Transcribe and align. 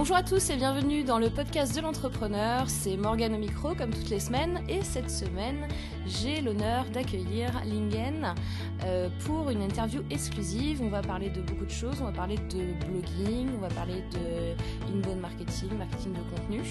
Bonjour 0.00 0.16
à 0.16 0.22
tous 0.22 0.48
et 0.48 0.56
bienvenue 0.56 1.04
dans 1.04 1.18
le 1.18 1.28
podcast 1.28 1.76
de 1.76 1.82
l'entrepreneur. 1.82 2.70
C'est 2.70 2.96
Morgane 2.96 3.34
au 3.34 3.38
micro 3.38 3.74
comme 3.74 3.90
toutes 3.90 4.08
les 4.08 4.18
semaines 4.18 4.62
et 4.66 4.80
cette 4.82 5.10
semaine 5.10 5.68
j'ai 6.06 6.40
l'honneur 6.40 6.84
d'accueillir 6.86 7.50
Lingen 7.64 8.34
euh, 8.84 9.08
pour 9.24 9.50
une 9.50 9.62
interview 9.62 10.02
exclusive. 10.10 10.80
On 10.82 10.88
va 10.88 11.02
parler 11.02 11.28
de 11.30 11.40
beaucoup 11.42 11.64
de 11.64 11.70
choses, 11.70 11.96
on 12.00 12.06
va 12.06 12.12
parler 12.12 12.36
de 12.36 12.72
blogging, 12.86 13.48
on 13.56 13.58
va 13.60 13.68
parler 13.68 14.02
de 14.12 14.54
inbound 14.92 15.20
marketing, 15.20 15.76
marketing 15.76 16.12
de 16.14 16.36
contenu. 16.36 16.62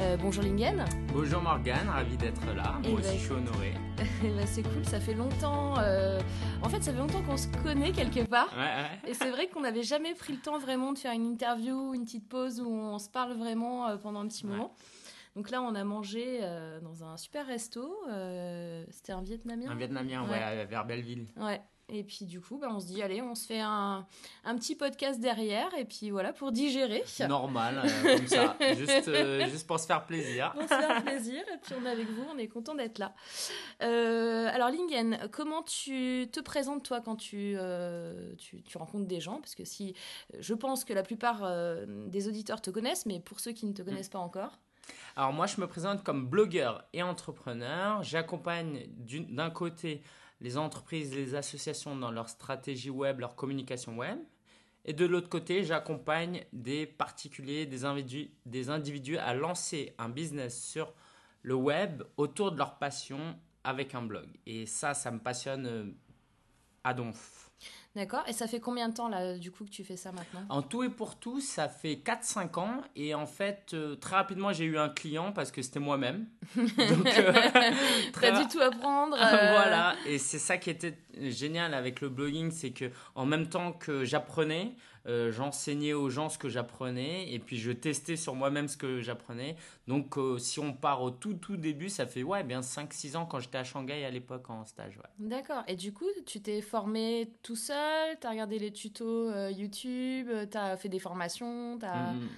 Euh, 0.00 0.16
bonjour 0.16 0.42
Lingen. 0.42 0.84
Bonjour 1.14 1.42
Morgane, 1.42 1.88
ravi 1.88 2.16
d'être 2.16 2.44
là. 2.54 2.74
Moi 2.82 2.98
aussi 3.00 3.18
je 3.18 3.22
suis 3.24 3.32
honoré. 3.32 3.74
bah, 4.22 4.46
c'est 4.46 4.62
cool, 4.62 4.84
ça 4.84 4.98
fait 5.00 5.14
longtemps. 5.14 5.74
Euh, 5.78 6.18
en 6.62 6.68
fait, 6.68 6.82
ça 6.82 6.92
fait 6.92 6.98
longtemps 6.98 7.22
qu'on 7.22 7.36
se 7.36 7.48
connaît 7.62 7.92
quelque 7.92 8.24
part. 8.24 8.48
Ouais, 8.56 8.62
ouais. 8.62 9.10
Et 9.10 9.14
c'est 9.14 9.30
vrai 9.30 9.46
qu'on 9.48 9.60
n'avait 9.60 9.82
jamais 9.82 10.14
pris 10.14 10.32
le 10.32 10.38
temps 10.40 10.58
vraiment 10.58 10.92
de 10.92 10.98
faire 10.98 11.12
une 11.12 11.26
interview, 11.26 11.94
une 11.94 12.04
petite 12.04 12.28
pause 12.28 12.60
où 12.60 12.68
on 12.70 12.98
se 12.98 13.08
parle 13.08 13.34
vraiment 13.34 13.96
pendant 13.98 14.20
un 14.20 14.26
petit 14.28 14.44
Ouais. 14.46 14.52
moment. 14.52 14.72
Donc 15.36 15.50
là, 15.50 15.62
on 15.62 15.74
a 15.74 15.84
mangé 15.84 16.40
euh, 16.42 16.80
dans 16.80 17.04
un 17.04 17.16
super 17.16 17.46
resto. 17.46 17.94
euh, 18.10 18.84
C'était 18.90 19.12
un 19.12 19.22
vietnamien. 19.22 19.70
Un 19.70 19.74
Vietnamien, 19.76 20.22
Ouais. 20.24 20.30
ouais, 20.38 20.66
vers 20.66 20.84
Belleville. 20.84 21.26
Ouais. 21.36 21.60
Et 21.94 22.04
puis 22.04 22.24
du 22.24 22.40
coup, 22.40 22.56
bah, 22.58 22.68
on 22.70 22.80
se 22.80 22.86
dit, 22.86 23.02
allez, 23.02 23.20
on 23.20 23.34
se 23.34 23.44
fait 23.46 23.60
un, 23.60 24.06
un 24.44 24.56
petit 24.56 24.76
podcast 24.76 25.20
derrière. 25.20 25.68
Et 25.76 25.84
puis 25.84 26.10
voilà, 26.10 26.32
pour 26.32 26.50
digérer. 26.52 27.02
Normal, 27.28 27.82
euh, 27.84 28.16
comme 28.16 28.26
ça. 28.28 28.56
Juste, 28.76 29.08
euh, 29.08 29.46
juste 29.50 29.66
pour 29.66 29.78
se 29.78 29.86
faire 29.86 30.06
plaisir. 30.06 30.52
Pour 30.52 30.62
se 30.62 30.68
faire 30.68 31.02
plaisir. 31.04 31.42
Et 31.52 31.58
puis 31.62 31.74
on 31.78 31.84
est 31.84 31.90
avec 31.90 32.08
vous, 32.08 32.24
on 32.32 32.38
est 32.38 32.46
content 32.48 32.74
d'être 32.74 32.98
là. 32.98 33.14
Euh, 33.82 34.48
alors 34.52 34.70
Lingen, 34.70 35.18
comment 35.32 35.62
tu 35.62 36.28
te 36.32 36.40
présentes 36.40 36.82
toi 36.84 37.00
quand 37.00 37.16
tu, 37.16 37.56
tu, 38.38 38.62
tu 38.62 38.78
rencontres 38.78 39.06
des 39.06 39.20
gens? 39.20 39.36
Parce 39.40 39.54
que 39.54 39.64
si, 39.64 39.94
je 40.38 40.54
pense 40.54 40.84
que 40.84 40.92
la 40.94 41.02
plupart 41.02 41.42
des 42.06 42.28
auditeurs 42.28 42.62
te 42.62 42.70
connaissent, 42.70 43.06
mais 43.06 43.20
pour 43.20 43.40
ceux 43.40 43.52
qui 43.52 43.66
ne 43.66 43.72
te 43.72 43.82
connaissent 43.82 44.08
pas 44.08 44.18
encore. 44.20 44.58
Alors 45.16 45.32
moi, 45.32 45.46
je 45.46 45.60
me 45.60 45.66
présente 45.66 46.02
comme 46.02 46.26
blogueur 46.26 46.84
et 46.92 47.02
entrepreneur. 47.02 48.02
J'accompagne 48.02 48.86
d'un 49.28 49.50
côté 49.50 50.02
les 50.40 50.56
entreprises, 50.56 51.14
les 51.14 51.34
associations 51.34 51.94
dans 51.94 52.10
leur 52.10 52.28
stratégie 52.28 52.90
web, 52.90 53.20
leur 53.20 53.36
communication 53.36 53.96
web. 53.96 54.18
Et 54.84 54.92
de 54.92 55.06
l'autre 55.06 55.28
côté, 55.28 55.62
j'accompagne 55.62 56.44
des 56.52 56.86
particuliers, 56.86 57.66
des 57.66 57.84
individus, 57.84 58.30
des 58.46 58.68
individus 58.68 59.18
à 59.18 59.34
lancer 59.34 59.94
un 59.98 60.08
business 60.08 60.60
sur 60.60 60.92
le 61.42 61.54
web 61.54 62.02
autour 62.16 62.50
de 62.50 62.58
leur 62.58 62.78
passion 62.78 63.38
avec 63.62 63.94
un 63.94 64.02
blog. 64.02 64.26
Et 64.46 64.66
ça, 64.66 64.94
ça 64.94 65.12
me 65.12 65.20
passionne 65.20 65.66
euh, 65.66 65.84
à 66.82 66.94
donf. 66.94 67.51
D'accord 67.94 68.24
Et 68.26 68.32
ça 68.32 68.46
fait 68.46 68.60
combien 68.60 68.88
de 68.88 68.94
temps 68.94 69.08
là, 69.08 69.36
du 69.36 69.50
coup, 69.50 69.64
que 69.64 69.70
tu 69.70 69.84
fais 69.84 69.96
ça 69.98 70.12
maintenant? 70.12 70.40
En 70.48 70.62
tout 70.62 70.82
et 70.82 70.88
pour 70.88 71.16
tout, 71.16 71.40
ça 71.40 71.68
fait 71.68 72.00
4-5 72.02 72.58
ans. 72.58 72.82
Et 72.96 73.14
en 73.14 73.26
fait, 73.26 73.72
euh, 73.74 73.96
très 73.96 74.16
rapidement, 74.16 74.50
j'ai 74.52 74.64
eu 74.64 74.78
un 74.78 74.88
client 74.88 75.32
parce 75.32 75.52
que 75.52 75.60
c'était 75.60 75.78
moi-même. 75.80 76.26
Donc, 76.56 77.06
euh, 77.18 77.32
très 78.14 78.32
dû 78.32 78.48
tout 78.48 78.60
apprendre. 78.60 79.14
euh, 79.16 79.50
voilà, 79.52 79.94
et 80.06 80.16
c'est 80.18 80.38
ça 80.38 80.56
qui 80.56 80.70
était 80.70 80.96
génial 81.20 81.74
avec 81.74 82.00
le 82.00 82.08
blogging, 82.08 82.50
c'est 82.50 82.70
que 82.70 82.90
en 83.14 83.26
même 83.26 83.48
temps 83.48 83.72
que 83.72 84.06
j'apprenais, 84.06 84.72
euh, 85.06 85.32
j'enseignais 85.32 85.92
aux 85.92 86.10
gens 86.10 86.28
ce 86.28 86.38
que 86.38 86.48
j'apprenais, 86.48 87.32
et 87.32 87.38
puis 87.38 87.56
je 87.58 87.72
testais 87.72 88.16
sur 88.16 88.34
moi-même 88.34 88.68
ce 88.68 88.76
que 88.76 89.00
j'apprenais. 89.00 89.56
Donc 89.88 90.16
euh, 90.16 90.38
si 90.38 90.60
on 90.60 90.72
part 90.72 91.02
au 91.02 91.10
tout 91.10 91.34
tout 91.34 91.56
début, 91.56 91.88
ça 91.88 92.06
fait 92.06 92.22
ouais 92.22 92.44
bien 92.44 92.60
5-6 92.60 93.16
ans 93.16 93.26
quand 93.26 93.40
j'étais 93.40 93.58
à 93.58 93.64
Shanghai 93.64 94.04
à 94.04 94.10
l'époque 94.10 94.48
en 94.50 94.64
stage. 94.64 94.96
Ouais. 94.96 95.28
D'accord. 95.28 95.62
Et 95.66 95.76
du 95.76 95.92
coup, 95.92 96.06
tu 96.26 96.40
t'es 96.40 96.60
formé 96.60 97.32
tout 97.42 97.56
seul? 97.56 98.16
T'as 98.20 98.30
regardé 98.30 98.58
les 98.58 98.72
tutos 98.72 99.30
euh, 99.30 99.50
YouTube? 99.50 100.28
T'as 100.50 100.76
fait 100.76 100.88
des 100.88 101.00
formations? 101.00 101.78
T'as... 101.78 102.12
Mhm. 102.12 102.28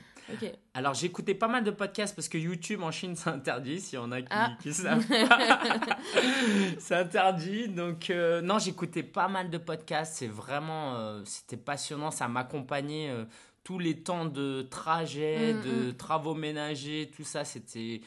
Alors 0.75 0.94
j'écoutais 0.94 1.34
pas 1.34 1.48
mal 1.48 1.64
de 1.64 1.70
podcasts 1.70 2.14
parce 2.17 2.28
que 2.28 2.39
YouTube 2.39 2.83
en 2.83 2.91
Chine 2.91 3.14
c'est 3.17 3.30
interdit, 3.30 3.81
s'il 3.81 3.98
y 3.98 4.03
en 4.03 4.10
a 4.12 4.21
qui, 4.22 4.28
Ah. 4.31 4.56
qui 4.62 4.72
savent 4.72 5.06
pas. 5.06 5.38
c'est 6.78 6.94
interdit. 6.97 7.69
Donc 7.69 8.10
euh, 8.10 8.41
non, 8.41 8.59
j'écoutais 8.59 9.03
pas 9.03 9.28
mal 9.28 9.50
de 9.50 9.59
podcasts. 9.59 10.15
C'est 10.16 10.26
vraiment, 10.28 10.94
euh, 10.97 11.22
c'était 11.25 11.56
passionnant. 11.56 12.10
Ça 12.10 12.28
m'accompagnait 12.28 13.10
euh, 13.10 13.25
tous 13.62 13.78
les 13.78 14.03
temps 14.03 14.25
de 14.25 14.62
trajet, 14.62 15.54
Mm, 15.54 15.62
de 15.62 15.91
travaux 15.93 16.34
ménagers, 16.34 17.10
tout 17.15 17.25
ça. 17.25 17.44
C'était. 17.44 18.00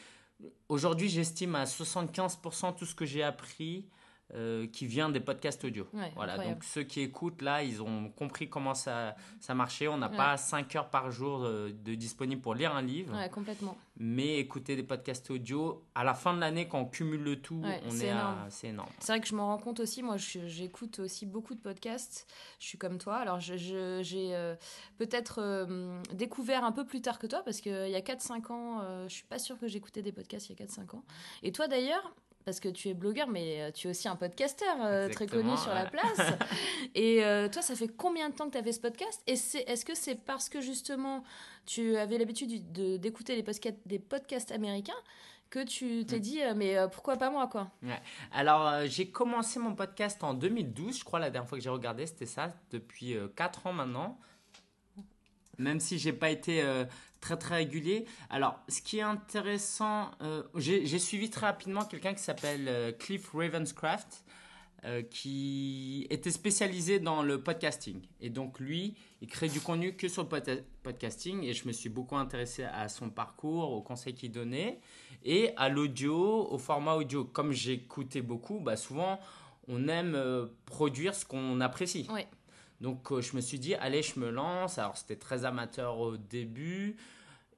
Aujourd'hui, 0.68 1.08
j'estime 1.08 1.54
à 1.56 1.64
75% 1.64 2.72
tout 2.76 2.84
ce 2.84 2.94
que 2.94 3.04
j'ai 3.04 3.22
appris. 3.22 3.86
Euh, 4.34 4.66
qui 4.66 4.86
vient 4.86 5.08
des 5.08 5.20
podcasts 5.20 5.64
audio. 5.64 5.86
Ouais, 5.94 6.12
voilà, 6.14 6.32
incroyable. 6.34 6.56
donc 6.60 6.64
ceux 6.64 6.82
qui 6.82 7.00
écoutent 7.00 7.42
là, 7.42 7.62
ils 7.62 7.82
ont 7.82 8.10
compris 8.10 8.48
comment 8.48 8.74
ça, 8.74 9.14
ça 9.40 9.54
marchait. 9.54 9.88
On 9.88 9.96
n'a 9.98 10.10
Ouais. 10.10 10.16
pas 10.16 10.36
5 10.36 10.76
heures 10.76 10.90
par 10.90 11.10
jour 11.10 11.40
de 11.48 11.94
disponible 11.94 12.42
pour 12.42 12.54
lire 12.54 12.74
un 12.74 12.82
livre. 12.82 13.16
Ouais, 13.16 13.28
complètement. 13.30 13.76
Mais 14.00 14.38
écouter 14.38 14.76
des 14.76 14.82
podcasts 14.84 15.28
audio, 15.30 15.84
à 15.94 16.04
la 16.04 16.14
fin 16.14 16.32
de 16.34 16.38
l'année, 16.40 16.68
quand 16.68 16.78
on 16.80 16.84
cumule 16.86 17.22
le 17.22 17.40
tout, 17.40 17.62
on 17.64 17.90
c'est 17.90 18.06
est 18.06 18.10
énorme. 18.10 18.38
à. 18.46 18.50
C'est 18.50 18.68
énorme. 18.68 18.90
C'est 19.00 19.12
vrai 19.12 19.20
que 19.20 19.26
je 19.26 19.34
me 19.34 19.40
rends 19.40 19.58
compte 19.58 19.80
aussi, 19.80 20.02
moi 20.02 20.16
j'écoute 20.18 21.00
aussi 21.00 21.26
beaucoup 21.26 21.54
de 21.54 21.60
podcasts, 21.60 22.26
je 22.60 22.66
suis 22.66 22.78
comme 22.78 22.98
toi, 22.98 23.16
alors 23.16 23.40
j'ai 23.40 23.56
euh, 23.74 24.54
peut-être 24.98 25.40
euh, 25.42 26.00
découvert 26.12 26.64
un 26.64 26.72
peu 26.72 26.84
plus 26.84 27.00
tard 27.00 27.18
que 27.18 27.26
toi, 27.26 27.42
parce 27.44 27.60
qu'il 27.60 27.72
y 27.72 27.96
a 27.96 28.00
4-5 28.00 28.52
ans, 28.52 28.82
je 29.08 29.12
suis 29.14 29.24
pas 29.24 29.38
sûre 29.38 29.58
que 29.58 29.66
j'écoutais 29.66 30.02
des 30.02 30.12
podcasts 30.12 30.48
il 30.48 30.56
y 30.58 30.62
a 30.62 30.66
4-5 30.66 30.94
ans. 30.96 31.04
Et 31.42 31.50
toi 31.50 31.66
d'ailleurs, 31.66 32.14
parce 32.44 32.60
que 32.60 32.68
tu 32.68 32.88
es 32.88 32.94
blogueur, 32.94 33.28
mais 33.28 33.60
euh, 33.62 33.70
tu 33.70 33.86
es 33.88 33.90
aussi 33.90 34.08
un 34.08 34.16
podcasteur 34.16 34.76
euh, 34.82 35.08
très 35.08 35.26
connu 35.26 35.56
sur 35.58 35.74
la 35.74 35.84
place. 35.86 36.18
Et 36.94 37.24
euh, 37.24 37.48
toi, 37.48 37.60
ça 37.62 37.74
fait 37.76 37.88
combien 37.88 38.30
de 38.30 38.34
temps 38.34 38.46
que 38.46 38.52
tu 38.52 38.58
as 38.58 38.62
fait 38.62 38.72
ce 38.72 38.80
podcast? 38.80 39.22
Et 39.26 39.36
c'est- 39.36 39.64
est-ce 39.68 39.84
que 39.84 39.94
c'est 39.94 40.14
parce 40.14 40.48
que 40.48 40.60
justement 40.60 41.24
tu 41.66 41.96
avais 41.96 42.16
l'habitude 42.18 42.72
de- 42.72 42.96
d'écouter 42.96 43.36
les 43.36 43.42
podcasts, 43.42 43.76
des 43.86 43.98
podcasts 43.98 44.50
américains 44.52 44.94
que 45.50 45.62
tu 45.64 46.04
t'es 46.06 46.16
Mm. 46.16 46.20
dit, 46.20 46.40
mais 46.56 46.76
pourquoi 46.92 47.16
pas 47.16 47.30
moi, 47.30 47.46
quoi? 47.46 47.70
Alors, 48.32 48.66
euh, 48.68 48.84
j'ai 48.86 49.10
commencé 49.10 49.58
mon 49.58 49.74
podcast 49.74 50.22
en 50.22 50.34
2012, 50.34 50.98
je 50.98 51.04
crois, 51.04 51.18
la 51.18 51.30
dernière 51.30 51.48
fois 51.48 51.56
que 51.58 51.64
j'ai 51.64 51.70
regardé, 51.70 52.06
c'était 52.06 52.26
ça, 52.26 52.52
depuis 52.70 53.16
4 53.34 53.66
ans 53.66 53.72
maintenant. 53.72 54.18
Même 55.58 55.80
si 55.80 55.98
j'ai 55.98 56.12
pas 56.12 56.30
été 56.30 56.62
euh, 56.62 56.84
très 57.20 57.36
très 57.36 57.56
régulier. 57.56 58.04
Alors, 58.30 58.60
ce 58.68 58.80
qui 58.80 58.98
est 58.98 59.02
intéressant, 59.02 60.10
euh, 60.22 60.42
j'ai 60.54 60.98
suivi 60.98 61.30
très 61.30 61.46
rapidement 61.46 61.84
quelqu'un 61.84 62.14
qui 62.14 62.22
s'appelle 62.22 62.66
euh, 62.68 62.92
Cliff 62.92 63.30
Ravenscraft, 63.34 64.24
qui 65.10 66.06
était 66.08 66.30
spécialisé 66.30 67.00
dans 67.00 67.22
le 67.24 67.42
podcasting. 67.42 68.00
Et 68.20 68.30
donc, 68.30 68.60
lui, 68.60 68.94
il 69.20 69.26
crée 69.26 69.48
du 69.48 69.60
contenu 69.60 69.96
que 69.96 70.06
sur 70.06 70.22
le 70.22 70.28
pod- 70.28 70.64
podcasting. 70.84 71.42
Et 71.42 71.52
je 71.52 71.66
me 71.66 71.72
suis 71.72 71.88
beaucoup 71.88 72.16
intéressé 72.16 72.62
à 72.62 72.88
son 72.88 73.10
parcours, 73.10 73.72
aux 73.72 73.82
conseils 73.82 74.14
qu'il 74.14 74.30
donnait, 74.30 74.78
et 75.24 75.50
à 75.56 75.68
l'audio, 75.68 76.46
au 76.48 76.58
format 76.58 76.94
audio. 76.94 77.24
Comme 77.24 77.50
j'écoutais 77.50 78.22
beaucoup, 78.22 78.60
bah, 78.60 78.76
souvent, 78.76 79.18
on 79.66 79.88
aime 79.88 80.16
produire 80.64 81.12
ce 81.12 81.24
qu'on 81.24 81.60
apprécie. 81.60 82.06
Donc 82.80 83.10
euh, 83.12 83.20
je 83.20 83.34
me 83.36 83.40
suis 83.40 83.58
dit, 83.58 83.74
allez, 83.74 84.02
je 84.02 84.18
me 84.20 84.30
lance. 84.30 84.78
Alors 84.78 84.96
c'était 84.96 85.16
très 85.16 85.44
amateur 85.44 85.98
au 85.98 86.16
début. 86.16 86.96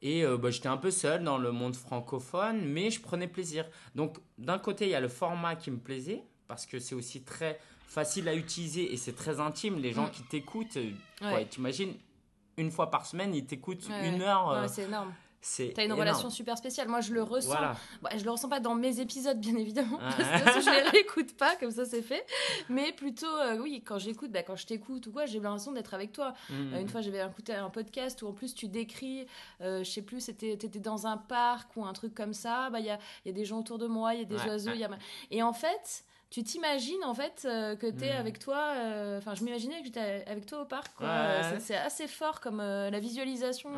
Et 0.02 0.24
euh, 0.24 0.38
bah, 0.38 0.50
j'étais 0.50 0.68
un 0.68 0.78
peu 0.78 0.90
seul 0.90 1.22
dans 1.24 1.36
le 1.36 1.52
monde 1.52 1.76
francophone, 1.76 2.64
mais 2.64 2.90
je 2.90 3.00
prenais 3.02 3.28
plaisir. 3.28 3.66
Donc 3.94 4.16
d'un 4.38 4.58
côté, 4.58 4.86
il 4.86 4.90
y 4.90 4.94
a 4.94 5.00
le 5.00 5.08
format 5.08 5.56
qui 5.56 5.70
me 5.70 5.78
plaisait, 5.78 6.22
parce 6.48 6.64
que 6.64 6.78
c'est 6.78 6.94
aussi 6.94 7.22
très 7.22 7.58
facile 7.86 8.26
à 8.28 8.34
utiliser 8.34 8.92
et 8.92 8.96
c'est 8.96 9.12
très 9.14 9.40
intime. 9.40 9.78
Les 9.78 9.92
gens 9.92 10.06
Mm. 10.06 10.10
qui 10.10 10.22
t'écoutent, 10.22 10.76
euh, 10.78 10.90
Ouais. 11.20 11.32
ouais, 11.34 11.44
t'imagines, 11.44 11.92
une 12.56 12.70
fois 12.70 12.90
par 12.90 13.04
semaine, 13.04 13.34
ils 13.34 13.44
t'écoutent 13.44 13.86
Ouais, 13.90 14.08
une 14.08 14.22
heure. 14.22 14.48
Euh, 14.50 14.66
c'est 14.68 14.84
énorme. 14.84 15.12
C'est 15.42 15.72
T'as 15.74 15.82
une 15.82 15.86
énorme. 15.86 16.00
relation 16.00 16.28
super 16.30 16.58
spéciale. 16.58 16.88
Moi, 16.88 17.00
je 17.00 17.12
le 17.14 17.22
ressens. 17.22 17.48
Voilà. 17.48 17.74
Bah, 18.02 18.10
je 18.16 18.24
le 18.24 18.30
ressens 18.30 18.48
pas 18.48 18.60
dans 18.60 18.74
mes 18.74 19.00
épisodes, 19.00 19.38
bien 19.40 19.56
évidemment, 19.56 19.98
Ah. 20.02 20.12
parce 20.18 20.56
que 20.56 20.60
je 20.62 20.70
les 20.70 20.82
réécoute 20.90 21.36
pas, 21.36 21.56
comme 21.56 21.70
ça 21.70 21.84
c'est 21.86 22.02
fait. 22.02 22.26
Mais 22.68 22.92
plutôt, 22.92 23.26
euh, 23.26 23.56
oui, 23.58 23.82
quand 23.84 23.98
j'écoute, 23.98 24.30
bah, 24.30 24.42
quand 24.42 24.56
je 24.56 24.66
t'écoute 24.66 25.06
ou 25.06 25.12
quoi, 25.12 25.24
j'ai 25.26 25.40
l'impression 25.40 25.72
d'être 25.72 25.94
avec 25.94 26.12
toi. 26.12 26.34
Mm. 26.50 26.74
Euh, 26.74 26.80
une 26.80 26.88
fois, 26.88 27.00
j'avais 27.00 27.24
écouté 27.24 27.54
un 27.54 27.70
podcast 27.70 28.20
où 28.22 28.28
en 28.28 28.32
plus 28.32 28.54
tu 28.54 28.68
décris, 28.68 29.26
euh, 29.62 29.82
je 29.82 29.90
sais 29.90 30.02
plus, 30.02 30.20
c'était 30.20 30.56
t'étais 30.56 30.78
dans 30.78 31.06
un 31.06 31.16
parc 31.16 31.74
ou 31.76 31.84
un 31.86 31.92
truc 31.92 32.14
comme 32.14 32.34
ça. 32.34 32.68
Bah, 32.70 32.80
il 32.80 32.86
y 32.86 32.90
a, 32.90 32.98
il 33.24 33.28
y 33.28 33.30
a 33.30 33.34
des 33.34 33.44
gens 33.44 33.60
autour 33.60 33.78
de 33.78 33.86
moi, 33.86 34.14
il 34.14 34.20
y 34.20 34.22
a 34.22 34.26
des 34.26 34.36
Ouais, 34.36 34.46
oiseaux, 34.48 34.70
ouais. 34.70 34.76
il 34.76 34.80
y 34.80 34.84
a. 34.84 34.90
Et 35.30 35.42
en 35.42 35.52
fait. 35.52 36.04
Tu 36.32 36.44
t'imagines 36.44 37.02
en 37.04 37.12
fait 37.12 37.42
euh, 37.44 37.74
que 37.74 37.88
t'es 37.90 38.14
Mm. 38.14 38.20
avec 38.20 38.38
toi, 38.38 38.74
euh, 38.76 39.18
enfin 39.18 39.34
je 39.34 39.42
m'imaginais 39.42 39.80
que 39.80 39.86
j'étais 39.86 40.22
avec 40.28 40.46
toi 40.46 40.60
au 40.62 40.64
parc. 40.64 41.00
Ouais, 41.00 41.58
c'est- 41.58 41.74
assez 41.74 42.06
fort 42.06 42.38
comme 42.40 42.60
euh, 42.60 42.88
la 42.88 43.00
visualisation. 43.00 43.68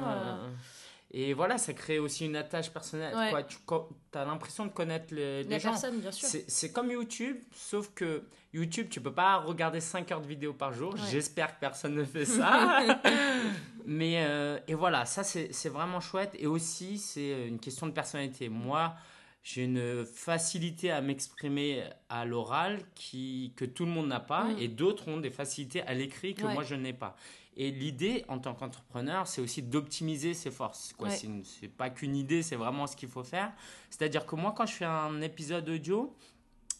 Et 1.15 1.35
voilà, 1.35 1.59
ça 1.59 1.75
crée 1.75 1.99
aussi 1.99 2.25
une 2.25 2.37
attache 2.37 2.71
personnelle. 2.71 3.15
Ouais. 3.15 3.31
Quoi. 3.31 3.43
Tu 3.43 4.19
as 4.19 4.25
l'impression 4.25 4.65
de 4.65 4.71
connaître 4.71 5.13
les, 5.15 5.43
les 5.43 5.49
la 5.51 5.59
gens. 5.59 5.71
personne, 5.73 6.01
bien 6.01 6.11
sûr. 6.11 6.27
C'est 6.49 6.73
comme 6.73 6.91
YouTube, 6.91 7.37
sauf 7.55 7.91
que 7.95 8.23
YouTube, 8.55 8.89
tu 8.91 9.01
peux 9.01 9.13
pas 9.13 9.37
regarder 9.37 9.81
5 9.81 10.11
heures 10.11 10.23
de 10.23 10.27
vidéo 10.27 10.55
par 10.55 10.73
jour. 10.73 10.95
Ouais. 10.95 11.01
J'espère 11.11 11.55
que 11.55 11.61
personne 11.61 11.95
ne 11.97 12.05
fait 12.05 12.25
ça. 12.25 12.81
Mais, 13.87 14.25
euh, 14.25 14.59
et 14.69 14.75
voilà, 14.75 15.05
ça 15.07 15.23
c'est 15.25 15.69
vraiment 15.69 16.01
chouette. 16.01 16.31
Et 16.39 16.47
aussi, 16.47 16.99
c'est 16.99 17.47
une 17.49 17.59
question 17.59 17.87
de 17.87 17.93
personnalité. 17.93 18.49
Moi, 18.49 18.95
j'ai 19.43 19.65
une 19.65 20.07
facilité 20.07 20.91
à 20.93 21.01
m'exprimer 21.01 21.83
à 22.09 22.25
l'oral 22.25 22.79
qui 22.95 23.53
que 23.57 23.65
tout 23.65 23.85
le 23.85 23.91
monde 23.91 24.07
n'a 24.09 24.21
pas 24.21 24.45
Mm. 24.45 24.57
et 24.61 24.69
d'autres 24.69 25.09
ont 25.09 25.17
des 25.19 25.31
facilités 25.31 25.83
à 25.83 25.95
l'écrit 25.95 26.35
que 26.35 26.45
Ouais. 26.45 26.55
moi 26.55 26.63
je 26.63 26.77
n'ai 26.77 26.93
pas. 26.93 27.17
Et 27.57 27.71
l'idée 27.71 28.25
en 28.29 28.39
tant 28.39 28.55
qu'entrepreneur, 28.55 29.27
c'est 29.27 29.41
aussi 29.41 29.63
d'optimiser 29.63 30.35
ses 30.35 30.51
forces. 30.51 30.95
Quoi. 30.95 31.09
Ouais. 31.09 31.43
C'est, 31.45 31.69
pas 31.69 31.91
qu'une 31.91 32.17
idée, 32.17 32.43
c'est 32.43 32.57
vraiment 32.57 32.87
ce 32.87 32.97
qu'il 32.97 33.09
faut 33.09 33.25
faire. 33.25 33.53
C'est-à-dire 33.91 34.25
que 34.25 34.37
moi, 34.37 34.55
quand 34.57 34.67
je 34.67 34.75
fais 34.75 34.85
un 34.87 35.21
épisode 35.21 35.69
audio, 35.69 36.17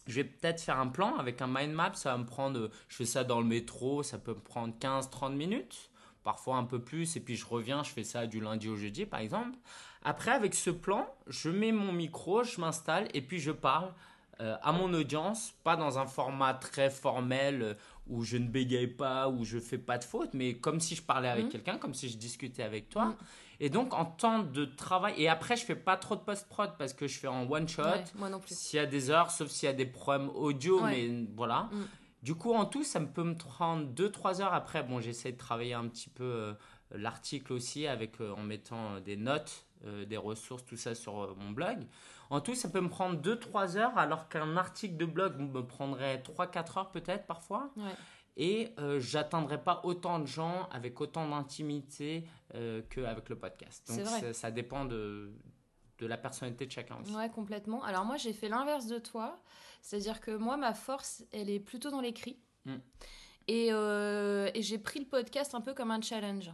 je 0.07 0.15
vais 0.15 0.23
peut-être 0.23 0.61
faire 0.61 0.79
un 0.79 0.87
plan 0.87 1.15
avec 1.17 1.41
un 1.41 1.47
mind 1.47 1.73
map. 1.73 1.93
Ça 1.93 2.11
va 2.11 2.17
me 2.17 2.25
prendre, 2.25 2.71
je 2.87 2.95
fais 2.95 3.05
ça 3.05 3.23
dans 3.23 3.39
le 3.39 3.45
métro, 3.45 4.01
ça 4.03 4.17
peut 4.17 4.33
me 4.33 4.39
prendre 4.39 4.73
15-30 4.79 5.35
minutes, 5.35 5.91
parfois 6.23 6.57
un 6.57 6.65
peu 6.65 6.79
plus. 6.81 7.15
Et 7.17 7.19
puis 7.19 7.35
je 7.35 7.45
reviens, 7.45 7.83
je 7.83 7.91
fais 7.91 8.03
ça 8.03 8.25
du 8.25 8.39
lundi 8.39 8.67
au 8.67 8.75
jeudi, 8.75 9.05
par 9.05 9.19
exemple. 9.19 9.57
Après, 10.03 10.31
avec 10.31 10.55
ce 10.55 10.69
plan, 10.69 11.07
je 11.27 11.49
mets 11.49 11.71
mon 11.71 11.93
micro, 11.93 12.43
je 12.43 12.59
m'installe 12.59 13.07
et 13.13 13.21
puis 13.21 13.39
je 13.39 13.51
parle 13.51 13.93
euh, 14.41 14.55
à 14.61 14.71
mon 14.71 14.93
audience, 14.93 15.53
pas 15.63 15.75
dans 15.75 15.99
un 15.99 16.05
format 16.07 16.53
très 16.55 16.89
formel 16.89 17.61
euh, 17.61 17.73
où 18.07 18.23
je 18.23 18.37
ne 18.37 18.47
bégaye 18.47 18.87
pas, 18.87 19.29
où 19.29 19.45
je 19.45 19.59
fais 19.59 19.77
pas 19.77 19.97
de 19.97 20.03
fautes, 20.03 20.33
mais 20.33 20.55
comme 20.55 20.79
si 20.79 20.95
je 20.95 21.01
parlais 21.03 21.29
avec 21.29 21.45
Mhm. 21.45 21.51
quelqu'un, 21.51 21.77
comme 21.77 21.93
si 21.93 22.09
je 22.09 22.17
discutais 22.17 22.63
avec 22.63 22.89
toi. 22.89 23.05
Mhm. 23.05 23.15
Et 23.59 23.69
donc, 23.69 23.93
en 23.93 24.05
temps 24.05 24.39
de 24.39 24.65
travail, 24.65 25.13
et 25.17 25.29
après, 25.29 25.55
je 25.55 25.63
fais 25.63 25.75
pas 25.75 25.95
trop 25.95 26.15
de 26.15 26.21
post-prod 26.21 26.71
parce 26.77 26.93
que 26.93 27.07
je 27.07 27.17
fais 27.19 27.27
en 27.27 27.49
one 27.49 27.67
shot. 27.69 27.83
Ouais, 27.83 28.03
moi 28.15 28.29
non 28.29 28.39
plus. 28.39 28.55
S'il 28.57 28.77
y 28.77 28.79
a 28.79 28.85
des 28.87 29.09
heures, 29.09 29.29
sauf 29.31 29.49
s'il 29.49 29.67
y 29.67 29.69
a 29.69 29.73
des 29.75 29.85
problèmes 29.85 30.29
audio, 30.29 30.81
Ouais. 30.81 31.07
mais 31.09 31.25
voilà. 31.35 31.69
Mm. 31.71 31.85
Du 32.23 32.35
coup, 32.35 32.53
en 32.53 32.65
tout, 32.65 32.83
ça 32.83 32.99
me 32.99 33.07
peut 33.07 33.23
me 33.23 33.35
prendre 33.35 33.85
2-3 33.93 34.41
heures 34.41 34.53
après. 34.53 34.81
Bon, 34.83 34.99
j'essaie 34.99 35.31
de 35.31 35.37
travailler 35.37 35.73
un 35.73 35.87
petit 35.87 36.09
peu 36.09 36.23
euh, 36.23 36.53
l'article 36.91 37.53
aussi 37.53 37.85
avec, 37.87 38.19
euh, 38.21 38.33
en 38.33 38.41
mettant 38.43 38.99
des 38.99 39.15
notes, 39.17 39.65
des 40.07 40.15
ressources, 40.15 40.63
tout 40.63 40.77
ça 40.77 40.95
sur 40.95 41.35
mon 41.35 41.51
blog. 41.51 41.85
En 42.33 42.41
tout, 42.41 42.55
ça 42.55 42.67
peut 42.67 42.81
me 42.81 42.89
prendre 42.89 43.21
2-3 43.21 43.77
heures, 43.77 43.95
alors 43.95 44.27
qu'un 44.27 44.57
article 44.57 44.97
de 44.97 45.05
blog 45.05 45.37
me 45.37 45.63
prendrait 45.63 46.17
3-4 46.17 46.79
heures 46.79 46.91
peut-être 46.91 47.27
parfois. 47.27 47.71
Ouais. 47.77 47.91
Et 48.37 48.73
euh, 48.79 48.99
j'atteindrai 48.99 49.63
pas 49.63 49.81
autant 49.83 50.17
de 50.17 50.25
gens 50.25 50.67
avec 50.71 50.99
autant 50.99 51.29
d'intimité 51.29 52.27
euh, 52.55 52.81
qu'avec 52.89 53.29
le 53.29 53.37
podcast. 53.37 53.87
Donc 53.87 53.99
vrai. 53.99 54.33
ça, 54.33 54.49
dépend 54.49 54.85
de, 54.85 55.31
de 55.99 56.07
la 56.07 56.17
personnalité 56.17 56.65
de 56.65 56.71
chacun 56.71 56.97
aussi. 56.99 57.13
Ouais, 57.13 57.29
complètement. 57.29 57.83
Alors 57.83 58.03
moi, 58.03 58.17
j'ai 58.17 58.33
fait 58.33 58.49
l'inverse 58.49 58.87
de 58.87 58.97
toi. 58.97 59.39
C'est-à-dire 59.83 60.19
que 60.19 60.31
moi, 60.31 60.57
ma 60.57 60.73
force, 60.73 61.23
elle 61.33 61.51
est 61.51 61.59
plutôt 61.59 61.91
dans 61.91 62.01
l'écrit. 62.01 62.39
Mm. 62.65 62.77
Et, 63.47 63.67
euh, 63.71 64.49
et 64.55 64.63
j'ai 64.63 64.79
pris 64.79 65.01
le 65.01 65.05
podcast 65.05 65.53
un 65.53 65.61
peu 65.61 65.75
comme 65.75 65.91
un 65.91 66.01
challenge. 66.01 66.51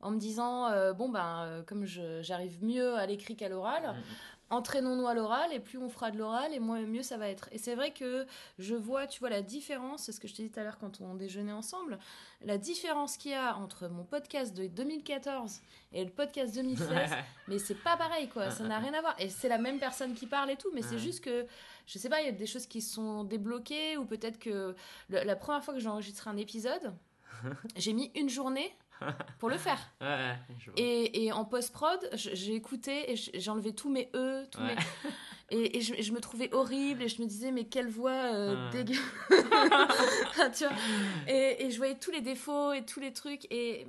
En 0.00 0.12
me 0.12 0.18
disant, 0.18 0.68
euh, 0.68 0.92
bon, 0.92 1.08
ben, 1.08 1.42
euh, 1.42 1.62
comme 1.64 1.84
j'arrive 1.86 2.62
mieux 2.62 2.94
à 2.94 3.06
l'écrit 3.06 3.34
qu'à 3.34 3.48
l'oral, 3.48 3.82
Mm. 3.82 4.02
Entraînons-nous 4.50 5.06
à 5.06 5.14
l'oral, 5.14 5.52
et 5.52 5.60
plus 5.60 5.78
on 5.78 5.88
fera 5.88 6.10
de 6.10 6.18
l'oral, 6.18 6.52
et 6.54 6.58
moins, 6.60 6.80
mieux 6.82 7.02
ça 7.02 7.16
va 7.16 7.28
être. 7.28 7.48
Et 7.52 7.58
c'est 7.58 7.74
vrai 7.74 7.92
que 7.92 8.26
je 8.58 8.74
vois, 8.74 9.06
tu 9.06 9.20
vois, 9.20 9.30
la 9.30 9.42
différence, 9.42 10.04
c'est 10.04 10.12
ce 10.12 10.20
que 10.20 10.28
je 10.28 10.34
t'ai 10.34 10.42
dit 10.44 10.50
tout 10.50 10.60
à 10.60 10.62
l'heure 10.62 10.78
quand 10.78 11.00
on 11.00 11.14
déjeunait 11.14 11.52
ensemble, 11.52 11.98
la 12.42 12.56
différence 12.58 13.16
qu'il 13.16 13.32
y 13.32 13.34
a 13.34 13.56
entre 13.56 13.88
mon 13.88 14.04
podcast 14.04 14.56
de 14.56 14.66
2014 14.66 15.60
et 15.92 16.04
le 16.04 16.10
podcast 16.10 16.54
2016, 16.54 16.88
mais 17.48 17.58
c'est 17.58 17.74
pas 17.74 17.96
pareil, 17.96 18.28
quoi, 18.28 18.50
ça 18.50 18.64
n'a 18.64 18.78
rien 18.78 18.94
à 18.94 19.00
voir. 19.00 19.14
Et 19.18 19.28
c'est 19.28 19.48
la 19.48 19.58
même 19.58 19.78
personne 19.78 20.14
qui 20.14 20.26
parle 20.26 20.50
et 20.50 20.56
tout, 20.56 20.70
mais 20.74 20.82
c'est 20.82 20.98
juste 20.98 21.22
que, 21.22 21.46
je 21.86 21.98
sais 21.98 22.08
pas, 22.08 22.20
il 22.20 22.26
y 22.26 22.30
a 22.30 22.32
des 22.32 22.46
choses 22.46 22.66
qui 22.66 22.80
sont 22.80 23.24
débloquées, 23.24 23.96
ou 23.96 24.04
peut-être 24.04 24.38
que 24.38 24.74
le- 25.08 25.24
la 25.24 25.36
première 25.36 25.62
fois 25.62 25.74
que 25.74 25.80
j'ai 25.80 25.88
enregistré 25.88 26.30
un 26.30 26.36
épisode, 26.36 26.94
j'ai 27.76 27.92
mis 27.92 28.10
une 28.14 28.28
journée 28.28 28.74
pour 29.38 29.48
le 29.48 29.58
faire. 29.58 29.78
Ouais, 30.00 30.06
ouais, 30.08 30.36
je 30.58 30.70
vois. 30.70 30.80
Et, 30.80 31.24
et 31.24 31.32
en 31.32 31.44
post-prod, 31.44 31.98
j'ai 32.12 32.54
écouté 32.54 33.12
et 33.12 33.16
j'ai 33.16 33.50
enlevé 33.50 33.74
tous 33.74 33.90
mes 33.90 34.10
E, 34.14 34.44
tous 34.50 34.60
Ouais. 34.60 34.74
mes... 34.74 34.76
Et, 35.50 35.78
et 35.78 35.80
je, 35.80 36.12
me 36.12 36.20
trouvais 36.20 36.52
horrible 36.52 37.02
et 37.02 37.08
je 37.08 37.22
me 37.22 37.26
disais, 37.26 37.50
mais 37.52 37.64
quelle 37.64 37.88
voix 37.88 38.10
euh, 38.34 38.70
dégueu. 38.70 38.98
tu 40.54 40.64
vois 40.66 40.76
et, 41.26 41.64
et 41.64 41.70
je 41.70 41.76
voyais 41.78 41.94
tous 41.94 42.10
les 42.10 42.20
défauts 42.20 42.74
et 42.74 42.84
tous 42.84 43.00
les 43.00 43.14
trucs. 43.14 43.46
Et, 43.50 43.86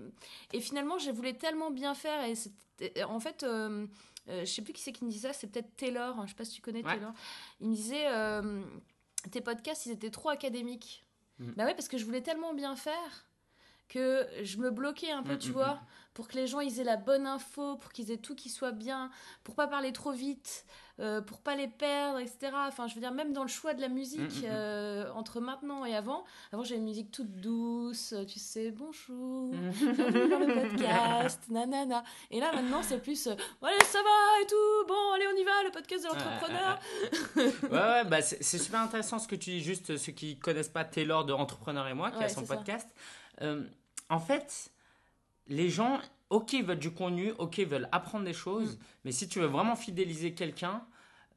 et 0.54 0.62
finalement, 0.62 0.98
je 1.00 1.12
voulais 1.12 1.34
tellement 1.34 1.70
bien 1.70 1.94
faire. 1.96 2.24
Et 2.80 3.04
en 3.04 3.20
fait, 3.20 3.44
euh, 3.44 3.86
euh, 4.30 4.40
je 4.42 4.46
sais 4.46 4.62
plus 4.62 4.72
qui 4.72 4.82
c'est 4.82 4.94
qui 4.94 5.04
me 5.04 5.10
disait 5.10 5.28
ça, 5.28 5.34
c'est 5.34 5.48
peut-être 5.48 5.76
Taylor. 5.76 6.18
hein, 6.18 6.24
je 6.28 6.30
sais 6.30 6.36
pas 6.38 6.46
si 6.46 6.54
tu 6.54 6.62
connais 6.62 6.82
Ouais. 6.82 6.94
Taylor. 6.94 7.12
Il 7.60 7.68
me 7.70 7.76
disait, 7.76 8.08
euh, 8.08 8.62
tes 9.32 9.42
podcasts, 9.42 9.86
ils 9.86 9.92
étaient 9.92 10.12
trop 10.12 10.30
académiques. 10.30 11.04
Mm. 11.40 11.52
Bah 11.58 11.66
ouais, 11.66 11.74
parce 11.76 11.90
que 11.90 11.98
je 11.98 12.06
voulais 12.06 12.22
tellement 12.22 12.54
bien 12.54 12.78
faire 12.78 13.26
que 13.90 14.26
je 14.44 14.58
me 14.58 14.70
bloquais 14.72 15.12
un 15.12 15.24
peu, 15.24 15.34
Mm, 15.34 15.40
tu 15.40 15.50
mm, 15.50 15.54
vois 15.54 15.74
mm. 15.74 15.80
pour 16.14 16.28
que 16.28 16.36
les 16.36 16.48
gens 16.48 16.60
ils 16.62 16.80
aient 16.80 16.84
la 16.86 16.96
bonne 16.98 17.26
info, 17.28 17.76
pour 17.78 17.92
qu'ils 17.92 18.12
aient 18.12 18.18
tout 18.18 18.36
qui 18.36 18.50
soit 18.50 18.72
bien, 18.72 19.10
pour 19.44 19.56
pas 19.56 19.68
parler 19.68 19.92
trop 19.92 20.12
vite, 20.12 20.66
euh, 21.00 21.22
pour 21.22 21.40
pas 21.40 21.56
les 21.56 21.68
perdre, 21.70 22.20
etc. 22.20 22.52
Enfin, 22.68 22.88
je 22.88 22.94
veux 22.96 23.00
dire, 23.02 23.14
même 23.14 23.32
dans 23.34 23.42
le 23.44 23.48
choix 23.50 23.74
de 23.74 23.80
la 23.82 23.88
musique, 23.88 24.44
euh, 24.44 25.10
entre 25.14 25.40
maintenant 25.40 25.86
et 25.86 25.96
avant, 25.96 26.26
avant 26.52 26.64
j'avais 26.64 26.80
une 26.80 26.86
musique 26.86 27.10
toute 27.12 27.32
douce, 27.38 28.14
euh, 28.14 28.26
tu 28.26 28.38
sais, 28.38 28.70
bonjour, 28.72 29.52
bienvenue 29.54 30.30
dans 30.30 30.40
le 30.40 30.54
podcast, 30.70 31.42
nanana. 31.50 32.04
Et 32.32 32.40
là 32.42 32.52
maintenant 32.54 32.84
c'est 32.84 33.02
plus, 33.02 33.28
euh, 33.28 33.36
allez 33.64 33.84
ça 33.86 34.00
va 34.04 34.42
et 34.44 34.46
tout, 34.46 34.88
bon 34.88 35.12
allez 35.16 35.26
on 35.34 35.38
y 35.38 35.44
va, 35.46 35.64
le 35.64 35.72
podcast 35.72 36.04
de 36.04 36.10
l'entrepreneur. 36.10 36.80
Ouais, 37.36 37.70
ouais, 37.72 38.04
bah 38.06 38.22
c'est 38.22 38.58
super 38.58 38.82
intéressant 38.82 39.20
ce 39.20 39.28
que 39.28 39.36
tu 39.36 39.52
dis, 39.52 39.62
juste 39.62 39.98
ceux 39.98 40.12
qui 40.12 40.38
connaissent 40.38 40.68
pas 40.70 40.84
Taylor 40.84 41.24
de 41.26 41.34
Entrepreneur 41.34 41.88
et 41.88 41.94
moi, 41.94 42.12
qui 42.12 42.18
Ouais, 42.18 42.26
a 42.26 42.30
son 42.30 42.46
ça. 42.46 42.56
podcast. 42.56 42.88
Euh, 43.42 43.64
en 44.10 44.20
fait, 44.20 44.72
les 45.48 45.70
gens, 45.70 46.00
ok, 46.30 46.54
ils 46.54 46.64
veulent 46.66 46.80
du 46.80 46.92
contenu, 46.92 47.34
ok, 47.38 47.58
ils 47.60 47.66
veulent 47.68 47.90
apprendre 47.92 48.26
des 48.26 48.34
choses, 48.34 48.76
Mm. 48.76 48.80
mais 49.06 49.12
si 49.12 49.28
tu 49.28 49.40
veux 49.40 49.48
vraiment 49.48 49.76
fidéliser 49.76 50.34
quelqu'un, 50.34 50.84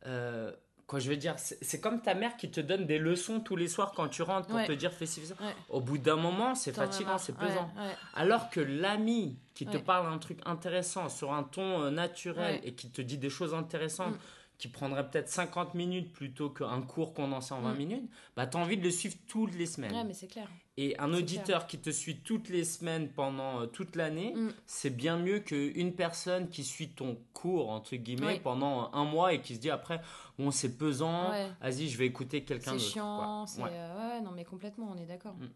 euh, 0.06 0.52
quoi 0.86 0.98
je 0.98 1.08
veux 1.08 1.16
dire, 1.16 1.36
c'est 1.38 1.80
comme 1.80 2.02
ta 2.02 2.14
mère 2.14 2.36
qui 2.36 2.50
te 2.50 2.60
donne 2.60 2.84
des 2.86 2.98
leçons 2.98 3.40
tous 3.40 3.56
les 3.56 3.68
soirs 3.68 3.92
quand 3.92 4.08
tu 4.08 4.22
rentres 4.22 4.48
pour 4.48 4.56
Ouais. 4.56 4.66
te 4.66 4.72
dire 4.72 4.92
fais 4.92 5.06
ci, 5.06 5.20
fais 5.20 5.26
ça. 5.28 5.34
Ouais. 5.42 5.54
Au 5.70 5.80
bout 5.80 5.96
d'un 5.96 6.16
moment, 6.16 6.54
c'est 6.54 6.72
fatigant, 6.72 7.16
c'est 7.18 7.34
pesant. 7.36 7.70
ouais. 7.78 7.94
Alors 8.14 8.50
que 8.50 8.60
l'ami 8.60 9.38
qui 9.54 9.64
te 9.66 9.78
parle 9.78 10.12
un 10.12 10.18
truc 10.18 10.40
intéressant 10.44 11.08
sur 11.08 11.32
un 11.32 11.44
ton 11.44 11.82
euh, 11.84 11.90
naturel 11.90 12.60
et 12.64 12.74
qui 12.74 12.90
te 12.90 13.00
dit 13.00 13.16
des 13.18 13.30
choses 13.30 13.54
intéressantes 13.54 14.14
Mm. 14.14 14.18
Qui 14.58 14.68
prendrait 14.68 15.08
peut-être 15.10 15.28
50 15.28 15.74
minutes 15.74 16.12
plutôt 16.12 16.48
qu'un 16.50 16.80
cours 16.82 17.14
condensé 17.14 17.52
en 17.54 17.60
20 17.62 17.74
Mm. 17.74 17.78
minutes, 17.78 18.10
bah 18.36 18.46
tu 18.46 18.56
as 18.56 18.60
envie 18.60 18.76
de 18.76 18.82
le 18.84 18.90
suivre 18.90 19.16
toutes 19.26 19.54
les 19.56 19.66
semaines. 19.66 19.92
Ouais, 19.94 20.04
mais 20.04 20.14
c'est 20.14 20.28
clair. 20.28 20.48
Et 20.78 20.96
un 20.98 21.10
c'est 21.12 21.18
auditeur 21.18 21.66
qui 21.66 21.78
te 21.78 21.90
suit 21.90 22.18
toutes 22.20 22.48
les 22.48 22.64
semaines 22.64 23.08
pendant 23.10 23.60
euh, 23.62 23.66
toute 23.66 23.96
l'année, 23.96 24.32
Mm. 24.34 24.50
c'est 24.66 24.90
bien 24.90 25.16
mieux 25.18 25.40
qu'une 25.40 25.94
personne 25.94 26.48
qui 26.48 26.64
suit 26.64 26.88
ton 26.90 27.18
cours, 27.34 27.70
entre 27.70 27.96
guillemets, 27.96 28.38
pendant 28.40 28.90
un 28.94 29.04
mois 29.04 29.32
et 29.34 29.40
qui 29.42 29.54
se 29.56 29.60
dit 29.60 29.70
après, 29.70 30.00
bon, 30.38 30.50
c'est 30.50 30.76
pesant, 30.78 31.30
Ouais. 31.30 31.50
vas-y, 31.60 31.88
je 31.88 31.98
vais 31.98 32.06
écouter 32.06 32.44
quelqu'un 32.44 32.72
C'est 32.72 32.76
d'autre. 32.78 32.90
chiant, 32.92 33.16
quoi. 33.18 33.44
c'est 33.48 33.62
Ouais. 33.62 33.70
euh, 33.72 33.98
ouais, 34.16 34.20
non 34.22 34.30
mais 34.30 34.44
complètement, 34.44 34.94
on 34.96 34.98
est 35.02 35.06
d'accord. 35.06 35.34
Mm. 35.34 35.48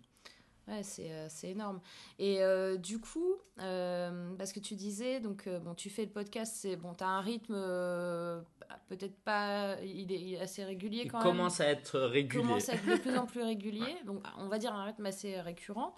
Ouais, 0.69 0.83
c'est 0.83 1.13
euh, 1.13 1.27
c'est 1.29 1.51
énorme. 1.51 1.81
Et 2.19 2.43
euh, 2.43 2.77
du 2.77 2.99
coup, 2.99 3.35
euh, 3.61 4.35
parce 4.37 4.53
que 4.53 4.59
tu 4.59 4.75
disais, 4.75 5.21
donc 5.21 5.49
bon, 5.49 5.75
tu 5.75 5.91
fais 5.91 6.05
le 6.05 6.11
podcast, 6.11 6.57
c'est 6.59 6.75
bon, 6.75 6.93
t'as 6.93 7.07
un 7.07 7.21
rythme 7.21 7.55
euh, 7.57 8.41
peut-être 8.89 9.15
pas, 9.21 9.77
il 9.83 10.11
est, 10.11 10.21
il 10.21 10.35
est 10.35 10.41
assez 10.41 10.65
régulier 10.65 11.03
Il 11.05 11.11
quand 11.13 11.19
même. 11.19 11.27
commence 11.29 11.61
à 11.61 11.67
être 11.69 12.01
régulier. 12.01 12.43
commence 12.43 12.69
à 12.69 12.75
être 12.75 12.85
de 12.87 12.97
plus 12.97 13.17
en 13.17 13.27
plus 13.27 13.43
régulier, 13.45 13.95
donc 14.07 14.25
on 14.39 14.49
va 14.49 14.59
dire 14.59 14.75
un 14.75 14.83
rythme 14.85 15.07
assez 15.07 15.41
récurrent. 15.41 15.95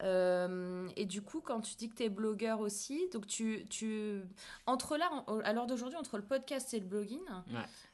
Et 0.00 1.04
du 1.06 1.22
coup, 1.22 1.40
quand 1.40 1.60
tu 1.60 1.74
dis 1.74 1.88
que 1.88 1.96
tu 1.96 2.04
es 2.04 2.08
blogueur 2.08 2.60
aussi, 2.60 3.08
donc 3.12 3.26
tu, 3.26 3.64
tu 3.70 4.22
entre 4.66 4.96
là, 4.96 5.10
en- 5.26 5.40
à 5.40 5.52
l'heure 5.52 5.66
d'aujourd'hui, 5.66 5.98
entre 5.98 6.16
le 6.16 6.22
podcast 6.24 6.72
et 6.74 6.78
le 6.80 6.86
blogging, 6.86 7.20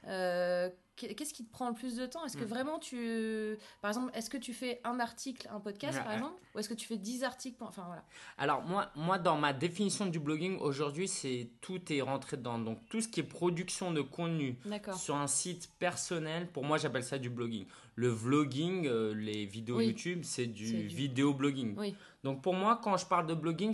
Ouais. 0.06 0.72
Qu'est- 0.98 1.14
qu'est-ce 1.14 1.32
qui 1.32 1.44
te 1.44 1.50
prend 1.50 1.68
le 1.68 1.74
plus 1.74 1.96
de 1.96 2.04
temps? 2.06 2.24
Est-ce 2.24 2.36
que 2.36 2.44
Mm. 2.44 2.48
vraiment 2.48 2.78
tu, 2.78 3.56
par 3.80 3.90
exemple, 3.90 4.10
est-ce 4.14 4.28
que 4.28 4.36
tu 4.36 4.52
fais 4.52 4.80
un 4.84 5.00
article, 5.00 5.48
un 5.50 5.60
podcast 5.60 5.96
Ouais, 5.96 6.02
par 6.04 6.08
ouais. 6.12 6.18
exemple, 6.18 6.40
ou 6.54 6.58
est-ce 6.58 6.68
que 6.68 6.74
tu 6.74 6.86
fais 6.86 6.96
10 6.98 7.24
articles 7.24 7.56
Enfin 7.60 7.84
voilà. 7.86 8.04
Alors 8.36 8.62
moi, 8.62 8.90
moi 8.96 9.18
dans 9.18 9.38
ma 9.38 9.52
définition 9.52 10.06
du 10.06 10.18
blogging 10.18 10.58
aujourd'hui, 10.58 11.08
c'est 11.08 11.50
tout 11.60 11.80
est 11.92 12.00
rentré 12.02 12.36
dedans. 12.36 12.58
Donc 12.58 12.78
tout 12.88 13.00
ce 13.00 13.08
qui 13.08 13.20
est 13.20 13.22
production 13.22 13.92
de 13.92 14.00
contenu 14.02 14.58
sur 14.96 15.16
un 15.16 15.26
site 15.28 15.70
personnel, 15.78 16.48
pour 16.52 16.64
moi 16.64 16.76
j'appelle 16.78 17.04
ça 17.04 17.18
du 17.18 17.30
blogging. 17.30 17.66
Le 17.94 18.08
vlogging, 18.08 18.86
euh, 18.86 19.14
les 19.14 19.44
vidéos 19.46 19.78
Oui. 19.78 19.86
YouTube, 19.88 20.20
c'est 20.22 20.46
du, 20.46 20.64
du- 20.72 20.86
vidéo 20.86 21.34
blogging. 21.34 21.74
Oui. 21.78 21.94
Donc 22.24 22.42
pour 22.42 22.54
moi, 22.54 22.80
quand 22.82 22.96
je 22.96 23.06
parle 23.06 23.26
de 23.26 23.34
blogging, 23.34 23.72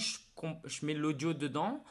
je 0.64 0.87
mets 0.87 0.95
l'audio 0.95 1.33
dedans. 1.35 1.83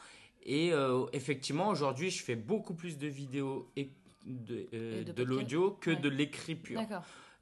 Et 0.46 0.72
euh, 0.72 1.06
effectivement, 1.12 1.68
aujourd'hui, 1.68 2.10
je 2.10 2.22
fais 2.22 2.36
beaucoup 2.36 2.74
plus 2.74 2.98
de 2.98 3.06
vidéos 3.06 3.70
et 3.76 3.90
de, 4.24 4.66
euh, 4.74 5.04
de 5.04 5.12
de 5.12 5.22
l'audio 5.22 5.72
que 5.80 5.90
Ouais. 5.90 5.96
de 5.96 6.08
l'écrit 6.08 6.54
pur. 6.54 6.80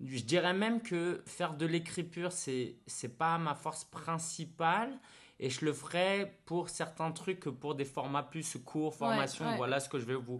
Je 0.00 0.22
dirais 0.24 0.52
même 0.54 0.80
que 0.82 1.22
faire 1.26 1.54
de 1.54 1.64
l'écrit 1.66 2.02
pur, 2.02 2.32
c'est 2.32 2.76
c'est 2.86 3.16
pas 3.16 3.38
ma 3.38 3.54
force 3.54 3.84
principale. 3.84 4.98
Et 5.40 5.50
je 5.50 5.64
le 5.64 5.72
ferai 5.72 6.38
pour 6.46 6.68
certains 6.68 7.10
trucs, 7.10 7.40
pour 7.50 7.74
des 7.74 7.84
formats 7.84 8.22
plus 8.22 8.56
courts, 8.64 8.94
formation, 8.94 9.44
ouais. 9.44 9.56
voilà 9.56 9.80
ce 9.80 9.88
que 9.88 9.98
je 9.98 10.04
vais 10.04 10.14
vous 10.14 10.38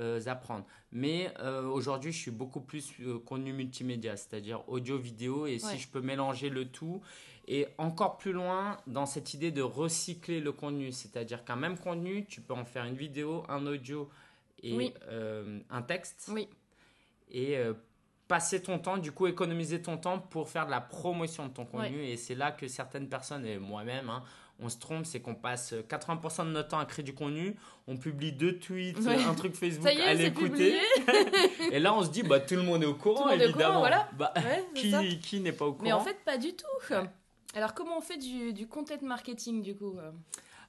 euh, 0.00 0.20
apprendre. 0.26 0.64
Mais 0.90 1.32
euh, 1.38 1.62
aujourd'hui, 1.68 2.10
je 2.10 2.18
suis 2.18 2.30
beaucoup 2.32 2.60
plus 2.60 2.92
contenu 3.24 3.52
multimédia, 3.52 4.16
c'est-à-dire 4.16 4.68
audio, 4.68 4.98
vidéo, 4.98 5.46
et 5.46 5.60
si 5.60 5.78
je 5.78 5.86
peux 5.88 6.00
mélanger 6.00 6.48
le 6.48 6.64
tout, 6.68 7.00
et 7.46 7.68
encore 7.78 8.16
plus 8.18 8.32
loin 8.32 8.78
dans 8.88 9.06
cette 9.06 9.34
idée 9.34 9.52
de 9.52 9.62
recycler 9.62 10.40
le 10.40 10.50
contenu, 10.50 10.90
c'est-à-dire 10.90 11.44
qu'un 11.44 11.56
même 11.56 11.76
contenu, 11.78 12.26
tu 12.26 12.40
peux 12.40 12.54
en 12.54 12.64
faire 12.64 12.84
une 12.86 12.96
vidéo, 12.96 13.44
un 13.48 13.66
audio 13.66 14.08
et 14.62 14.74
Oui. 14.76 14.94
euh, 15.08 15.60
un 15.70 15.82
texte. 15.82 16.28
Oui. 16.32 16.48
Et 17.30 17.56
euh, 17.56 17.74
passer 18.28 18.62
ton 18.62 18.78
temps, 18.78 18.96
du 18.96 19.12
coup, 19.12 19.26
économiser 19.26 19.82
ton 19.82 19.96
temps 19.96 20.18
pour 20.18 20.48
faire 20.48 20.66
de 20.66 20.70
la 20.70 20.80
promotion 20.80 21.46
de 21.46 21.52
ton 21.52 21.64
contenu. 21.64 22.04
Et 22.04 22.16
c'est 22.16 22.34
là 22.34 22.52
que 22.52 22.68
certaines 22.68 23.08
personnes, 23.08 23.44
et 23.46 23.58
moi-même, 23.58 24.08
hein, 24.08 24.22
on 24.62 24.68
se 24.68 24.78
trompe, 24.78 25.06
c'est 25.06 25.20
qu'on 25.20 25.34
passe 25.34 25.72
80% 25.88 26.44
de 26.46 26.50
notre 26.50 26.68
temps 26.68 26.78
à 26.78 26.84
créer 26.84 27.02
du 27.04 27.14
contenu, 27.14 27.56
on 27.86 27.96
publie 27.96 28.32
deux 28.32 28.58
tweets, 28.58 28.98
Ouais. 28.98 29.22
un 29.24 29.34
truc 29.34 29.54
Facebook 29.54 29.88
est, 29.88 30.30
publié. 30.32 30.78
et 31.72 31.78
là, 31.78 31.94
on 31.94 32.02
se 32.04 32.10
dit, 32.10 32.22
bah, 32.22 32.40
tout 32.40 32.56
le 32.56 32.62
monde 32.62 32.82
est 32.82 32.86
au 32.86 32.94
courant, 32.94 33.22
Tout 33.24 33.28
au 33.30 33.32
évidemment. 33.32 33.56
courant, 33.68 33.78
voilà. 33.80 34.08
Bah, 34.18 34.32
Ouais, 34.36 34.64
qui 34.74 35.18
qui 35.20 35.40
n'est 35.40 35.52
pas 35.52 35.64
au 35.66 35.72
courant 35.72 35.84
Mais 35.84 35.92
en 35.92 36.00
fait, 36.00 36.18
pas 36.24 36.36
du 36.38 36.54
tout. 36.54 36.94
Alors, 37.54 37.74
comment 37.74 37.98
on 37.98 38.00
fait 38.02 38.18
du, 38.18 38.52
du 38.52 38.68
content 38.68 38.94
marketing 39.02 39.62
du 39.62 39.74
coup 39.74 39.96
euh? 39.98 40.10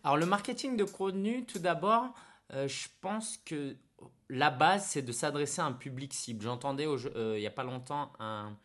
Alors 0.03 0.17
le 0.17 0.25
marketing 0.25 0.77
de 0.77 0.83
contenu, 0.83 1.45
tout 1.45 1.59
d'abord, 1.59 2.13
euh, 2.53 2.67
je 2.67 2.87
pense 3.01 3.37
que 3.37 3.75
la 4.29 4.49
base, 4.49 4.85
c'est 4.87 5.01
de 5.01 5.11
s'adresser 5.11 5.61
à 5.61 5.65
un 5.65 5.73
public 5.73 6.13
cible. 6.13 6.41
J'entendais 6.43 6.87
euh, 6.87 7.37
il 7.37 7.39
n'y 7.41 7.47
a 7.47 7.51
pas 7.51 7.63
longtemps 7.63 8.11
un- 8.19 8.57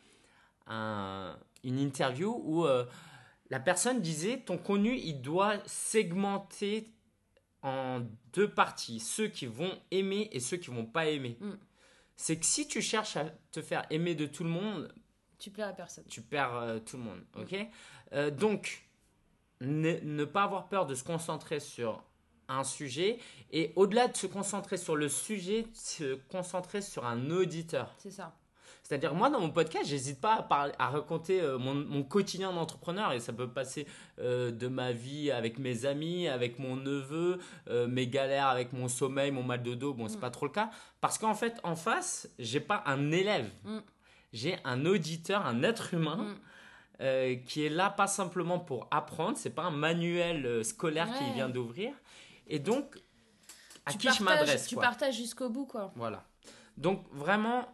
un- 0.67 1.39
une 1.65 1.79
interview 1.79 2.41
où 2.45 2.65
euh, 2.65 2.87
la 3.51 3.61
personne 3.61 4.01
disait, 4.01 4.41
ton 4.41 4.59
contenu, 4.59 4.97
il 4.97 5.21
doit 5.21 5.59
segmenter 5.67 6.93
en 7.63 8.03
deux 8.33 8.49
parties, 8.53 9.01
ceux 9.01 9.29
qui 9.29 9.47
vont 9.47 9.73
aimer 9.91 10.29
et 10.33 10.41
ceux 10.41 10.57
qui 10.57 10.71
vont 10.71 10.87
pas 10.87 11.07
aimer. 11.07 11.37
Mm. 11.41 11.53
C'est 12.17 12.39
que 12.39 12.47
si 12.47 12.67
tu 12.69 12.81
cherches 12.81 13.17
à 13.17 13.25
te 13.53 13.61
faire 13.61 13.85
aimer 13.91 14.15
de 14.15 14.27
tout 14.27 14.45
le 14.45 14.51
monde, 14.51 14.93
Tu 15.39 15.51
plais 15.51 15.65
à 15.65 15.73
personne. 15.73 16.05
tu 16.09 16.23
perds 16.23 16.55
euh, 16.55 16.79
tout 16.79 16.97
le 16.97 17.03
monde. 17.03 17.21
Ok? 17.37 17.55
Donc, 18.39 18.89
ne, 19.61 19.99
ne 20.01 20.25
pas 20.25 20.45
avoir 20.45 20.69
peur 20.69 20.87
de 20.87 20.95
se 20.95 21.03
concentrer 21.05 21.61
sur 21.61 22.03
un 22.49 22.65
sujet 22.65 23.19
et 23.53 23.73
au-delà 23.77 24.09
de 24.09 24.17
se 24.17 24.27
concentrer 24.27 24.77
sur 24.77 24.97
le 24.97 25.09
sujet, 25.09 25.67
se 25.75 26.15
concentrer 26.29 26.81
sur 26.83 27.05
un 27.07 27.31
auditeur. 27.31 27.95
C'est 27.99 28.11
ça. 28.11 28.35
C'est-à-dire, 28.83 29.15
moi, 29.17 29.31
dans 29.31 29.41
mon 29.41 29.51
podcast, 29.51 29.85
j'hésite 29.89 30.21
pas 30.21 30.37
à, 30.37 30.43
parler, 30.45 30.73
à 30.79 30.91
raconter 30.91 31.41
euh, 31.41 31.59
mon, 31.59 31.75
mon 31.75 32.05
quotidien 32.05 32.53
d'entrepreneur 32.53 33.13
et 33.13 33.19
ça 33.19 33.33
peut 33.33 33.49
passer 33.49 33.85
euh, 34.21 34.53
de 34.53 34.69
ma 34.69 34.93
vie 34.93 35.33
avec 35.33 35.59
mes 35.59 35.87
amis, 35.87 36.29
avec 36.29 36.61
mon 36.61 36.77
neveu, 36.77 37.39
euh, 37.69 37.89
mes 37.89 38.07
galères 38.07 38.47
avec 38.47 38.73
mon 38.73 38.87
sommeil, 38.87 39.33
mon 39.33 39.43
mal 39.43 39.65
de 39.65 39.75
dos. 39.75 39.93
Bon, 39.93 40.07
c'est 40.07 40.19
Mm. 40.19 40.21
pas 40.21 40.31
trop 40.31 40.47
le 40.47 40.53
cas. 40.53 40.71
Parce 41.01 41.19
qu'en 41.19 41.35
fait, 41.35 41.59
en 41.65 41.75
face, 41.75 42.29
j'ai 42.39 42.61
pas 42.61 42.85
un 42.87 43.11
élève. 43.11 43.51
Mm. 43.65 43.79
J'ai 44.33 44.57
un 44.65 44.87
auditeur, 44.87 45.45
un 45.45 45.65
être 45.65 45.93
humain 45.93 46.37
Mm. 47.01 47.43
qui 47.45 47.67
est 47.67 47.69
là 47.69 47.91
pas 47.91 48.07
simplement 48.07 48.59
pour 48.61 48.87
apprendre, 48.93 49.37
c'est 49.37 49.51
pas 49.55 49.65
un 49.65 49.71
manuel 49.71 50.65
scolaire 50.65 51.09
Ouais. 51.11 51.19
qu'il 51.19 51.33
vient 51.35 51.49
d'ouvrir. 51.49 51.93
Et 52.47 52.59
donc, 52.59 52.97
à 53.85 53.93
Tu 53.93 53.99
qui 53.99 54.09
je 54.13 54.23
m'adresse 54.23 54.67
Tu 54.67 54.77
partages 54.77 55.17
jusqu'au 55.17 55.49
bout, 55.49 55.67
quoi. 55.67 55.93
Voilà. 55.97 56.27
Donc 56.77 57.07
vraiment, 57.13 57.67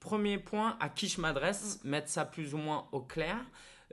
premier 0.00 0.38
point, 0.38 0.76
à 0.80 0.88
qui 0.88 1.08
je 1.08 1.20
m'adresse, 1.20 1.80
mettre 1.84 2.08
ça 2.08 2.24
plus 2.24 2.54
ou 2.54 2.58
moins 2.58 2.88
au 2.92 3.00
clair. 3.00 3.36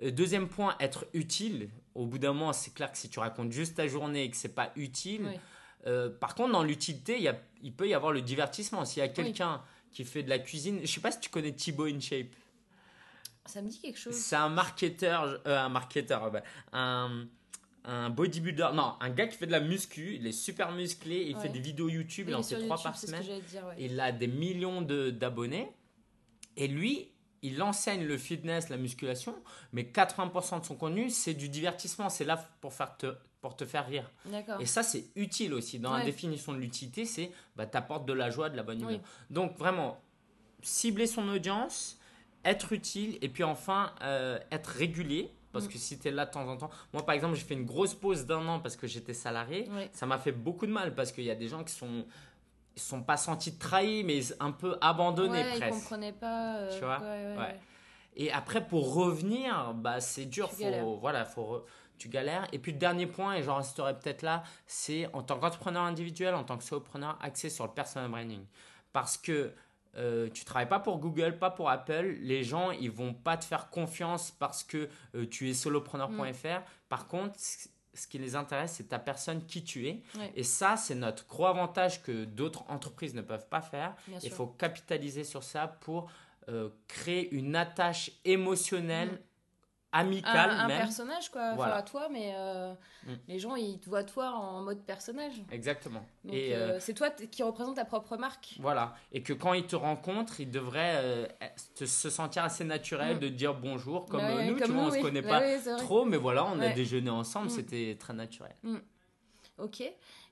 Euh, 0.02 0.12
Deuxième 0.12 0.48
point, 0.48 0.76
être 0.80 1.06
utile. 1.14 1.70
Au 1.96 2.06
bout 2.06 2.18
d'un 2.18 2.34
moment, 2.34 2.54
c'est 2.54 2.74
clair 2.74 2.92
que 2.92 2.98
si 2.98 3.10
tu 3.10 3.20
racontes 3.20 3.52
juste 3.52 3.76
ta 3.76 3.88
journée 3.88 4.24
et 4.24 4.30
que 4.30 4.38
c'est 4.38 4.56
pas 4.56 4.72
utile. 4.76 5.26
Oui. 5.26 5.40
euh, 5.88 6.10
par 6.10 6.36
contre, 6.36 6.52
dans 6.52 6.64
l'utilité, 6.64 7.32
il, 7.62 7.74
peut 7.74 7.88
y 7.88 7.94
avoir 7.94 8.12
le 8.12 8.22
divertissement. 8.22 8.86
S'il 8.86 9.00
y 9.00 9.06
a 9.06 9.10
quelqu'un 9.10 9.62
qui 9.92 10.04
fait 10.04 10.24
de 10.24 10.30
la 10.30 10.40
cuisine, 10.40 10.80
je 10.82 10.88
sais 10.88 11.02
pas 11.02 11.12
si 11.12 11.20
tu 11.20 11.30
connais 11.30 11.54
Thibaut 11.54 11.86
InShape. 11.86 12.36
Ça 13.46 13.62
me 13.62 13.70
dit 13.70 13.80
quelque 13.80 13.98
chose. 13.98 14.14
C'est 14.14 14.36
un 14.36 14.50
marketeur, 14.50 15.42
euh, 15.48 15.58
un 15.58 15.70
marketeur, 15.70 16.32
un, 16.74 17.28
un 17.88 18.10
bodybuilder, 18.10 18.70
non, 18.74 18.94
un 19.00 19.10
gars 19.10 19.28
qui 19.28 19.38
fait 19.38 19.48
de 19.48 19.52
la 19.52 19.62
muscu, 19.62 20.16
il 20.16 20.28
est 20.28 20.32
super 20.34 20.72
musclé, 20.74 21.24
il 21.30 21.36
Ouais. 21.36 21.42
fait 21.42 21.50
des 21.50 21.60
vidéos 21.60 21.88
YouTube, 21.90 22.28
Il 22.30 22.36
en 22.36 22.44
fait 22.44 22.60
trois 22.60 22.78
par 22.82 22.98
semaine. 22.98 23.24
dire, 23.24 23.66
ouais. 23.66 23.76
Il 23.80 24.00
a 24.00 24.12
des 24.12 24.28
millions 24.28 24.82
de- 24.82 25.10
d'abonnés. 25.10 25.72
Et 26.58 26.68
lui, 26.68 27.10
il 27.42 27.62
enseigne 27.64 28.04
le 28.06 28.18
fitness, 28.18 28.70
la 28.70 28.78
musculation, 28.78 29.36
mais 29.72 29.86
80% 29.86 30.60
de 30.60 30.66
son 30.66 30.76
contenu, 30.76 31.10
c'est 31.10 31.34
du 31.34 31.48
divertissement. 31.50 32.10
C'est 32.10 32.26
là 32.26 32.36
pour, 32.62 32.74
faire 32.74 32.98
te, 32.98 33.16
pour 33.42 33.56
te 33.56 33.64
faire 33.64 33.88
rire. 33.88 34.12
Et 34.60 34.66
ça, 34.66 34.84
c'est 34.84 35.06
utile 35.16 35.54
aussi. 35.54 35.80
Dans 35.80 35.94
la 35.94 36.04
définition 36.04 36.52
de 36.54 36.58
l'utilité, 36.58 37.06
c'est 37.06 37.32
bah, 37.56 37.66
t'apportes 37.68 38.06
de 38.06 38.14
la 38.14 38.30
joie, 38.32 38.50
de 38.50 38.58
la 38.58 38.64
bonne 38.64 38.80
humeur. 38.82 38.92
Oui. 38.96 39.00
Donc, 39.30 39.58
vraiment, 39.58 40.02
cibler 40.62 41.08
son 41.08 41.28
audience, 41.30 42.00
être 42.44 42.74
utile, 42.74 43.18
et 43.22 43.30
puis 43.30 43.44
enfin, 43.44 43.94
euh, 44.02 44.40
être 44.52 44.68
régulier. 44.68 45.32
Parce 45.58 45.68
Mm. 45.68 45.72
que 45.74 45.78
si 45.78 46.00
tu 46.00 46.08
es 46.08 46.12
là 46.12 46.26
de 46.26 46.32
temps 46.32 46.48
en 46.48 46.58
temps. 46.58 46.70
Moi, 46.94 47.06
par 47.06 47.14
exemple, 47.16 47.36
j'ai 47.36 47.44
fait 47.44 47.54
une 47.56 47.66
grosse 47.66 47.94
pause 47.94 48.26
d'un 48.26 48.46
an 48.48 48.60
parce 48.60 48.76
que 48.76 48.88
j'étais 48.88 49.14
salarié. 49.14 49.70
Ouais. 49.72 49.90
Ça 49.94 50.06
m'a 50.06 50.18
fait 50.18 50.32
beaucoup 50.32 50.66
de 50.66 50.72
mal 50.72 50.96
parce 50.96 51.12
qu'il 51.12 51.24
y 51.26 51.32
a 51.32 51.36
des 51.36 51.48
gens 51.48 51.64
qui 51.64 51.74
sont 51.74 52.06
ils 52.76 52.82
sont 52.82 53.02
pas 53.02 53.18
sentis 53.18 53.58
trahis 53.58 54.04
mais 54.04 54.20
un 54.40 54.52
peu 54.52 54.78
abandonnés 54.82 55.42
ouais, 55.42 55.52
ils 55.56 55.60
presque. 55.60 55.74
comprenaient 55.82 56.14
pas. 56.14 56.58
euh, 56.58 56.78
Tu 56.78 56.86
vois 56.86 57.00
Ouais. 57.00 57.36
ouais. 57.38 57.60
Et 58.16 58.32
après 58.32 58.66
pour 58.68 58.94
revenir, 58.94 59.74
bah 59.74 60.00
c'est 60.00 60.26
dur, 60.26 60.48
Tu 60.50 60.56
faut 60.58 60.62
galères. 60.64 60.86
voilà, 60.86 61.26
faut 61.26 61.44
re- 61.44 61.64
tu 61.98 62.08
galères. 62.10 62.48
Et 62.52 62.60
puis 62.60 62.72
le 62.74 62.78
dernier 62.78 63.08
point 63.08 63.34
et 63.34 63.42
j'en 63.42 63.56
resterai 63.56 63.96
peut-être 63.98 64.22
là, 64.22 64.44
c'est 64.68 65.10
en 65.14 65.24
tant 65.24 65.40
qu'entrepreneur 65.40 65.82
individuel, 65.84 66.36
en 66.36 66.44
tant 66.44 66.56
que 66.58 66.64
solopreneur, 66.64 67.18
axé 67.22 67.50
sur 67.50 67.66
le 67.66 67.72
personal 67.72 68.10
branding. 68.12 68.46
Parce 68.94 69.18
que 69.18 69.54
euh, 69.98 70.30
tu 70.34 70.46
travailles 70.46 70.70
pas 70.70 70.80
pour 70.80 71.00
Google, 71.00 71.38
pas 71.40 71.50
pour 71.50 71.70
Apple, 71.70 72.18
les 72.22 72.44
gens 72.44 72.72
ils 72.72 72.92
vont 72.92 73.14
pas 73.14 73.38
te 73.38 73.46
faire 73.46 73.70
confiance 73.70 74.32
parce 74.32 74.64
que 74.64 74.90
euh, 75.16 75.26
tu 75.28 75.50
es 75.50 75.54
solopreneur.fr. 75.54 76.62
Par 76.90 77.08
contre, 77.08 77.36
ce 77.40 78.08
qui 78.08 78.20
les 78.20 78.36
intéresse, 78.36 78.74
c'est 78.74 78.90
ta 78.90 79.00
personne, 79.00 79.46
qui 79.46 79.64
tu 79.64 79.88
es. 79.88 80.04
Ouais. 80.18 80.32
Et 80.36 80.44
ça, 80.44 80.78
c'est 80.78 80.96
notre 80.96 81.26
gros 81.28 81.48
avantage 81.48 82.04
que 82.04 82.26
d'autres 82.26 82.64
entreprises 82.70 83.16
ne 83.16 83.22
peuvent 83.22 83.48
pas 83.48 83.62
faire. 83.62 83.96
Il 84.24 84.30
faut 84.30 84.48
capitaliser 84.48 85.24
sur 85.24 85.44
ça 85.44 85.68
pour 85.68 86.12
euh, 86.50 86.70
créer 86.88 87.34
une 87.34 87.56
attache 87.56 88.12
émotionnelle, 88.24 89.22
Amicale 89.94 90.50
un, 90.52 90.60
un 90.60 90.68
même. 90.68 90.78
personnage 90.80 91.30
quoi 91.30 91.54
Voilà. 91.56 91.74
enfin, 91.76 91.80
à 91.80 91.84
toi 91.84 92.10
mais 92.12 92.34
euh, 92.36 92.74
Mm. 93.06 93.14
les 93.30 93.40
gens 93.40 93.56
ils 93.56 93.80
te 93.80 93.90
voient 93.90 94.04
toi 94.04 94.32
en 94.32 94.62
mode 94.62 94.84
personnage 94.86 95.42
Exactement. 95.50 96.04
donc 96.26 96.34
et 96.34 96.54
euh, 96.54 96.74
euh, 96.74 96.78
c'est 96.82 96.94
toi 96.94 97.10
qui 97.10 97.42
représente 97.42 97.78
ta 97.78 97.86
propre 97.86 98.18
marque 98.18 98.56
voilà. 98.60 98.96
Et 99.14 99.24
que 99.24 99.32
quand 99.32 99.54
ils 99.54 99.66
te 99.66 99.78
rencontrent, 99.78 100.42
ils 100.42 100.52
devraient 100.52 100.96
euh, 100.98 101.26
te- 101.76 101.86
se 101.86 102.10
sentir 102.10 102.44
assez 102.44 102.66
naturel 102.66 103.16
Mm. 103.16 103.20
de 103.20 103.28
dire 103.30 103.54
bonjour, 103.54 104.06
comme 104.08 104.20
ouais, 104.26 104.48
nous, 104.48 104.58
comme 104.58 104.68
tu 104.68 104.74
vois, 104.74 104.82
on 104.82 104.86
nous, 104.88 104.92
se 104.92 104.96
oui. 104.98 105.02
connaît 105.04 105.22
Bah 105.22 105.40
pas 105.40 105.76
trop, 105.78 106.04
mais 106.04 106.18
voilà, 106.18 106.46
on 106.46 106.60
a 106.60 106.70
déjeuné 106.70 107.10
ensemble, 107.10 107.48
Mm. 107.48 107.50
c'était 107.52 107.98
très 108.00 108.14
naturel. 108.14 108.54
Ok. 109.58 109.84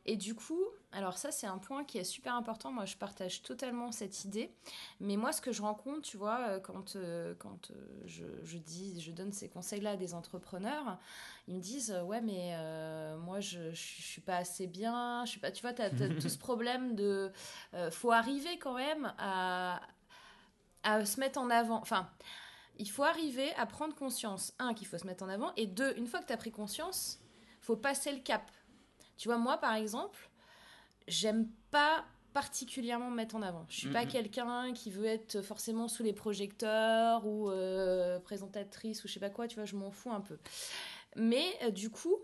Et 0.07 0.17
du 0.17 0.35
coup, 0.35 0.61
alors 0.91 1.17
ça 1.17 1.31
c'est 1.31 1.47
un 1.47 1.57
point 1.57 1.83
qui 1.83 1.97
est 1.97 2.03
super 2.03 2.35
important. 2.35 2.71
Moi, 2.71 2.85
je 2.85 2.95
partage 2.95 3.41
totalement 3.41 3.91
cette 3.91 4.23
idée. 4.23 4.51
Mais 4.99 5.17
moi, 5.17 5.31
ce 5.31 5.41
que 5.41 5.51
je 5.51 5.63
rencontre, 5.63 6.01
tu 6.01 6.15
vois, 6.17 6.39
euh, 6.41 6.59
quand 6.59 6.95
euh, 6.95 7.33
quand 7.39 7.71
euh, 7.71 8.01
je, 8.05 8.23
je 8.43 8.57
dis, 8.57 9.01
je 9.01 9.11
donne 9.11 9.31
ces 9.31 9.49
conseils-là 9.49 9.91
à 9.91 9.95
des 9.97 10.13
entrepreneurs, 10.13 10.99
ils 11.47 11.55
me 11.55 11.59
disent 11.59 11.95
ouais, 12.05 12.21
mais 12.21 12.51
euh, 12.53 13.17
moi 13.17 13.39
je, 13.39 13.71
je 13.71 13.75
suis 14.01 14.21
pas 14.21 14.37
assez 14.37 14.67
bien. 14.67 15.25
Je 15.25 15.31
suis 15.31 15.39
pas. 15.39 15.51
Tu 15.51 15.61
vois, 15.61 15.73
t'as 15.73 15.85
as 15.85 15.89
tout 15.89 16.29
ce 16.29 16.37
problème 16.37 16.95
de. 16.95 17.31
faut 17.89 18.11
arriver 18.11 18.59
quand 18.59 18.75
même 18.75 19.11
à 19.17 19.81
à 20.83 21.03
se 21.03 21.19
mettre 21.19 21.39
en 21.39 21.49
avant. 21.49 21.81
Enfin. 21.81 22.09
Il 22.77 22.91
faut 22.91 23.03
arriver 23.03 23.53
à 23.53 23.65
prendre 23.65 23.95
conscience, 23.95 24.53
un, 24.59 24.73
qu'il 24.73 24.85
faut 24.85 24.97
se 24.97 25.07
mettre 25.07 25.23
en 25.23 25.29
avant, 25.29 25.53
et 25.55 25.65
deux, 25.65 25.97
une 25.97 26.07
fois 26.07 26.19
que 26.19 26.25
tu 26.25 26.33
as 26.33 26.37
pris 26.37 26.51
conscience, 26.51 27.21
faut 27.61 27.77
passer 27.77 28.11
le 28.11 28.19
cap. 28.19 28.51
Tu 29.17 29.27
vois, 29.27 29.37
moi, 29.37 29.57
par 29.57 29.73
exemple, 29.75 30.29
j'aime 31.07 31.47
pas 31.71 32.05
particulièrement 32.33 33.09
me 33.09 33.15
mettre 33.15 33.35
en 33.35 33.41
avant. 33.41 33.65
Je 33.69 33.77
suis 33.77 33.89
pas 33.89 34.05
quelqu'un 34.05 34.73
qui 34.73 34.91
veut 34.91 35.05
être 35.05 35.41
forcément 35.41 35.87
sous 35.87 36.03
les 36.03 36.11
projecteurs 36.11 37.25
ou 37.25 37.49
euh, 37.49 38.19
présentatrice 38.19 39.03
ou 39.03 39.07
je 39.07 39.13
sais 39.13 39.21
pas 39.21 39.29
quoi, 39.29 39.47
tu 39.47 39.55
vois, 39.55 39.63
je 39.63 39.77
m'en 39.77 39.89
fous 39.89 40.11
un 40.11 40.19
peu. 40.19 40.37
Mais 41.15 41.45
euh, 41.63 41.71
du 41.71 41.89
coup, 41.89 42.17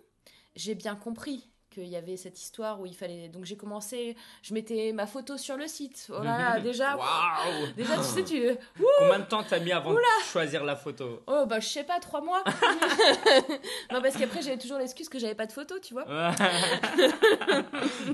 j'ai 0.55 0.75
bien 0.75 0.97
compris 0.97 1.49
qu'il 1.71 1.87
y 1.87 1.95
avait 1.95 2.17
cette 2.17 2.39
histoire 2.39 2.79
où 2.79 2.85
il 2.85 2.95
fallait... 2.95 3.29
Donc 3.29 3.45
j'ai 3.45 3.57
commencé, 3.57 4.15
je 4.43 4.53
mettais 4.53 4.91
ma 4.93 5.07
photo 5.07 5.37
sur 5.37 5.57
le 5.57 5.65
site. 5.67 6.07
Oh 6.09 6.21
là 6.21 6.37
là, 6.37 6.59
déjà... 6.61 6.95
Waouh 6.97 7.67
Déjà, 7.75 7.95
tu 7.97 8.03
sais, 8.03 8.23
tu... 8.23 8.43
Combien 8.99 9.19
de 9.19 9.25
temps 9.25 9.43
t'as 9.43 9.59
mis 9.59 9.71
avant 9.71 9.93
de 9.93 9.99
choisir 10.31 10.63
la 10.63 10.75
photo 10.75 11.21
Oh, 11.27 11.45
bah, 11.47 11.59
je 11.59 11.67
sais 11.67 11.83
pas, 11.83 11.99
trois 11.99 12.21
mois. 12.21 12.43
non, 13.91 14.01
parce 14.01 14.17
qu'après, 14.17 14.41
j'avais 14.41 14.57
toujours 14.57 14.77
l'excuse 14.77 15.09
que 15.09 15.17
j'avais 15.17 15.35
pas 15.35 15.47
de 15.47 15.51
photo, 15.53 15.79
tu 15.79 15.93
vois. 15.93 16.05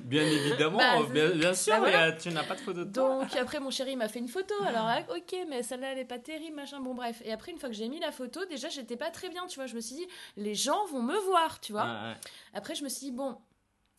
Bien 0.04 0.24
évidemment, 0.24 0.78
Bah, 0.78 0.96
bien, 1.12 1.30
bien 1.30 1.54
sûr, 1.54 1.74
Bah, 1.74 1.80
voilà. 1.80 2.08
euh, 2.08 2.12
tu 2.20 2.30
n'as 2.30 2.44
pas 2.44 2.56
de 2.56 2.60
photo 2.62 2.86
de 2.86 2.92
toi. 2.94 3.20
Donc 3.22 3.36
après 3.36 3.60
mon 3.60 3.70
chéri 3.72 3.96
m'a 3.96 4.08
fait 4.08 4.20
une 4.20 4.28
photo. 4.28 4.54
Alors 4.66 4.86
ah, 4.88 5.00
ok, 5.16 5.36
mais 5.50 5.64
celle-là 5.64 5.92
elle 5.94 6.00
est 6.00 6.06
pas 6.06 6.20
terrible, 6.20 6.56
machin. 6.56 6.80
Bon 6.80 6.94
bref. 6.94 7.22
Et 7.26 7.32
après 7.34 7.52
une 7.52 7.58
fois 7.60 7.70
que 7.70 7.76
j'ai 7.76 7.88
mis 7.90 8.00
la 8.00 8.12
photo, 8.12 8.46
déjà 8.46 8.70
j'étais 8.70 8.96
pas 8.98 9.10
très 9.10 9.30
bien, 9.30 9.46
tu 9.48 9.56
vois. 9.56 9.66
Je 9.68 9.76
me 9.76 9.82
suis 9.82 9.96
dit 9.96 10.08
les 10.36 10.56
gens 10.56 10.86
vont 10.88 11.02
me 11.02 11.18
voir, 11.26 11.60
tu 11.60 11.72
vois. 11.72 11.84
Ouais. 11.84 12.14
Après 12.54 12.76
je 12.76 12.84
me 12.84 12.90
suis 12.90 13.08
dit 13.08 13.12
bon, 13.12 13.38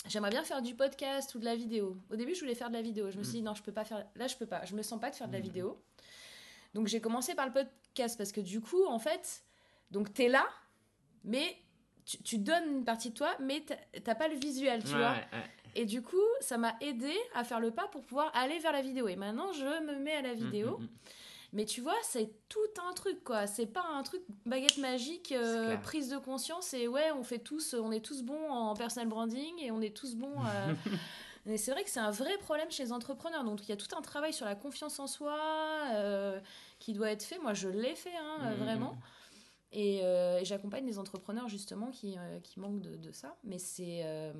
j'aimerais 0.08 0.30
bien 0.30 0.42
faire 0.44 0.62
du 0.62 0.74
podcast 0.74 1.34
ou 1.34 1.38
de 1.38 1.44
la 1.44 1.54
vidéo. 1.56 1.96
Au 2.10 2.16
début 2.16 2.34
je 2.34 2.40
voulais 2.40 2.54
faire 2.54 2.68
de 2.68 2.74
la 2.74 2.82
vidéo. 2.82 3.10
Je 3.10 3.18
me 3.18 3.22
suis 3.22 3.34
dit 3.34 3.42
non 3.42 3.54
je 3.54 3.62
peux 3.62 3.72
pas 3.72 3.84
faire. 3.84 4.06
Là 4.16 4.26
je 4.26 4.36
peux 4.36 4.46
pas. 4.46 4.64
Je 4.64 4.74
me 4.74 4.82
sens 4.82 5.00
pas 5.00 5.10
de 5.10 5.14
faire 5.16 5.28
de 5.28 5.32
la 5.32 5.38
Mhm. 5.38 5.44
vidéo. 5.44 5.80
Donc 6.74 6.86
j'ai 6.86 7.00
commencé 7.00 7.34
par 7.34 7.46
le 7.46 7.52
podcast 7.52 8.16
parce 8.18 8.32
que 8.32 8.40
du 8.40 8.60
coup 8.60 8.84
en 8.86 8.98
fait, 8.98 9.42
donc 9.90 10.12
t'es 10.12 10.28
là, 10.28 10.46
mais 11.24 11.56
tu, 12.04 12.22
tu 12.22 12.38
donnes 12.38 12.68
une 12.78 12.84
partie 12.84 13.10
de 13.10 13.14
toi, 13.14 13.34
mais 13.40 13.64
t'as- 14.04 14.14
pas 14.14 14.28
le 14.28 14.34
visuel, 14.36 14.82
tu 14.82 14.90
Ouais, 14.92 14.96
vois. 14.98 15.10
ouais, 15.10 15.26
ouais. 15.32 15.44
Et 15.74 15.84
du 15.84 16.02
coup, 16.02 16.16
ça 16.40 16.56
m'a 16.58 16.74
aidé 16.80 17.12
à 17.34 17.44
faire 17.44 17.60
le 17.60 17.70
pas 17.70 17.86
pour 17.88 18.02
pouvoir 18.02 18.30
aller 18.34 18.58
vers 18.58 18.72
la 18.72 18.80
vidéo. 18.82 19.06
Et 19.08 19.16
maintenant, 19.16 19.52
je 19.52 19.64
me 19.84 19.96
mets 19.98 20.14
à 20.16 20.22
la 20.22 20.34
Mm, 20.34 20.38
vidéo. 20.38 20.78
mm, 20.78 20.82
mm. 20.84 20.88
Mais 21.52 21.64
tu 21.64 21.80
vois, 21.80 21.96
c'est 22.02 22.30
tout 22.48 22.58
un 22.88 22.92
truc, 22.92 23.24
quoi. 23.24 23.46
C'est 23.46 23.66
pas 23.66 23.82
un 23.82 24.02
truc 24.02 24.22
baguette 24.44 24.76
magique, 24.78 25.32
euh, 25.32 25.76
prise 25.78 26.10
de 26.10 26.18
conscience. 26.18 26.74
Et 26.74 26.88
ouais, 26.88 27.10
on 27.12 27.22
fait 27.22 27.38
tous, 27.38 27.74
on 27.74 27.90
est 27.90 28.04
tous 28.04 28.22
bons 28.22 28.50
en 28.50 28.74
personal 28.74 29.08
branding 29.08 29.58
et 29.60 29.70
on 29.70 29.80
est 29.80 29.96
tous 29.96 30.14
bons. 30.14 30.44
euh, 30.44 30.74
Mais 31.46 31.56
c'est 31.56 31.70
vrai 31.70 31.82
que 31.84 31.88
c'est 31.88 32.00
un 32.00 32.10
vrai 32.10 32.36
problème 32.38 32.70
chez 32.70 32.82
les 32.84 32.92
entrepreneurs. 32.92 33.44
Donc 33.44 33.62
il 33.62 33.70
y 33.70 33.72
a 33.72 33.76
tout 33.76 33.96
un 33.96 34.02
travail 34.02 34.34
sur 34.34 34.44
la 34.44 34.54
confiance 34.54 34.98
en 35.00 35.06
soi 35.06 35.38
euh, 35.94 36.38
qui 36.78 36.92
doit 36.92 37.10
être 37.10 37.22
fait. 37.22 37.38
Moi, 37.38 37.54
je 37.54 37.68
l'ai 37.68 37.94
fait, 37.94 38.14
hein, 38.14 38.38
euh, 38.42 38.50
Mm, 38.50 38.58
mm, 38.58 38.62
vraiment. 38.64 38.92
mm. 38.92 38.98
Et, 39.72 40.00
euh, 40.02 40.38
et 40.40 40.44
j'accompagne 40.44 40.84
des 40.84 40.98
entrepreneurs 40.98 41.48
justement 41.48 41.90
qui, 41.90 42.16
euh, 42.18 42.40
qui 42.40 42.60
manquent 42.60 42.80
de, 42.82 42.96
de 42.96 43.12
ça. 43.12 43.36
Mais 43.44 43.58
c'est 43.58 44.02
euh, 44.04 44.32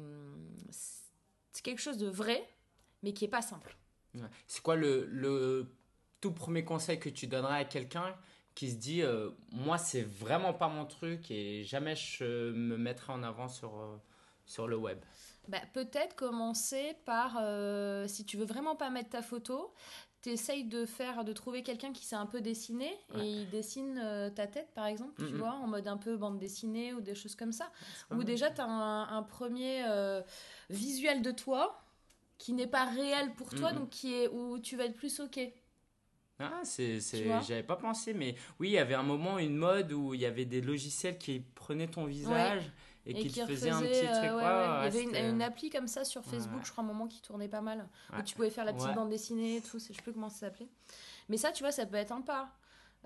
quelque 1.62 1.80
chose 1.80 1.96
de 1.98 2.08
vrai, 2.08 2.46
mais 3.02 3.12
qui 3.12 3.24
est 3.24 3.28
pas 3.28 3.42
simple. 3.42 3.76
Ouais. 4.14 4.22
C'est 4.46 4.62
quoi 4.62 4.76
le, 4.76 5.06
le 5.06 5.66
tout 6.20 6.32
premier 6.32 6.64
conseil 6.64 6.98
que 6.98 7.08
tu 7.08 7.26
donnerais 7.26 7.58
à 7.60 7.64
quelqu'un 7.64 8.14
qui 8.54 8.70
se 8.70 8.76
dit 8.76 9.02
euh, 9.02 9.30
moi 9.52 9.78
c'est 9.78 10.02
vraiment 10.02 10.52
pas 10.52 10.68
mon 10.68 10.84
truc 10.84 11.30
et 11.30 11.62
jamais 11.64 11.94
je 11.94 12.50
me 12.52 12.76
mettrai 12.76 13.12
en 13.12 13.22
avant 13.22 13.48
sur, 13.48 13.78
euh, 13.78 13.96
sur 14.46 14.66
le 14.66 14.76
web? 14.76 14.98
Bah, 15.46 15.60
Peut-être 15.72 16.14
commencer 16.16 16.96
par, 17.06 17.38
euh, 17.40 18.06
si 18.08 18.24
tu 18.24 18.36
veux 18.36 18.44
vraiment 18.44 18.74
pas 18.76 18.90
mettre 18.90 19.10
ta 19.10 19.22
photo, 19.22 19.72
t'essayes 20.20 20.64
de 20.64 20.84
faire, 20.84 21.24
de 21.24 21.32
trouver 21.32 21.62
quelqu'un 21.62 21.92
qui 21.92 22.04
sait 22.04 22.16
un 22.16 22.26
peu 22.26 22.40
dessiner 22.40 22.92
Ouais. 23.14 23.24
et 23.24 23.30
il 23.42 23.50
dessine 23.50 23.98
euh, 24.02 24.28
ta 24.28 24.46
tête 24.48 24.68
par 24.74 24.86
exemple, 24.86 25.24
tu 25.24 25.34
vois, 25.36 25.52
en 25.52 25.68
mode 25.68 25.86
un 25.86 25.96
peu 25.96 26.16
bande 26.16 26.38
dessinée 26.38 26.92
ou 26.92 27.00
des 27.00 27.14
choses 27.14 27.36
comme 27.36 27.52
ça. 27.52 27.70
Ou 28.10 28.24
déjà 28.24 28.50
tu 28.50 28.60
as 28.60 28.64
un, 28.64 29.08
un 29.16 29.22
premier 29.22 29.84
euh, 29.86 30.20
visuel 30.68 31.22
de 31.22 31.30
toi 31.30 31.80
qui 32.36 32.52
n'est 32.52 32.66
pas 32.66 32.84
réel 32.84 33.32
pour 33.34 33.50
toi, 33.54 33.72
donc 33.72 33.90
qui 33.90 34.14
est 34.14 34.28
où 34.28 34.58
tu 34.58 34.76
vas 34.76 34.84
être 34.86 34.96
plus 34.96 35.18
ok. 35.20 35.38
Ah, 36.40 36.60
c'est, 36.62 37.00
c'est- 37.00 37.42
j'avais 37.42 37.62
pas 37.64 37.76
pensé, 37.76 38.14
mais 38.14 38.36
oui, 38.60 38.68
il 38.68 38.72
y 38.72 38.78
avait 38.78 38.94
un 38.94 39.02
moment, 39.02 39.38
une 39.38 39.56
mode 39.56 39.92
où 39.92 40.14
il 40.14 40.20
y 40.20 40.26
avait 40.26 40.44
des 40.44 40.60
logiciels 40.60 41.18
qui 41.18 41.40
prenaient 41.40 41.88
ton 41.88 42.04
visage 42.04 42.62
et, 43.06 43.14
qui 43.14 43.28
te 43.30 43.40
faisaient 43.46 43.70
un 43.70 43.80
petit 43.80 44.06
truc. 44.06 44.30
euh, 44.30 44.36
ouais, 44.36 44.42
Ouais, 44.44 44.44
ouais. 44.44 44.68
ouais, 44.68 44.78
Il 44.78 44.84
y 44.84 45.16
avait 45.16 45.30
une, 45.30 45.42
appli 45.42 45.70
comme 45.70 45.88
ça 45.88 46.04
sur 46.04 46.22
Facebook, 46.24 46.60
je 46.64 46.70
crois, 46.70 46.84
un 46.84 46.86
moment 46.86 47.08
qui 47.08 47.20
tournait 47.22 47.48
pas 47.48 47.60
mal. 47.60 47.88
Où 48.16 48.22
tu 48.22 48.36
pouvais 48.36 48.50
faire 48.50 48.64
la 48.64 48.72
petite 48.72 48.92
bande 48.94 49.10
dessinée 49.10 49.56
et 49.56 49.60
tout, 49.62 49.78
je 49.78 49.84
sais 49.92 49.94
plus 49.94 50.12
comment 50.12 50.28
ça 50.28 50.40
s'appelait. 50.40 50.68
Mais 51.28 51.36
ça, 51.38 51.50
tu 51.52 51.62
vois, 51.64 51.72
ça 51.72 51.86
peut 51.86 51.96
être 51.96 52.12
un 52.12 52.20
pas. 52.20 52.50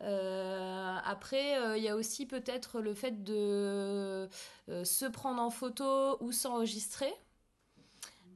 Euh, 0.00 0.96
après, 1.04 1.58
euh, 1.58 1.76
il 1.76 1.82
y 1.84 1.88
a 1.88 1.96
aussi 1.96 2.26
peut-être 2.26 2.80
le 2.80 2.94
fait 2.94 3.22
de 3.22 4.28
euh, 4.68 4.84
se 4.84 5.04
prendre 5.06 5.40
en 5.40 5.50
photo 5.50 6.16
ou 6.20 6.32
s'enregistrer, 6.32 7.12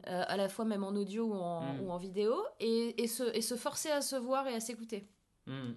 euh, 0.08 0.24
à 0.26 0.36
la 0.36 0.48
fois 0.48 0.64
même 0.64 0.84
en 0.84 0.90
audio 0.90 1.24
ou 1.26 1.34
en, 1.34 1.62
Mm. 1.74 1.80
ou 1.82 1.90
en 1.90 1.96
vidéo, 1.98 2.34
et, 2.60 3.02
et 3.02 3.06
se, 3.08 3.22
et 3.34 3.40
se 3.42 3.56
forcer 3.56 3.90
à 3.90 4.00
se 4.02 4.16
voir 4.16 4.46
et 4.48 4.54
à 4.54 4.60
s'écouter. 4.60 5.06
Hmm. 5.46 5.72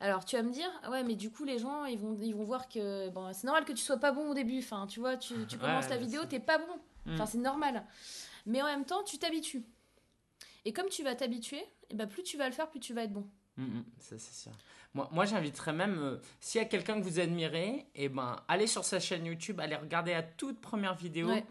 Alors 0.00 0.24
tu 0.24 0.36
vas 0.36 0.42
me 0.42 0.50
dire, 0.50 0.70
ouais, 0.90 1.02
mais 1.04 1.14
du 1.14 1.30
coup 1.30 1.44
les 1.44 1.58
gens 1.58 1.84
ils 1.84 1.98
vont, 1.98 2.16
ils 2.20 2.34
vont 2.34 2.44
voir 2.44 2.68
que 2.68 3.10
bon, 3.10 3.32
c'est 3.34 3.44
normal 3.44 3.64
que 3.64 3.72
tu 3.72 3.82
sois 3.82 3.98
pas 3.98 4.12
bon 4.12 4.30
au 4.30 4.34
début. 4.34 4.58
Enfin, 4.60 4.86
tu 4.86 4.98
vois, 5.00 5.16
tu, 5.16 5.34
tu 5.46 5.56
Ouais, 5.56 5.60
commences 5.60 5.88
ta 5.88 5.96
je 5.98 6.04
vidéo, 6.04 6.24
t'es 6.24 6.40
pas 6.40 6.58
bon. 6.58 6.80
Enfin, 7.08 7.24
Mm. 7.24 7.26
c'est 7.26 7.38
normal. 7.38 7.84
Mais 8.46 8.62
en 8.62 8.66
même 8.66 8.84
temps, 8.86 9.02
tu 9.04 9.18
t'habitues. 9.18 9.62
Et 10.64 10.72
comme 10.72 10.88
tu 10.88 11.02
vas 11.02 11.14
t'habituer, 11.14 11.62
et 11.90 11.94
ben 11.94 12.06
plus 12.06 12.22
tu 12.22 12.36
vas 12.36 12.46
le 12.46 12.52
faire, 12.54 12.68
plus 12.70 12.80
tu 12.80 12.92
vas 12.94 13.02
être 13.04 13.12
bon. 13.12 13.26
Mm, 13.56 13.64
mm, 13.64 13.84
ça 13.98 14.18
c'est 14.18 14.34
sûr. 14.34 14.52
Moi, 14.94 15.08
moi 15.12 15.24
j'inviterais 15.24 15.72
même, 15.72 15.98
euh, 15.98 16.16
s'il 16.40 16.60
y 16.60 16.64
a 16.64 16.66
quelqu'un 16.66 16.98
que 17.00 17.04
vous 17.04 17.20
admirez, 17.20 17.86
et 17.94 18.08
ben, 18.08 18.36
allez 18.48 18.66
sur 18.66 18.84
sa 18.84 19.00
chaîne 19.00 19.24
YouTube, 19.26 19.60
allez 19.60 19.76
regarder 19.76 20.12
la 20.12 20.22
toute 20.22 20.60
première 20.60 20.94
vidéo. 20.94 21.28
Ouais. 21.28 21.44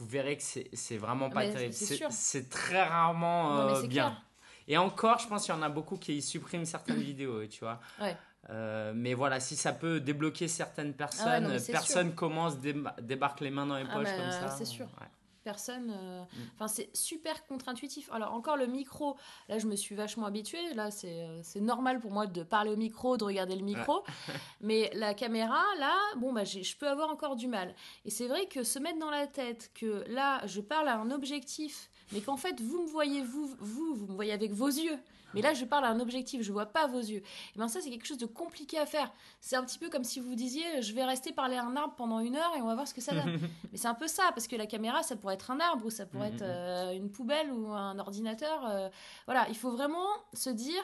Vous 0.00 0.06
verrez 0.06 0.36
que 0.38 0.42
c'est 0.42 0.96
vraiment 0.96 1.28
pas 1.30 1.40
Mais 1.40 1.52
terrible. 1.52 1.72
c'est 1.74 1.94
sûr. 1.94 2.08
très 2.50 2.82
rarement 2.82 3.54
Non, 3.54 3.74
euh, 3.76 3.86
bien. 3.86 4.08
clair. 4.08 4.22
Et 4.66 4.78
encore, 4.78 5.18
je 5.18 5.28
pense 5.28 5.44
qu'il 5.44 5.54
y 5.54 5.56
en 5.58 5.62
a 5.62 5.68
beaucoup 5.68 5.96
qui 5.98 6.22
suppriment 6.22 6.64
certaines 6.64 6.96
vidéos, 7.02 7.46
tu 7.46 7.60
vois. 7.60 7.80
Ouais. 8.00 8.16
Euh, 8.48 8.92
mais 8.94 9.12
voilà, 9.14 9.38
si 9.38 9.54
ça 9.56 9.72
peut 9.72 10.00
débloquer 10.00 10.48
certaines 10.48 10.94
personnes, 10.94 11.26
Ah 11.28 11.40
non, 11.40 11.48
mais 11.50 11.58
c'est 11.58 11.72
personne 11.72 12.14
commence, 12.14 12.56
déba- 12.58 12.98
débarque 13.02 13.40
les 13.40 13.50
mains 13.50 13.66
dans 13.66 13.76
les 13.76 13.84
Ah 13.88 13.92
poches 13.94 14.04
bah, 14.04 14.16
comme 14.16 14.30
ça. 14.32 14.48
c'est 14.56 14.64
sûr. 14.64 14.86
Ouais. 15.00 15.06
Personne. 15.50 15.90
euh, 15.90 16.20
Mm. 16.20 16.38
Enfin, 16.54 16.68
c'est 16.68 16.90
super 16.94 17.44
contre-intuitif. 17.46 18.08
Alors, 18.12 18.32
encore 18.34 18.56
le 18.56 18.66
micro, 18.66 19.16
là, 19.48 19.58
je 19.58 19.66
me 19.66 19.74
suis 19.74 19.94
vachement 19.96 20.26
habituée. 20.26 20.74
Là, 20.74 20.90
c'est 20.92 21.22
euh, 21.22 21.60
normal 21.60 21.98
pour 21.98 22.12
moi 22.12 22.26
de 22.26 22.42
parler 22.44 22.70
au 22.70 22.76
micro, 22.76 23.16
de 23.16 23.24
regarder 23.24 23.56
le 23.56 23.62
micro. 23.64 24.04
Mais 24.60 24.90
la 24.94 25.12
caméra, 25.14 25.62
là, 25.78 25.94
bon, 26.16 26.32
bah, 26.32 26.44
je 26.44 26.76
peux 26.76 26.88
avoir 26.88 27.10
encore 27.10 27.34
du 27.34 27.48
mal. 27.48 27.74
Et 28.04 28.10
c'est 28.10 28.28
vrai 28.28 28.46
que 28.46 28.62
se 28.62 28.78
mettre 28.78 28.98
dans 28.98 29.10
la 29.10 29.26
tête 29.26 29.70
que 29.74 30.04
là, 30.08 30.46
je 30.46 30.60
parle 30.60 30.88
à 30.88 30.96
un 30.98 31.10
objectif, 31.10 31.90
mais 32.12 32.20
qu'en 32.20 32.36
fait, 32.36 32.60
vous 32.60 32.82
me 32.82 32.88
voyez, 32.88 33.22
vous, 33.22 33.50
vous, 33.58 33.94
vous 33.94 34.06
me 34.06 34.14
voyez 34.14 34.32
avec 34.32 34.52
vos 34.52 34.68
yeux. 34.68 34.98
Mais 35.34 35.42
là, 35.42 35.54
je 35.54 35.64
parle 35.64 35.84
à 35.84 35.88
un 35.88 36.00
objectif, 36.00 36.42
je 36.42 36.52
vois 36.52 36.66
pas 36.66 36.86
vos 36.86 36.98
yeux. 36.98 37.22
Et 37.54 37.58
ben 37.58 37.68
ça, 37.68 37.80
c'est 37.80 37.90
quelque 37.90 38.06
chose 38.06 38.18
de 38.18 38.26
compliqué 38.26 38.78
à 38.78 38.86
faire. 38.86 39.12
C'est 39.40 39.56
un 39.56 39.64
petit 39.64 39.78
peu 39.78 39.88
comme 39.88 40.04
si 40.04 40.20
vous 40.20 40.34
disiez, 40.34 40.82
je 40.82 40.92
vais 40.94 41.04
rester 41.04 41.32
parler 41.32 41.56
à 41.56 41.64
un 41.64 41.76
arbre 41.76 41.94
pendant 41.96 42.18
une 42.20 42.36
heure 42.36 42.52
et 42.56 42.62
on 42.62 42.66
va 42.66 42.74
voir 42.74 42.88
ce 42.88 42.94
que 42.94 43.00
ça 43.00 43.14
donne. 43.14 43.38
Mais 43.72 43.78
c'est 43.78 43.88
un 43.88 43.94
peu 43.94 44.08
ça, 44.08 44.30
parce 44.34 44.46
que 44.46 44.56
la 44.56 44.66
caméra, 44.66 45.02
ça 45.02 45.16
pourrait 45.16 45.34
être 45.34 45.50
un 45.50 45.60
arbre 45.60 45.86
ou 45.86 45.90
ça 45.90 46.06
pourrait 46.06 46.30
Mhm. 46.30 46.34
être 46.36 46.42
euh, 46.42 46.92
une 46.92 47.10
poubelle 47.10 47.52
ou 47.52 47.68
un 47.72 47.98
ordinateur. 47.98 48.66
euh, 48.68 48.88
voilà, 49.26 49.46
il 49.48 49.56
faut 49.56 49.70
vraiment 49.70 50.06
se 50.32 50.50
dire, 50.50 50.82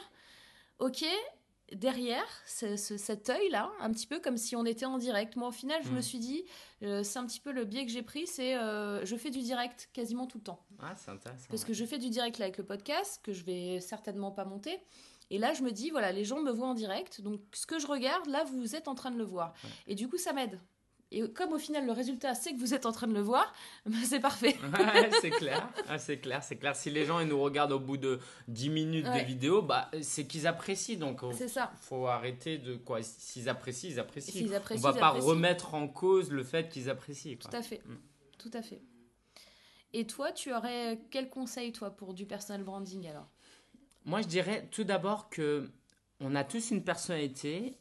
ok, 0.79 1.05
derrière 1.73 2.27
ce- 2.47 2.77
ce- 2.77 2.97
cet 2.97 3.29
œil-là, 3.31 3.71
un 3.81 3.91
petit 3.91 4.07
peu 4.07 4.21
comme 4.21 4.37
si 4.37 4.55
on 4.57 4.65
était 4.65 4.87
en 4.87 4.99
direct. 4.99 5.37
Moi, 5.37 5.49
au 5.49 5.53
final, 5.53 5.81
je 5.85 5.91
me 5.91 5.97
Mhm. 5.97 6.03
suis 6.03 6.19
dit, 6.19 6.45
euh, 6.83 7.03
c'est 7.03 7.19
un 7.19 7.27
petit 7.27 7.41
peu 7.41 7.53
le 7.53 7.65
biais 7.65 7.85
que 7.85 7.93
j'ai 7.93 8.03
pris, 8.03 8.27
c'est 8.27 8.57
euh, 8.57 9.05
je 9.05 9.17
fais 9.17 9.31
du 9.31 9.41
direct 9.41 9.89
quasiment 9.93 10.27
tout 10.27 10.39
le 10.39 10.45
temps. 10.45 10.65
Ah, 10.81 10.95
c'est 10.97 11.11
intéressant. 11.11 11.47
Parce 11.51 11.65
que 11.65 11.73
je 11.73 11.85
fais 11.85 11.99
du 11.99 12.09
direct 12.11 12.39
là 12.39 12.45
avec 12.47 12.59
le 12.59 12.65
podcast, 12.65 13.21
que 13.23 13.33
je 13.33 13.45
vais 13.45 13.81
certainement 13.81 14.31
pas 14.31 14.45
monter. 14.45 14.79
Et 15.31 15.39
là, 15.39 15.55
je 15.55 15.63
me 15.63 15.73
dis, 15.73 15.91
voilà, 15.91 16.13
les 16.13 16.25
gens 16.25 16.41
me 16.41 16.53
voient 16.53 16.69
en 16.69 16.75
direct. 16.75 17.21
Donc, 17.21 17.41
ce 17.53 17.67
que 17.67 17.81
je 17.81 17.89
regarde, 17.89 18.27
là, 18.29 18.45
vous 18.45 18.77
êtes 18.77 18.87
en 18.87 18.95
train 18.95 19.11
de 19.11 19.19
le 19.19 19.25
voir. 19.25 19.55
Ouais. 19.65 19.71
Et 19.89 19.95
du 19.97 20.09
coup, 20.09 20.19
ça 20.19 20.33
m'aide. 20.33 20.61
Et 21.13 21.23
comme 21.33 21.53
au 21.53 21.59
final, 21.59 21.87
le 21.87 21.93
résultat, 21.93 22.35
c'est 22.35 22.53
que 22.53 22.59
vous 22.59 22.75
êtes 22.75 22.85
en 22.85 22.91
train 22.91 23.07
de 23.07 23.13
le 23.15 23.21
voir, 23.21 23.55
bah, 23.87 23.97
c'est 24.05 24.19
parfait. 24.21 24.57
Ouais, 24.63 25.11
c'est 25.21 25.31
clair. 25.31 25.69
Ah, 25.89 25.99
c'est 25.99 26.19
clair, 26.19 26.43
c'est 26.43 26.57
clair. 26.57 26.75
Si 26.75 26.91
les 26.91 27.05
gens 27.05 27.21
ils 27.21 27.29
nous 27.29 27.41
regardent 27.41 27.73
au 27.73 27.79
bout 27.79 27.97
de 27.97 28.19
10 28.49 28.71
minutes 28.71 29.07
Ouais. 29.07 29.23
de 29.23 29.27
vidéo, 29.27 29.63
bah, 29.63 29.89
c'est 30.03 30.27
qu'ils 30.27 30.47
apprécient. 30.49 30.99
Donc, 30.99 31.21
il 31.23 31.35
C'est 31.37 31.47
ça. 31.49 31.71
faut 31.81 32.07
arrêter 32.09 32.59
de 32.59 32.75
quoi. 32.77 33.03
S'ils 33.03 33.49
apprécient, 33.49 33.91
ils 33.91 34.01
apprécient. 34.01 34.33
S'ils 34.33 34.55
apprécient, 34.55 34.89
On 34.89 34.93
va 34.93 34.99
pas 34.99 35.09
apprécient. 35.09 35.29
remettre 35.31 35.75
en 35.75 35.87
cause 35.87 36.31
le 36.33 36.43
fait 36.43 36.69
qu'ils 36.69 36.91
apprécient. 36.91 37.37
quoi. 37.41 37.51
Tout 37.51 37.57
à 37.57 37.63
fait. 37.63 37.83
Mm. 37.87 37.97
Tout 38.39 38.51
à 38.53 38.63
fait. 38.63 38.81
Et 39.93 40.07
toi, 40.07 40.33
tu 40.33 40.53
aurais 40.53 41.01
quel 41.11 41.31
conseil, 41.31 41.73
toi, 41.73 41.91
pour 41.91 42.15
du 42.15 42.27
personal 42.27 42.63
branding 42.65 43.07
alors? 43.09 43.29
Moi, 44.05 44.23
je 44.23 44.27
dirais 44.27 44.69
tout 44.73 44.85
d'abord 44.85 45.31
que 45.31 45.71
on 46.21 46.35
a 46.35 46.43
tous 46.45 46.71
une 46.73 46.83
personnalité. 46.85 47.79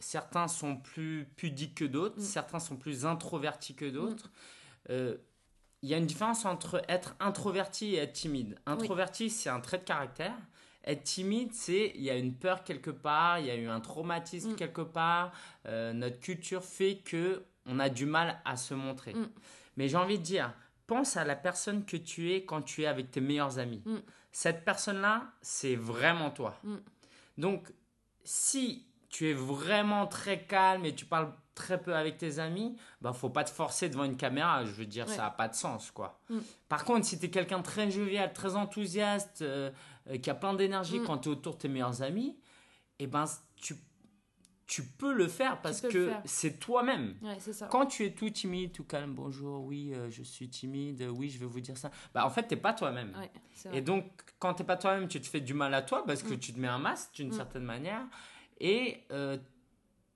Certains 0.00 0.48
sont 0.48 0.76
plus 0.76 1.26
pudiques 1.36 1.76
que 1.76 1.84
d'autres, 1.84 2.16
Mm. 2.18 2.22
certains 2.22 2.58
sont 2.58 2.76
plus 2.76 3.06
introvertis 3.06 3.74
que 3.74 3.84
d'autres. 3.88 4.30
Euh, 4.90 5.16
Il 5.82 5.88
y 5.88 5.94
a 5.94 5.96
une 5.96 6.04
différence 6.06 6.44
entre 6.44 6.82
être 6.90 7.16
introverti 7.20 7.94
et 7.94 7.98
être 8.00 8.12
timide. 8.12 8.58
Introverti, 8.66 9.30
c'est 9.30 9.48
un 9.48 9.60
trait 9.60 9.78
de 9.78 9.84
caractère. 9.84 10.36
Être 10.84 11.04
timide, 11.04 11.54
c'est 11.54 11.92
il 11.94 12.02
y 12.02 12.10
a 12.10 12.16
une 12.16 12.34
peur 12.34 12.64
quelque 12.64 12.90
part, 12.90 13.38
il 13.38 13.46
y 13.46 13.50
a 13.50 13.54
eu 13.56 13.66
un 13.66 13.80
traumatisme 13.80 14.52
Mm. 14.52 14.56
quelque 14.56 14.82
part. 14.82 15.32
Euh, 15.66 15.94
notre 15.94 16.18
culture 16.20 16.62
fait 16.64 16.96
que 16.98 17.44
on 17.64 17.78
a 17.78 17.88
du 17.88 18.04
mal 18.04 18.42
à 18.44 18.56
se 18.58 18.74
montrer. 18.74 19.14
Mm. 19.14 19.30
Mais 19.78 19.88
j'ai 19.88 19.96
envie 19.96 20.18
de 20.18 20.22
dire, 20.22 20.52
pense 20.86 21.16
à 21.16 21.24
la 21.24 21.34
personne 21.36 21.86
que 21.86 21.96
tu 21.96 22.30
es 22.32 22.44
quand 22.44 22.60
tu 22.60 22.82
es 22.82 22.86
avec 22.86 23.10
tes 23.10 23.22
meilleurs 23.22 23.58
amis. 23.58 23.82
Mm. 23.86 23.96
Cette 24.32 24.66
personne-là, 24.66 25.32
c'est 25.40 25.76
vraiment 25.76 26.30
toi. 26.30 26.58
Mm. 26.62 26.76
Donc, 27.38 27.72
si 28.22 28.86
tu 29.10 29.28
es 29.28 29.34
vraiment 29.34 30.06
très 30.06 30.42
calme 30.44 30.84
et 30.86 30.94
tu 30.94 31.04
parles 31.04 31.32
très 31.54 31.78
peu 31.82 31.94
avec 31.94 32.16
tes 32.16 32.38
amis, 32.38 32.76
bah 33.02 33.12
faut 33.12 33.28
pas 33.28 33.44
te 33.44 33.50
forcer 33.50 33.88
devant 33.90 34.04
une 34.04 34.16
caméra. 34.16 34.64
Je 34.64 34.70
veux 34.70 34.86
dire, 34.86 35.06
Ouais. 35.06 35.14
ça 35.14 35.26
a 35.26 35.30
pas 35.30 35.48
de 35.48 35.54
sens, 35.54 35.90
quoi. 35.90 36.18
Mm. 36.30 36.38
Par 36.68 36.84
contre, 36.86 37.04
si 37.04 37.18
tu 37.18 37.26
es 37.26 37.30
quelqu'un 37.30 37.60
très 37.60 37.90
jovial, 37.90 38.32
très 38.32 38.56
enthousiaste, 38.56 39.42
euh, 39.42 39.70
euh, 40.08 40.16
qui 40.16 40.30
a 40.30 40.34
plein 40.34 40.54
d'énergie 40.54 41.00
Mm. 41.00 41.04
quand 41.06 41.18
tu 41.18 41.28
es 41.28 41.32
autour 41.32 41.54
de 41.56 41.58
tes 41.58 41.68
meilleurs 41.68 42.00
amis, 42.02 42.38
eh 42.98 43.06
ben 43.06 43.24
tu 43.56 43.74
tu 44.66 44.84
peux 44.84 45.12
le 45.12 45.26
faire 45.26 45.60
parce 45.62 45.80
que 45.80 46.12
c'est 46.24 46.60
toi-même. 46.60 47.16
Ouais. 47.22 47.36
Quand 47.70 47.86
tu 47.86 48.04
es 48.04 48.12
tout 48.14 48.30
timide, 48.30 48.70
tout 48.70 48.84
calme, 48.84 49.14
bonjour, 49.14 49.64
oui, 49.64 49.92
euh, 49.92 50.08
je 50.10 50.22
suis 50.22 50.48
timide, 50.48 51.08
oui, 51.10 51.28
je 51.28 51.40
vais 51.40 51.46
vous 51.46 51.60
dire 51.60 51.76
ça. 51.76 51.90
Bah, 52.14 52.24
en 52.24 52.30
fait, 52.30 52.44
t'es 52.44 52.54
pas 52.56 52.72
toi-même. 52.72 53.12
Ouais, 53.18 53.32
Et 53.76 53.80
donc, 53.80 54.04
quand 54.38 54.54
t'es 54.54 54.62
pas 54.62 54.76
toi-même, 54.76 55.08
tu 55.08 55.20
te 55.20 55.26
fais 55.26 55.40
du 55.40 55.54
mal 55.54 55.74
à 55.74 55.82
toi 55.82 56.04
parce 56.06 56.22
que 56.22 56.34
Mm. 56.34 56.38
tu 56.38 56.52
te 56.52 56.60
mets 56.60 56.68
un 56.68 56.78
masque 56.78 57.14
d'une 57.14 57.32
certaine 57.32 57.64
manière. 57.64 58.02
Et 58.60 58.98
euh, 59.10 59.38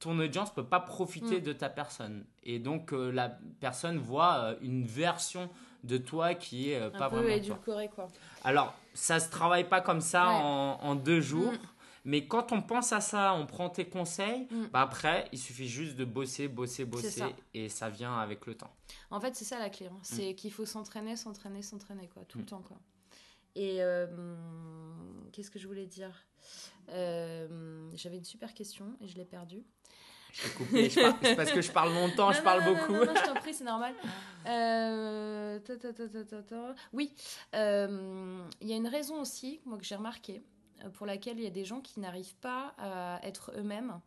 ton 0.00 0.18
audience 0.18 0.52
peut 0.52 0.66
pas 0.66 0.80
profiter 0.80 1.38
Mm. 1.40 1.44
de 1.44 1.52
ta 1.52 1.68
personne. 1.70 2.26
Et 2.42 2.58
donc, 2.58 2.92
euh, 2.92 3.10
la 3.10 3.30
personne 3.60 3.98
voit 3.98 4.34
euh, 4.36 4.56
une 4.60 4.84
version 4.84 5.48
de 5.82 5.96
toi 5.98 6.34
qui 6.34 6.70
est 6.70 6.80
euh, 6.80 6.90
pas 6.90 7.06
un 7.06 7.10
peu 7.10 7.16
vraiment 7.16 7.28
toi. 7.28 7.36
édulcoré, 7.36 7.88
quoi. 7.88 8.08
Alors, 8.42 8.74
ça 8.94 9.18
se 9.20 9.30
travaille 9.30 9.68
pas 9.68 9.80
comme 9.80 10.00
ça 10.00 10.26
Ouais. 10.28 10.34
en, 10.34 10.78
en 10.82 10.94
deux 10.94 11.20
jours. 11.20 11.52
Mm. 11.52 11.58
Mais 12.06 12.26
quand 12.26 12.52
on 12.52 12.60
pense 12.60 12.92
à 12.92 13.00
ça, 13.00 13.32
on 13.32 13.46
prend 13.46 13.70
tes 13.70 13.86
conseils, 13.86 14.46
Mm. 14.50 14.66
bah 14.72 14.82
après, 14.82 15.26
il 15.32 15.38
suffit 15.38 15.68
juste 15.68 15.96
de 15.96 16.04
bosser, 16.04 16.48
bosser, 16.48 16.84
bosser, 16.84 17.08
ça. 17.10 17.28
et 17.54 17.70
ça 17.70 17.88
vient 17.88 18.18
avec 18.18 18.44
le 18.44 18.54
temps. 18.54 18.70
En 19.10 19.20
fait, 19.20 19.34
c'est 19.34 19.46
ça 19.46 19.58
la 19.58 19.70
clé. 19.70 19.86
hein. 19.86 19.96
C'est 20.02 20.34
qu'il 20.34 20.52
faut 20.52 20.66
s'entraîner, 20.66 21.16
s'entraîner, 21.16 21.62
s'entraîner, 21.62 22.08
quoi, 22.12 22.22
tout 22.28 22.38
le 22.38 22.44
temps, 22.44 22.60
quoi. 22.60 22.76
Et 23.56 23.82
euh, 23.82 24.06
qu'est-ce 25.32 25.50
que 25.50 25.58
je 25.58 25.66
voulais 25.66 25.86
dire? 25.86 26.26
Euh, 26.90 27.88
J'avais 27.94 28.16
une 28.16 28.24
super 28.24 28.52
question 28.54 28.96
et 29.00 29.08
je 29.08 29.16
l'ai 29.16 29.24
perdue. 29.24 29.64
Je 30.32 30.48
coupé, 30.48 30.90
je 30.90 31.00
parle- 31.00 31.36
parce 31.36 31.52
que 31.52 31.62
je 31.62 31.70
parle 31.70 31.92
longtemps, 31.94 32.32
je 32.32 32.38
Non, 32.38 32.44
parle 32.44 32.64
non, 32.64 32.72
non, 32.72 32.76
beaucoup. 32.76 32.92
Non, 32.92 33.04
non, 33.06 33.14
je 33.14 33.22
t'en 33.24 33.34
prie, 33.34 33.54
c'est 33.54 33.62
normal. 33.64 33.94
Euh, 34.46 35.58
ta, 35.60 35.76
ta, 35.76 35.92
ta, 35.92 36.08
ta, 36.08 36.24
ta, 36.24 36.42
ta. 36.42 36.74
Oui, 36.92 37.14
euh, 37.54 38.42
il 38.60 38.68
y 38.68 38.72
a 38.72 38.76
une 38.76 38.88
raison 38.88 39.20
aussi, 39.20 39.60
moi, 39.64 39.78
que 39.78 39.84
j'ai 39.84 39.94
remarqué, 39.94 40.42
pour 40.94 41.06
laquelle 41.06 41.38
il 41.38 41.44
y 41.44 41.46
a 41.46 41.50
des 41.50 41.64
gens 41.64 41.80
qui 41.80 42.00
n'arrivent 42.00 42.34
pas 42.40 42.74
à 42.78 43.20
être 43.22 43.52
eux-mêmes. 43.56 44.00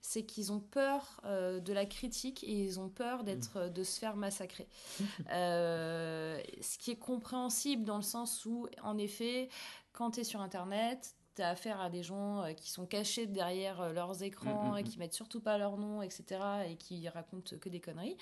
C'est 0.00 0.24
qu'ils 0.24 0.52
ont 0.52 0.60
peur 0.60 1.20
euh, 1.24 1.60
de 1.60 1.72
la 1.72 1.84
critique 1.84 2.44
et 2.44 2.52
ils 2.52 2.80
ont 2.80 2.88
peur 2.88 3.24
d'être, 3.24 3.56
euh, 3.56 3.68
de 3.68 3.82
se 3.82 3.98
faire 3.98 4.16
massacrer. 4.16 4.68
Euh, 5.30 6.40
ce 6.62 6.78
qui 6.78 6.90
est 6.90 6.98
compréhensible 6.98 7.84
dans 7.84 7.96
le 7.96 8.02
sens 8.02 8.46
où, 8.46 8.66
en 8.82 8.96
effet, 8.96 9.48
quand 9.92 10.12
tu 10.12 10.20
es 10.20 10.24
sur 10.24 10.40
Internet, 10.40 11.14
tu 11.38 11.42
as 11.42 11.48
affaire 11.50 11.80
à 11.80 11.90
des 11.90 12.02
gens 12.02 12.42
euh, 12.42 12.52
qui 12.52 12.70
sont 12.70 12.86
cachés 12.86 13.26
derrière 13.26 13.80
euh, 13.80 13.92
leurs 13.92 14.22
écrans 14.22 14.70
Mm, 14.70 14.74
mm, 14.74 14.78
et 14.78 14.82
qui 14.84 14.98
mettent 14.98 15.14
surtout 15.14 15.40
pas 15.40 15.58
leur 15.58 15.76
nom, 15.76 16.02
etc. 16.02 16.40
et 16.68 16.76
qui 16.76 17.08
racontent 17.08 17.56
que 17.58 17.68
des 17.68 17.80
conneries. 17.80 18.16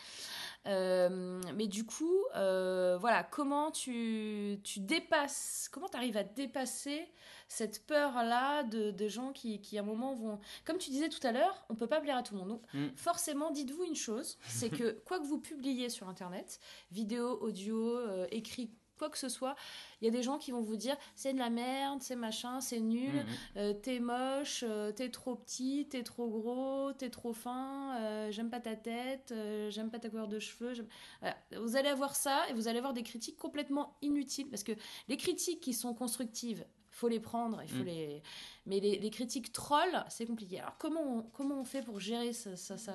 Euh, 0.66 1.40
mais 1.55 1.66
du 1.66 1.85
coup, 1.85 2.24
euh, 2.35 2.96
voilà, 2.98 3.22
comment 3.22 3.70
tu, 3.70 4.59
tu 4.64 4.81
dépasses, 4.81 5.68
comment 5.72 5.88
tu 5.88 5.96
arrives 5.96 6.16
à 6.16 6.24
dépasser 6.24 7.07
cette 7.48 7.87
peur-là 7.87 8.64
de, 8.64 8.90
de 8.90 9.09
gens 9.09 9.33
qui, 9.33 9.61
qui, 9.61 9.79
à 9.79 9.83
un 9.83 9.85
moment, 9.85 10.14
vont. 10.14 10.40
Comme 10.64 10.79
tu 10.79 10.90
disais 10.90 11.09
tout 11.09 11.24
à 11.24 11.33
l'heure, 11.33 11.64
on 11.68 11.74
peut 11.76 11.87
pas 11.87 12.00
plaire 12.00 12.16
à 12.16 12.22
tout 12.22 12.35
le 12.35 12.40
monde. 12.40 12.48
Donc, 12.48 12.62
Mm. 12.74 12.88
forcément, 12.96 13.50
dites-vous 13.50 13.85
une 13.85 13.94
chose 13.94 14.38
c'est 14.48 14.70
que 14.70 14.90
quoi 15.07 15.18
que 15.20 15.24
vous 15.26 15.38
publiez 15.38 15.88
sur 15.88 16.09
Internet, 16.09 16.59
vidéo, 16.90 17.38
audio, 17.40 17.96
euh, 17.98 18.26
écrit, 18.31 18.70
quoi 18.96 19.11
que 19.11 19.18
ce 19.18 19.28
soit, 19.28 19.54
il 20.00 20.04
y 20.04 20.09
a 20.09 20.11
des 20.11 20.22
gens 20.22 20.38
qui 20.38 20.50
vont 20.50 20.61
vous 20.62 20.76
dire 20.76 20.96
c'est 21.14 21.32
de 21.32 21.38
la 21.38 21.50
merde, 21.50 22.02
c'est 22.02 22.16
machin, 22.16 22.61
c'est 22.61 22.80
nul, 22.80 23.14
Mhm. 23.14 23.26
euh, 23.56 23.72
t'es 23.74 24.00
moche, 24.00 24.64
euh, 24.66 24.92
t'es 24.92 25.11
trop 25.11 25.35
petit, 25.37 25.87
t'es 25.90 26.02
trop 26.02 26.28
gros, 26.28 26.92
t'es 26.92 27.11
trop 27.11 27.32
fin, 27.32 27.96
euh, 28.00 28.30
j'aime 28.30 28.50
pas 28.50 28.61
ta 28.61 28.76
tête, 28.76 29.32
j'aime 29.70 29.90
pas 29.90 29.98
ta 29.98 30.09
couleur 30.11 30.28
de 30.28 30.38
cheveux. 30.38 30.72
Voilà. 31.20 31.37
Vous 31.61 31.76
allez 31.76 31.88
avoir 31.88 32.14
ça 32.16 32.48
et 32.48 32.52
vous 32.54 32.68
allez 32.68 32.78
avoir 32.78 32.92
des 32.94 33.02
critiques 33.02 33.37
complètement 33.38 33.96
inutiles 34.02 34.48
parce 34.48 34.62
que 34.64 34.72
les 35.09 35.16
critiques 35.16 35.61
qui 35.61 35.74
sont 35.74 35.94
constructives, 35.94 36.64
faut 36.90 37.09
les 37.09 37.20
prendre, 37.20 37.61
il 37.62 37.68
faut 37.68 37.82
Mm. 37.82 37.87
les. 37.87 38.22
Mais 38.64 38.80
les, 38.80 38.98
les 38.98 39.11
critiques 39.11 39.52
trolls, 39.52 40.04
c'est 40.09 40.24
compliqué. 40.26 40.61
Alors 40.61 40.76
comment 40.78 41.02
on, 41.02 41.22
comment 41.22 41.61
on 41.61 41.64
fait 41.64 41.82
pour 41.82 42.00
gérer 42.00 42.32
ça, 42.32 42.56
ça, 42.56 42.78
ça 42.78 42.94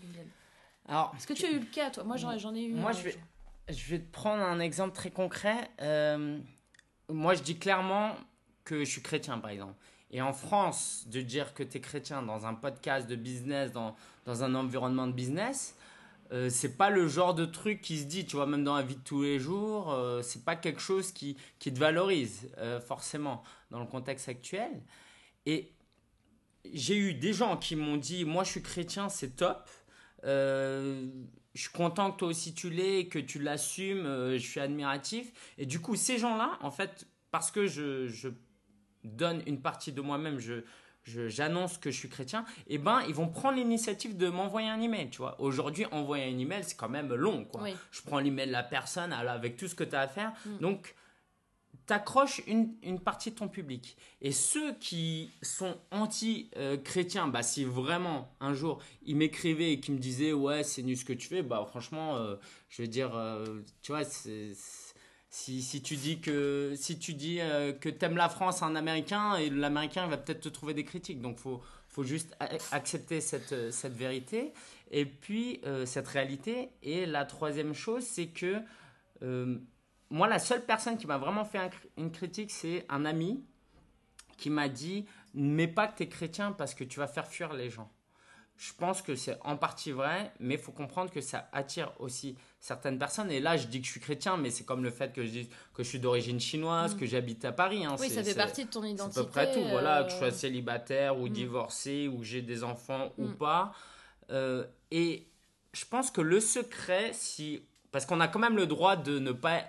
Liliane 0.00 0.28
Alors, 0.86 1.12
Est-ce 1.16 1.26
que 1.26 1.32
tu 1.32 1.44
as 1.46 1.50
eu 1.50 1.58
le 1.58 1.66
cas, 1.66 1.90
toi? 1.90 2.04
Moi, 2.04 2.16
j'en 2.16 2.54
ai 2.54 2.62
eu. 2.62 2.72
Moi, 2.74 2.90
un 2.90 2.92
je 2.92 3.02
vais- 3.02 3.10
jour. 3.12 3.20
Je 3.68 3.90
vais 3.90 4.00
te 4.00 4.10
prendre 4.10 4.42
un 4.42 4.60
exemple 4.60 4.94
très 4.94 5.10
concret. 5.10 5.70
Euh, 5.80 6.38
moi, 7.08 7.34
je 7.34 7.42
dis 7.42 7.58
clairement 7.58 8.16
que 8.64 8.80
je 8.84 8.90
suis 8.90 9.02
chrétien, 9.02 9.38
par 9.38 9.50
exemple. 9.50 9.74
Et 10.10 10.20
en 10.20 10.32
France, 10.32 11.04
de 11.08 11.22
dire 11.22 11.54
que 11.54 11.62
tu 11.62 11.78
es 11.78 11.80
chrétien 11.80 12.22
dans 12.22 12.46
un 12.46 12.54
podcast 12.54 13.08
de 13.08 13.16
business, 13.16 13.72
dans, 13.72 13.96
dans 14.26 14.44
un 14.44 14.54
environnement 14.54 15.06
de 15.06 15.12
business, 15.12 15.74
euh, 16.32 16.48
c'est 16.48 16.76
pas 16.76 16.88
le 16.88 17.08
genre 17.08 17.34
de 17.34 17.44
truc 17.44 17.82
qui 17.82 17.98
se 17.98 18.04
dit, 18.04 18.24
tu 18.24 18.36
vois, 18.36 18.46
même 18.46 18.64
dans 18.64 18.76
la 18.76 18.82
vie 18.82 18.96
de 18.96 19.02
tous 19.02 19.22
les 19.22 19.38
jours, 19.38 19.92
euh, 19.92 20.22
c'est 20.22 20.44
pas 20.44 20.56
quelque 20.56 20.80
chose 20.80 21.12
qui, 21.12 21.36
qui 21.58 21.72
te 21.72 21.78
valorise, 21.78 22.48
euh, 22.58 22.80
forcément, 22.80 23.42
dans 23.70 23.80
le 23.80 23.86
contexte 23.86 24.28
actuel. 24.28 24.70
Et 25.44 25.72
j'ai 26.72 26.96
eu 26.96 27.14
des 27.14 27.34
gens 27.34 27.56
qui 27.58 27.76
m'ont 27.76 27.98
dit, 27.98 28.24
moi 28.24 28.44
je 28.44 28.50
suis 28.50 28.62
chrétien, 28.62 29.08
c'est 29.10 29.36
top. 29.36 29.68
Euh, 30.24 31.06
je 31.54 31.62
suis 31.62 31.72
content 31.72 32.12
que 32.12 32.18
toi 32.18 32.28
aussi 32.28 32.54
tu 32.54 32.70
l'aies, 32.70 33.06
que 33.06 33.18
tu 33.18 33.38
l'assumes, 33.38 34.06
euh, 34.06 34.38
je 34.38 34.46
suis 34.46 34.60
admiratif. 34.60 35.32
Et 35.58 35.66
du 35.66 35.80
coup, 35.80 35.96
ces 35.96 36.18
gens-là, 36.18 36.58
en 36.60 36.70
fait, 36.70 37.06
parce 37.30 37.50
que 37.50 37.66
je, 37.66 38.08
je 38.08 38.28
donne 39.04 39.42
une 39.46 39.60
partie 39.60 39.92
de 39.92 40.00
moi-même, 40.00 40.38
je, 40.38 40.62
j'annonce 41.04 41.78
que 41.78 41.90
je 41.90 41.98
suis 41.98 42.08
chrétien, 42.08 42.44
et 42.68 42.78
ben 42.78 43.02
ils 43.08 43.14
vont 43.14 43.28
prendre 43.28 43.56
l'initiative 43.56 44.16
de 44.16 44.28
m'envoyer 44.28 44.68
un 44.68 44.80
email, 44.80 45.10
tu 45.10 45.18
vois. 45.18 45.40
Aujourd'hui, 45.40 45.84
envoyer 45.90 46.24
un 46.24 46.38
email, 46.38 46.62
c'est 46.64 46.76
quand 46.76 46.88
même 46.88 47.12
long, 47.12 47.44
quoi. 47.44 47.62
Oui. 47.62 47.74
Je 47.90 48.02
prends 48.02 48.20
l'email 48.20 48.46
de 48.46 48.52
la 48.52 48.62
personne 48.62 49.12
avec 49.12 49.56
tout 49.56 49.68
ce 49.68 49.74
que 49.74 49.84
tu 49.84 49.96
as 49.96 50.02
à 50.02 50.08
faire. 50.08 50.32
Mm. 50.46 50.58
Donc, 50.58 50.94
t'accroches 51.92 52.40
une, 52.46 53.00
partie 53.00 53.32
de 53.32 53.36
ton 53.36 53.48
public. 53.48 53.96
Et 54.22 54.32
ceux 54.32 54.74
qui 54.74 55.30
sont 55.42 55.76
anti-chrétiens, 55.90 57.28
bah, 57.28 57.42
si 57.42 57.64
vraiment 57.64 58.34
un 58.40 58.54
jour 58.54 58.82
ils 59.04 59.16
m'écrivaient 59.16 59.72
et 59.72 59.80
qu'ils 59.80 59.94
me 59.94 59.98
disaient 59.98 60.32
ouais 60.32 60.64
c'est 60.64 60.82
nul 60.82 60.96
ce 60.96 61.04
que 61.04 61.12
tu 61.12 61.28
fais, 61.28 61.42
bah 61.42 61.66
franchement, 61.68 62.16
euh, 62.16 62.36
je 62.70 62.80
veux 62.80 62.88
dire, 62.88 63.14
euh, 63.14 63.60
tu 63.82 63.92
vois, 63.92 64.04
si, 64.04 64.54
si 65.62 65.82
tu 65.82 65.96
dis 65.96 66.20
que 66.20 66.72
si 66.76 66.98
tu 66.98 67.12
dis 67.12 67.40
euh, 67.40 67.72
que 67.72 67.90
t'aimes 67.90 68.16
la 68.16 68.30
France 68.30 68.62
un 68.62 68.74
Américain 68.74 69.36
et 69.36 69.50
l'Américain 69.50 70.06
va 70.06 70.16
peut-être 70.16 70.40
te 70.40 70.48
trouver 70.48 70.72
des 70.72 70.84
critiques, 70.84 71.20
donc 71.20 71.38
faut 71.38 71.60
faut 71.92 72.04
juste 72.04 72.34
accepter 72.70 73.20
cette, 73.20 73.52
euh, 73.52 73.70
cette 73.70 73.92
vérité 73.92 74.52
et 74.90 75.04
puis 75.04 75.60
euh, 75.66 75.84
cette 75.84 76.08
réalité. 76.08 76.70
Et 76.82 77.04
la 77.04 77.26
troisième 77.26 77.74
chose, 77.74 78.02
c'est 78.02 78.28
que 78.28 78.62
euh, 79.22 79.58
moi, 80.12 80.28
la 80.28 80.38
seule 80.38 80.64
personne 80.64 80.96
qui 80.98 81.06
m'a 81.06 81.18
vraiment 81.18 81.44
fait 81.44 81.58
un 81.58 81.70
une 81.96 82.12
critique, 82.12 82.50
c'est 82.50 82.84
un 82.88 83.04
ami 83.04 83.44
qui 84.36 84.50
m'a 84.50 84.68
dit 84.68 85.06
Ne 85.34 85.48
mets 85.54 85.66
pas 85.68 85.86
que 85.88 85.96
tu 85.96 86.02
es 86.04 86.08
chrétien 86.08 86.52
parce 86.52 86.74
que 86.74 86.84
tu 86.84 86.98
vas 87.00 87.06
faire 87.06 87.26
fuir 87.26 87.52
les 87.54 87.70
gens. 87.70 87.90
Je 88.58 88.72
pense 88.74 89.00
que 89.02 89.16
c'est 89.16 89.38
en 89.42 89.56
partie 89.56 89.90
vrai, 89.90 90.30
mais 90.38 90.54
il 90.54 90.60
faut 90.60 90.70
comprendre 90.72 91.10
que 91.10 91.20
ça 91.22 91.48
attire 91.52 91.90
aussi 91.98 92.36
certaines 92.60 92.98
personnes. 92.98 93.30
Et 93.30 93.40
là, 93.40 93.56
je 93.56 93.66
dis 93.66 93.80
que 93.80 93.86
je 93.86 93.90
suis 93.92 94.00
chrétien, 94.00 94.36
mais 94.36 94.50
c'est 94.50 94.64
comme 94.64 94.84
le 94.84 94.90
fait 94.90 95.12
que 95.12 95.24
je 95.24 95.30
dis 95.30 95.48
que 95.74 95.82
je 95.82 95.88
suis 95.88 95.98
d'origine 95.98 96.38
chinoise, 96.38 96.94
Mm. 96.94 96.98
que 96.98 97.06
j'habite 97.06 97.44
à 97.46 97.50
Paris. 97.52 97.84
hein. 97.84 97.96
Oui, 97.98 98.08
C'est- 98.08 98.16
ça 98.16 98.22
fait 98.22 98.30
c'est- 98.32 98.36
partie 98.36 98.64
de 98.66 98.70
ton 98.70 98.82
c'est 98.82 98.90
identité. 98.90 99.20
à 99.20 99.24
peu 99.24 99.30
près 99.30 99.52
tout. 99.54 99.64
Voilà, 99.70 100.04
que 100.04 100.10
je 100.10 100.16
euh, 100.16 100.18
sois 100.18 100.30
célibataire 100.30 101.18
ou 101.18 101.26
mm. 101.26 101.30
divorcé 101.30 102.08
ou 102.08 102.22
j'ai 102.22 102.42
des 102.42 102.62
enfants 102.62 103.12
ou 103.18 103.28
Mm. 103.28 103.34
pas. 103.36 103.72
Euh, 104.30 104.64
et 104.90 105.26
je 105.72 105.84
pense 105.86 106.10
que 106.10 106.20
le 106.20 106.38
secret, 106.38 107.12
si 107.14 107.62
parce 107.90 108.06
qu'on 108.06 108.20
a 108.20 108.28
quand 108.28 108.38
même 108.38 108.56
le 108.56 108.66
droit 108.66 108.96
de 108.96 109.18
ne 109.18 109.32
pas 109.32 109.62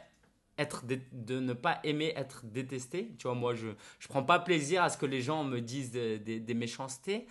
être 0.57 0.83
de 0.85 1.39
ne 1.39 1.53
pas 1.53 1.79
aimer 1.83 2.13
être 2.15 2.45
détesté. 2.45 3.15
Tu 3.17 3.23
vois, 3.23 3.35
moi, 3.35 3.55
je 3.55 3.69
je 3.99 4.07
prends 4.07 4.23
pas 4.23 4.39
plaisir 4.39 4.83
à 4.83 4.89
ce 4.89 4.97
que 4.97 5.05
les 5.05 5.21
gens 5.21 5.43
me 5.43 5.59
disent 5.61 5.91
des, 5.91 6.53
méchancetés. 6.53 7.27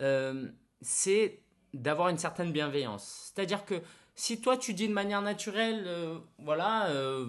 Euh, 0.00 0.48
c'est 0.80 1.40
d'avoir 1.74 2.08
une 2.08 2.18
certaine 2.18 2.52
bienveillance. 2.52 3.32
C'est-à-dire 3.34 3.64
que 3.64 3.82
si 4.14 4.40
toi 4.40 4.56
tu 4.56 4.74
dis 4.74 4.88
de 4.88 4.92
manière 4.92 5.22
naturelle, 5.22 5.84
euh, 5.86 6.18
voilà, 6.38 6.88
euh, 6.90 7.26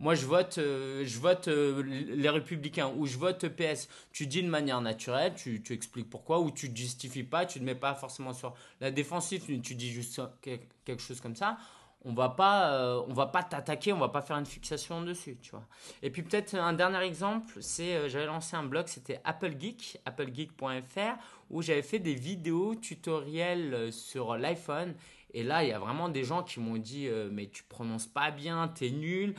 moi 0.00 0.14
je 0.14 0.26
vote, 0.26 0.54
je 0.56 1.18
vote 1.18 1.48
les 1.48 2.28
Républicains 2.28 2.92
ou 2.96 3.06
je 3.06 3.18
vote 3.18 3.48
PS, 3.48 3.88
tu 4.12 4.26
dis 4.26 4.42
de 4.42 4.48
manière 4.48 4.80
naturelle, 4.80 5.34
tu, 5.34 5.62
tu 5.62 5.72
expliques 5.72 6.08
pourquoi 6.08 6.40
ou 6.40 6.50
tu 6.50 6.70
ne 6.70 6.76
justifies 6.76 7.24
pas, 7.24 7.46
tu 7.46 7.60
ne 7.60 7.64
mets 7.64 7.74
pas 7.74 7.94
forcément 7.94 8.32
sur 8.32 8.54
la 8.80 8.90
défensive, 8.90 9.44
tu- 9.60 9.74
dis 9.74 9.90
juste 9.90 10.20
quelque 10.40 11.02
chose 11.02 11.20
comme 11.20 11.36
ça. 11.36 11.58
On 12.04 12.12
va 12.14 12.28
pas, 12.28 12.70
euh, 12.72 13.02
on 13.08 13.12
va 13.12 13.26
pas 13.26 13.42
t'attaquer, 13.42 13.92
on 13.92 13.98
va 13.98 14.08
pas 14.08 14.22
faire 14.22 14.36
une 14.38 14.46
fixation 14.46 15.02
dessus, 15.02 15.36
tu 15.42 15.50
vois. 15.50 15.66
Et 16.00 16.10
puis 16.10 16.22
peut-être 16.22 16.54
un 16.54 16.72
dernier 16.72 17.00
exemple, 17.04 17.60
c'est 17.60 17.96
euh, 17.96 18.08
j'avais 18.08 18.26
lancé 18.26 18.54
un 18.56 18.62
blog, 18.62 18.86
c'était 18.86 19.20
Apple 19.24 19.54
Geek, 19.58 19.98
applegeek.fr, 20.04 21.16
où 21.50 21.60
j'avais 21.60 21.82
fait 21.82 21.98
des 21.98 22.14
vidéos 22.14 22.76
tutoriels 22.76 23.74
euh, 23.74 23.90
sur 23.90 24.36
l'iPhone. 24.36 24.94
Et 25.34 25.42
là, 25.42 25.64
il 25.64 25.70
y 25.70 25.72
a 25.72 25.78
vraiment 25.80 26.08
des 26.08 26.22
gens 26.24 26.42
qui 26.44 26.60
m'ont 26.60 26.76
dit 26.78 27.08
euh, 27.08 27.28
mais 27.32 27.48
tu 27.48 27.64
prononces 27.64 28.06
pas 28.06 28.30
bien, 28.30 28.68
t'es 28.68 28.90
nul. 28.90 29.34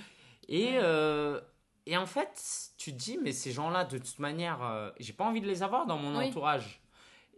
Et 0.50 0.78
et 1.86 1.98
en 1.98 2.06
fait, 2.06 2.40
tu 2.78 2.92
te 2.92 2.98
dis 2.98 3.18
mais 3.18 3.32
ces 3.32 3.52
gens-là, 3.52 3.84
de 3.86 3.98
toute 3.98 4.20
manière, 4.20 4.92
j'ai 5.00 5.14
pas 5.14 5.24
envie 5.26 5.42
de 5.42 5.48
les 5.48 5.64
avoir 5.64 5.88
dans 5.88 5.98
mon 5.98 6.20
Oui. 6.20 6.26
entourage. 6.28 6.82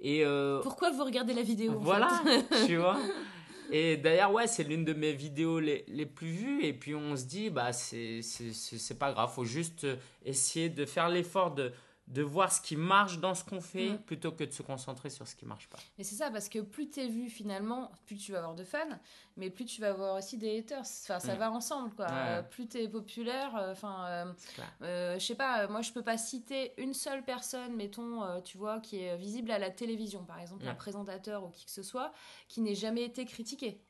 Et 0.01 0.25
Pourquoi 0.63 0.89
vous 0.91 1.03
regardez 1.05 1.34
la 1.34 1.43
vidéo 1.43 1.73
en 1.73 1.79
voilà, 1.79 2.10
fait? 2.49 2.65
tu 2.65 2.77
vois. 2.77 2.97
Et 3.73 3.95
d'ailleurs, 3.95 4.34
ouais, 4.34 4.47
c'est 4.47 4.63
l'une 4.63 4.84
de 4.84 4.93
mes 4.93 5.13
vidéos 5.13 5.60
les, 5.60 6.05
plus 6.05 6.31
vues. 6.31 6.63
Et 6.63 6.73
puis 6.73 6.93
on 6.93 7.15
se 7.15 7.23
dit, 7.23 7.49
bah, 7.49 7.71
c'est 7.71 8.99
pas 8.99 9.13
grave. 9.13 9.31
Faut 9.34 9.45
juste 9.45 9.88
essayer 10.25 10.69
de 10.69 10.86
faire 10.86 11.07
l'effort 11.07 11.55
de, 11.55 11.71
de 12.12 12.21
voir 12.21 12.52
ce 12.52 12.60
qui 12.62 12.76
marche 12.76 13.19
dans 13.19 13.34
ce 13.34 13.43
qu'on 13.43 13.62
fait 13.62 13.91
Mm. 13.91 13.97
plutôt 14.04 14.32
que 14.32 14.43
de 14.43 14.52
se 14.52 14.62
concentrer 14.63 15.10
sur 15.10 15.28
ce 15.28 15.36
qui 15.36 15.45
marche 15.45 15.67
pas. 15.69 15.78
Mais 15.97 16.04
c'est 16.04 16.15
ça, 16.15 16.30
parce 16.30 16.50
que 16.50 16.60
plus 16.60 16.89
t'es 16.89 17.08
vu 17.08 17.30
finalement, 17.30 17.89
plus 18.06 18.17
tu 18.17 18.32
vas 18.34 18.39
avoir 18.39 18.54
de 18.54 18.63
fans, 18.65 19.00
mais 19.38 19.50
plus 19.50 19.65
tu 19.65 19.80
vas 19.82 19.89
avoir 19.91 20.17
aussi 20.17 20.38
des 20.38 20.60
haters. 20.60 20.82
Enfin, 20.82 21.19
ça 21.19 21.36
Mm. 21.36 21.39
va 21.39 21.52
ensemble, 21.52 21.95
quoi. 21.95 22.06
Ouais. 22.06 22.12
Euh, 22.13 22.41
plus 22.43 22.67
t'es 22.67 22.88
populaire, 22.89 23.56
euh, 23.56 23.71
enfin, 23.71 24.06
euh, 24.08 24.34
euh, 24.82 25.19
je 25.19 25.26
sais 25.26 25.36
pas, 25.36 25.67
moi 25.67 25.82
je 25.82 25.91
peux 25.93 26.04
pas 26.04 26.17
citer 26.17 26.74
une 26.78 26.93
seule 26.93 27.24
personne, 27.24 27.76
mettons, 27.76 28.24
euh, 28.24 28.41
tu 28.41 28.58
vois, 28.58 28.80
qui 28.82 29.00
est 29.00 29.15
visible 29.17 29.50
à 29.52 29.58
la 29.60 29.69
télévision, 29.71 30.26
par 30.26 30.39
exemple, 30.39 30.65
un 30.65 30.71
Ouais. 30.71 30.76
présentateur 30.76 31.43
ou 31.45 31.50
qui 31.50 31.65
que 31.65 31.71
ce 31.71 31.82
soit, 31.84 32.12
qui 32.50 32.60
n'ait 32.62 32.76
jamais 32.76 33.04
été 33.04 33.26
critiqué. 33.26 33.82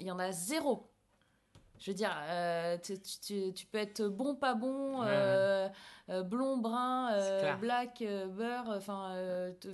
Il 0.00 0.06
y 0.06 0.10
en 0.10 0.18
a 0.18 0.32
zéro. 0.32 0.90
Je 1.78 1.90
veux 1.90 1.94
dire, 1.96 2.10
euh, 2.28 2.76
tu, 2.82 2.94
tu- 3.00 3.52
tu 3.54 3.66
peux 3.66 3.78
être 3.78 4.02
bon, 4.08 4.34
pas 4.34 4.54
bon, 4.54 5.02
euh, 5.02 5.68
euh, 6.08 6.22
blond, 6.22 6.56
brun, 6.56 7.10
black, 7.60 8.02
beurre, 8.28 8.68
enfin, 8.76 9.14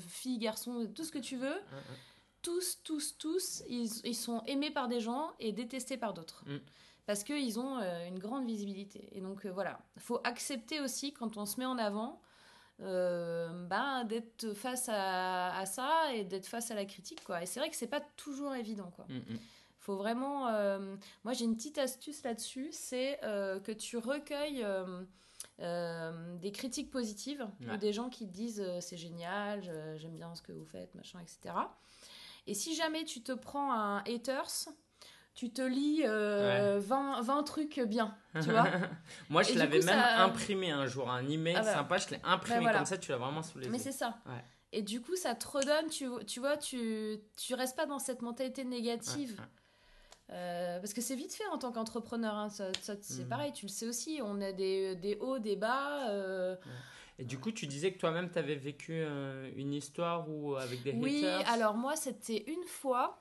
fille, 0.09 0.39
garçon, 0.39 0.87
tout 0.95 1.05
ce 1.05 1.13
que 1.13 1.19
tu 1.19 1.37
veux. 1.37 1.61
Tous, 2.43 2.79
tous, 2.83 3.17
tous, 3.19 3.63
ils, 3.69 3.89
ils 4.05 4.17
sont 4.17 4.43
aimés 4.47 4.71
par 4.73 4.89
des 4.89 4.99
gens 4.99 5.31
et 5.39 5.53
détestés 5.53 5.97
par 5.97 6.13
d'autres. 6.13 6.43
Mm. 6.47 6.57
Parce 7.07 7.23
qu'ils 7.25 7.59
ont 7.61 7.79
une 8.09 8.19
grande 8.19 8.47
visibilité. 8.47 9.09
Et 9.13 9.21
donc 9.21 9.47
voilà, 9.47 9.79
il 9.97 10.03
faut 10.03 10.21
accepter 10.25 10.81
aussi 10.81 11.13
quand 11.13 11.37
on 11.37 11.47
se 11.47 11.59
met 11.61 11.67
en 11.67 11.79
avant 11.79 12.21
ben, 12.79 14.05
d'être 14.05 14.53
face 14.55 14.89
à, 14.89 15.57
à 15.57 15.67
ça 15.67 16.13
et 16.15 16.25
d'être 16.25 16.47
face 16.47 16.71
à 16.71 16.75
la 16.75 16.85
critique. 16.85 17.23
Quoi. 17.25 17.43
Et 17.43 17.47
c'est 17.47 17.61
vrai 17.61 17.71
que 17.71 17.77
c'est 17.77 17.87
pas 17.87 18.01
toujours 18.17 18.55
évident. 18.55 18.91
Quoi 18.95 19.05
Mm, 19.09 19.17
mm. 19.35 19.39
Faut 19.83 19.97
vraiment. 19.97 20.49
euh, 20.49 20.97
moi, 21.25 21.33
j'ai 21.35 21.45
une 21.45 21.55
petite 21.57 21.79
astuce 21.79 22.23
là-dessus 22.25 22.69
c'est 22.73 23.19
euh, 23.25 23.61
que 23.61 23.73
tu 23.73 23.97
recueilles 23.99 24.65
euh, 25.61 26.37
des 26.39 26.53
critiques 26.53 26.91
positives 26.91 27.47
Ouais. 27.67 27.75
ou 27.75 27.77
des 27.77 27.93
gens 27.93 28.09
qui 28.09 28.27
te 28.27 28.33
disent 28.33 28.65
c'est 28.81 28.97
génial, 28.97 29.63
j'aime 29.97 30.15
bien 30.15 30.35
ce 30.35 30.43
que 30.43 30.53
vous 30.53 30.65
faites, 30.65 30.95
machin, 30.95 31.19
etc. 31.21 31.55
Et 32.47 32.55
si 32.55 32.75
jamais 32.75 33.05
tu 33.05 33.23
te 33.23 33.33
prends 33.33 33.73
un 33.73 33.99
haters, 34.05 34.69
tu 35.35 35.51
te 35.51 35.63
lis 35.63 36.03
euh, 36.05 36.79
20, 36.83 37.23
20 37.23 37.43
trucs 37.45 37.81
bien, 37.81 38.17
tu 38.35 38.51
vois. 38.51 38.67
Moi, 39.31 39.43
je 39.43 39.55
l'avais 39.59 39.79
même 39.81 39.99
ça- 39.99 40.23
imprimé 40.25 40.71
un 40.71 40.87
jour, 40.87 41.11
un 41.11 41.27
email 41.29 41.55
Ah 41.57 41.63
bah. 41.63 41.73
sympa, 41.75 41.99
je 41.99 42.09
l'ai 42.11 42.21
imprimé 42.25 42.57
Bah 42.57 42.63
voilà. 42.63 42.79
comme 42.79 42.87
ça, 42.87 42.99
tu 42.99 43.11
l'as 43.13 43.17
vraiment 43.19 43.43
sous 43.43 43.59
les 43.59 43.69
Mais 43.69 43.79
yeux. 43.79 43.85
c'est 43.85 43.93
ça. 43.93 44.19
Ouais. 44.27 44.45
Et 44.73 44.83
du 44.83 45.01
coup, 45.03 45.17
ça 45.17 45.35
te 45.35 45.47
redonne, 45.47 45.89
tu, 45.91 46.07
tu 46.27 46.41
vois, 46.41 46.57
tu, 46.57 47.19
tu 47.37 47.55
restes 47.55 47.77
pas 47.77 47.87
dans 47.87 47.99
cette 47.99 48.23
mentalité 48.23 48.65
négative. 48.65 49.35
Ouais, 49.39 49.41
ouais. 49.45 49.51
Euh, 50.31 50.79
parce 50.81 50.95
que 50.95 51.01
c'est 51.03 51.17
vite 51.17 51.35
fait 51.35 51.47
en 51.49 51.59
tant 51.59 51.73
qu'entrepreneur, 51.73 52.35
hein, 52.35 52.49
ça, 52.49 52.73
ça, 52.81 52.95
c'est 53.03 53.23
Mhm. 53.25 53.29
pareil, 53.29 53.53
tu 53.53 53.67
le 53.67 53.71
sais 53.71 53.87
aussi, 53.87 54.21
on 54.23 54.41
a 54.41 54.53
des, 54.53 54.95
des 54.97 55.17
hauts, 55.17 55.39
des 55.39 55.57
bas. 55.57 56.09
euh, 56.11 56.57
Et 57.19 57.25
du 57.25 57.39
coup, 57.39 57.53
tu 57.53 57.67
disais 57.67 57.93
que 57.93 57.99
toi-même, 57.99 58.31
tu 58.31 58.39
avais 58.39 58.55
vécu 58.55 58.93
euh, 58.95 59.51
une 59.57 59.75
histoire 59.75 60.29
ou 60.31 60.57
avec 60.57 60.83
des 60.83 60.93
Oui, 60.93 61.25
haters 61.27 61.49
alors 61.53 61.75
moi, 61.75 61.97
c'était 61.97 62.45
une 62.51 62.65
fois 62.65 63.19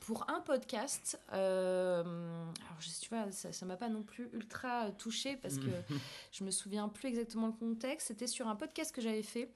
pour 0.00 0.28
un 0.28 0.40
podcast. 0.40 1.18
alors, 1.30 2.04
je, 2.80 2.88
tu 3.00 3.08
vois, 3.08 3.30
ça 3.30 3.52
ça 3.52 3.64
m'a 3.64 3.76
pas 3.76 3.88
non 3.88 4.02
plus 4.02 4.28
ultra 4.32 4.90
touchée 4.98 5.36
parce 5.36 5.56
que 5.58 5.70
je 6.32 6.44
me 6.44 6.50
souviens 6.50 6.88
plus 6.88 7.08
exactement 7.08 7.46
le 7.46 7.52
contexte. 7.52 8.08
C'était 8.08 8.26
sur 8.26 8.48
un 8.48 8.56
podcast 8.56 8.94
que 8.94 9.00
j'avais 9.00 9.22
fait. 9.22 9.54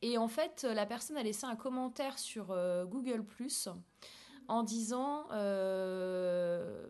Et 0.00 0.18
en 0.18 0.28
fait, 0.28 0.64
la 0.64 0.86
personne 0.86 1.16
a 1.18 1.22
laissé 1.22 1.44
un 1.46 1.56
commentaire 1.56 2.18
sur 2.18 2.46
Google 2.86 3.22
en 4.48 4.62
disant 4.62 5.26
euh, 5.32 6.86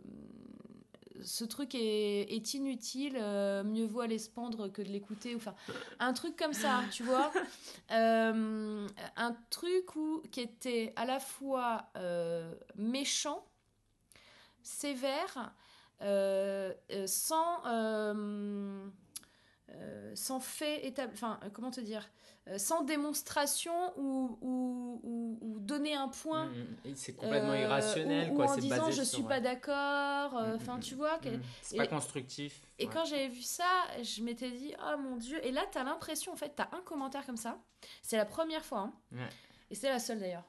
ce 1.22 1.44
truc 1.44 1.74
est, 1.74 2.32
est 2.34 2.54
inutile, 2.54 3.16
euh, 3.20 3.62
mieux 3.64 3.86
vaut 3.86 4.00
aller 4.00 4.18
se 4.18 4.30
pendre 4.30 4.68
que 4.68 4.82
de 4.82 4.88
l'écouter. 4.88 5.34
Enfin, 5.34 5.54
un 5.98 6.12
truc 6.12 6.36
comme 6.36 6.52
ça, 6.52 6.82
tu 6.90 7.02
vois. 7.02 7.32
Euh, 7.90 8.88
un 9.16 9.36
truc 9.50 9.96
où, 9.96 10.22
qui 10.30 10.40
était 10.40 10.94
à 10.96 11.04
la 11.04 11.20
fois 11.20 11.90
méchant, 12.74 13.44
sévère, 14.62 15.52
sans, 17.06 17.62
euh, 19.74 20.12
sans 20.14 20.40
fait 20.40 20.86
établi. 20.86 21.12
Enfin, 21.14 21.38
euh, 21.44 21.48
comment 21.52 21.70
te 21.70 21.80
dire 21.80 22.08
Euh, 22.48 22.58
Sans 22.58 22.82
démonstration 22.82 23.72
ou, 23.96 24.36
ou, 24.40 25.00
ou- 25.04 25.38
ou 25.40 25.58
donner 25.60 25.94
un 25.94 26.08
point. 26.08 26.46
Mm, 26.46 26.90
mm. 26.90 26.94
C'est 26.96 27.12
complètement 27.14 27.54
irrationnel, 27.54 28.32
ou, 28.32 28.34
quoi. 28.34 28.50
en 28.50 28.56
disant 28.56 28.78
basé 28.86 28.90
je 28.92 29.02
sur, 29.04 29.14
suis 29.14 29.22
ouais. 29.22 29.28
pas 29.28 29.40
d'accord. 29.40 30.32
Mm, 30.40 30.54
Enfin, 30.56 30.76
mm, 30.78 30.80
tu 30.80 30.94
vois. 30.96 31.20
C'est 31.62 31.76
pas 31.76 31.86
constructif. 31.86 32.60
et 32.80 32.86
ouais. 32.86 32.92
quand 32.92 33.04
j'avais 33.04 33.28
vu 33.28 33.42
ça, 33.42 33.64
je 34.02 34.22
m'étais 34.22 34.50
dit, 34.50 34.74
oh 34.82 34.96
mon 34.98 35.16
dieu. 35.16 35.38
Et 35.46 35.52
là, 35.52 35.62
t'as 35.70 35.84
l'impression, 35.84 36.32
en 36.32 36.36
fait, 36.36 36.52
t'as 36.56 36.68
un 36.72 36.80
commentaire 36.84 37.24
comme 37.24 37.36
ça. 37.36 37.58
C'est 38.02 38.16
la 38.16 38.24
première 38.26 38.64
fois. 38.64 38.80
hein. 38.80 38.92
Ouais. 39.12 39.28
Et 39.70 39.74
c'est 39.76 39.88
la 39.88 40.00
seule 40.00 40.18
d'ailleurs. 40.18 40.44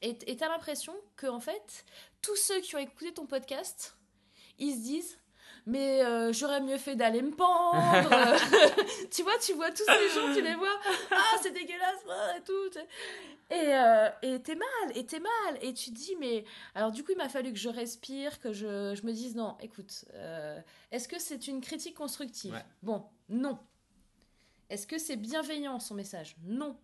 Et 0.00 0.36
t'as 0.36 0.48
l'impression 0.48 0.94
que, 1.16 1.26
en 1.26 1.40
fait, 1.40 1.84
tous 2.22 2.36
ceux 2.36 2.60
qui 2.62 2.76
ont 2.76 2.78
écouté 2.78 3.12
ton 3.12 3.26
podcast, 3.26 3.96
ils 4.58 4.72
se 4.74 4.80
disent, 4.80 5.18
mais 5.66 6.04
euh, 6.04 6.32
j'aurais 6.32 6.60
mieux 6.60 6.78
fait 6.78 6.96
d'aller 6.96 7.22
me 7.22 7.30
pendre. 7.36 8.10
tu 9.10 9.22
vois, 9.22 9.38
tu 9.38 9.52
vois 9.54 9.70
tous 9.70 9.84
ces 9.84 10.08
gens, 10.14 10.34
tu 10.34 10.42
les 10.42 10.54
vois. 10.54 10.80
Ah, 11.10 11.36
c'est 11.42 11.52
dégueulasse, 11.52 12.00
ah, 12.08 12.36
et 12.36 12.42
tout. 12.42 12.78
Et 13.50 13.74
euh, 13.74 14.38
t'es 14.38 14.54
mal, 14.54 14.96
et 14.96 15.06
t'es 15.06 15.20
mal. 15.20 15.58
Et 15.62 15.72
tu 15.74 15.90
te 15.90 15.96
dis, 15.96 16.16
mais. 16.18 16.44
Alors, 16.74 16.90
du 16.90 17.02
coup, 17.04 17.12
il 17.12 17.18
m'a 17.18 17.28
fallu 17.28 17.52
que 17.52 17.58
je 17.58 17.68
respire, 17.68 18.40
que 18.40 18.52
je, 18.52 18.94
je 18.94 19.06
me 19.06 19.12
dise, 19.12 19.34
non, 19.34 19.56
écoute, 19.60 20.04
euh, 20.14 20.60
est-ce 20.90 21.08
que 21.08 21.18
c'est 21.18 21.46
une 21.48 21.60
critique 21.60 21.96
constructive? 21.96 22.52
Ouais. 22.52 22.64
Bon, 22.82 23.04
non. 23.28 23.58
Est-ce 24.70 24.86
que 24.86 24.98
c'est 24.98 25.16
bienveillant 25.16 25.78
son 25.78 25.94
message? 25.94 26.36
Non. 26.44 26.76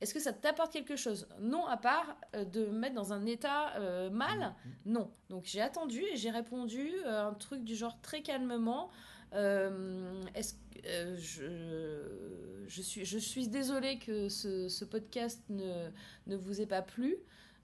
Est-ce 0.00 0.12
que 0.12 0.20
ça 0.20 0.32
t'apporte 0.32 0.72
quelque 0.72 0.96
chose? 0.96 1.26
Non, 1.40 1.64
à 1.66 1.76
part 1.76 2.18
euh, 2.34 2.44
de 2.44 2.66
me 2.66 2.78
mettre 2.78 2.94
dans 2.94 3.12
un 3.12 3.24
état 3.24 3.74
euh, 3.76 4.10
mal? 4.10 4.54
Non. 4.84 5.10
Donc 5.30 5.44
j'ai 5.46 5.60
attendu 5.62 6.02
et 6.02 6.16
j'ai 6.16 6.30
répondu 6.30 6.92
euh, 7.06 7.28
un 7.28 7.34
truc 7.34 7.64
du 7.64 7.74
genre 7.74 7.98
très 8.02 8.22
calmement. 8.22 8.90
euh, 9.32 10.22
est-ce 10.34 10.54
que 10.54 11.16
je, 11.16 12.66
je 12.68 12.82
suis 12.82 13.04
je 13.04 13.18
suis 13.18 13.48
désolée 13.48 13.98
que 13.98 14.28
ce, 14.28 14.68
ce 14.68 14.84
podcast 14.84 15.42
ne, 15.48 15.88
ne 16.26 16.36
vous 16.36 16.60
ait 16.60 16.66
pas 16.66 16.82
plu. 16.82 17.16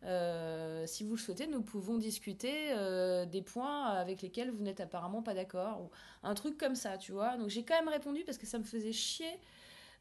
Euh, 0.05 0.85
si 0.87 1.05
vous 1.05 1.15
le 1.15 1.21
souhaitez, 1.21 1.47
nous 1.47 1.63
pouvons 1.63 1.97
discuter 1.97 2.73
euh, 2.73 3.25
des 3.25 3.43
points 3.43 3.85
avec 3.85 4.23
lesquels 4.23 4.51
vous 4.51 4.63
n'êtes 4.63 4.81
apparemment 4.81 5.23
pas 5.23 5.35
d'accord 5.35 5.83
ou 5.83 5.91
un 6.25 6.35
truc 6.35 6.59
comme 6.59 6.75
ça, 6.75 6.99
tu 6.99 7.13
vois. 7.13 7.37
Donc 7.37 7.51
j'ai 7.51 7.65
quand 7.65 7.77
même 7.77 7.89
répondu 7.89 8.25
parce 8.25 8.39
que 8.39 8.47
ça 8.47 8.59
me 8.59 8.65
faisait 8.65 8.93
chier 8.93 9.39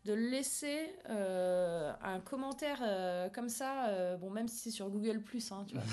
de 0.05 0.13
laisser 0.13 0.95
euh, 1.09 1.91
un 2.01 2.19
commentaire 2.19 2.79
euh, 2.81 3.29
comme 3.29 3.49
ça, 3.49 3.85
euh, 3.89 4.17
bon 4.17 4.31
même 4.31 4.47
si 4.47 4.57
c'est 4.57 4.71
sur 4.71 4.89
Google 4.89 5.21
Plus, 5.21 5.51
hein, 5.51 5.63
tu 5.67 5.75
vois. 5.75 5.83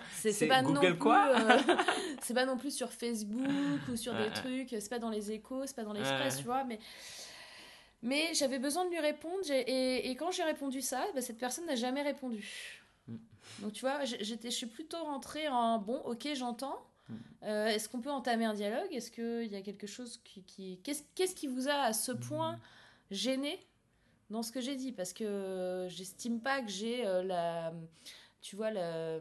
C'est 0.14 0.46
pas 0.46 0.62
non 0.62 0.72
Google 0.72 0.92
plus, 0.92 0.98
quoi 0.98 1.36
c'est 2.22 2.34
pas 2.34 2.46
non 2.46 2.56
plus 2.56 2.74
sur 2.74 2.90
Facebook 2.90 3.46
ou 3.92 3.96
sur 3.96 4.14
des 4.14 4.30
trucs, 4.30 4.70
c'est 4.70 4.88
pas 4.88 4.98
dans 4.98 5.10
les 5.10 5.30
Échos, 5.32 5.66
c'est 5.66 5.76
pas 5.76 5.84
dans 5.84 5.92
l'Express, 5.92 6.38
tu 6.38 6.44
vois. 6.44 6.64
Mais 6.64 6.78
mais 8.02 8.32
j'avais 8.34 8.58
besoin 8.58 8.84
de 8.84 8.90
lui 8.90 9.00
répondre 9.00 9.42
et, 9.50 10.08
et 10.10 10.16
quand 10.16 10.30
j'ai 10.30 10.44
répondu 10.44 10.80
ça, 10.80 11.04
bah, 11.14 11.20
cette 11.20 11.38
personne 11.38 11.66
n'a 11.66 11.74
jamais 11.74 12.02
répondu. 12.02 12.82
Mm. 13.08 13.16
Donc 13.60 13.72
tu 13.72 13.80
vois, 13.80 14.04
j'étais, 14.04 14.50
je 14.50 14.56
suis 14.56 14.66
plutôt 14.66 15.02
rentrée 15.04 15.48
en 15.48 15.78
bon, 15.78 15.98
ok, 16.04 16.28
j'entends. 16.34 16.78
Mm. 17.08 17.14
Euh, 17.44 17.66
Est-ce 17.66 17.88
qu'on 17.88 18.00
peut 18.00 18.10
entamer 18.10 18.44
un 18.44 18.54
dialogue? 18.54 18.92
Est-ce 18.92 19.10
qu'il 19.10 19.52
y 19.52 19.56
a 19.56 19.62
quelque 19.62 19.86
chose 19.86 20.20
qui. 20.24 20.42
qui... 20.42 20.78
Qu'est-ce 20.84 21.02
qu'est-ce 21.14 21.34
qui 21.34 21.48
vous 21.48 21.68
a 21.68 21.74
à 21.74 21.92
ce 21.92 22.12
Mm. 22.12 22.20
point 22.20 22.58
gêné 23.10 23.58
dans 24.30 24.42
ce 24.42 24.52
que 24.52 24.60
j'ai 24.60 24.76
dit 24.76 24.92
Parce 24.92 25.12
que 25.12 25.86
j'estime 25.88 26.40
pas 26.40 26.62
que 26.62 26.70
j'ai 26.70 27.06
euh, 27.06 27.22
la. 27.22 27.72
Tu 28.40 28.56
vois, 28.56 28.70
la. 28.70 29.20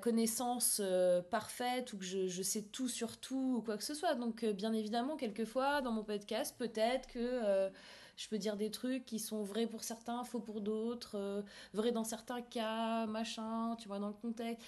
connaissance 0.00 0.80
euh, 0.82 1.22
parfaite 1.22 1.92
ou 1.92 1.98
que 1.98 2.04
je, 2.04 2.42
sais 2.42 2.62
tout 2.62 2.88
sur 2.88 3.18
tout 3.18 3.56
ou 3.58 3.62
quoi 3.62 3.76
que 3.76 3.84
ce 3.84 3.94
soit. 3.94 4.14
Donc, 4.14 4.44
euh, 4.44 4.52
bien 4.52 4.72
évidemment, 4.72 5.16
quelquefois, 5.16 5.80
dans 5.80 5.92
mon 5.92 6.04
podcast, 6.04 6.54
peut-être 6.58 7.08
que 7.08 7.70
je 8.16 8.28
peux 8.28 8.38
dire 8.38 8.56
des 8.56 8.70
trucs 8.70 9.04
qui 9.04 9.18
sont 9.18 9.42
vrais 9.42 9.66
pour 9.66 9.84
certains, 9.84 10.24
faux 10.24 10.40
pour 10.40 10.62
d'autres, 10.62 11.44
vrais 11.74 11.92
dans 11.92 12.04
certains 12.04 12.40
cas, 12.40 13.06
machin, 13.06 13.76
tu 13.78 13.88
vois, 13.88 13.98
dans 13.98 14.08
le 14.08 14.14
contexte. 14.14 14.64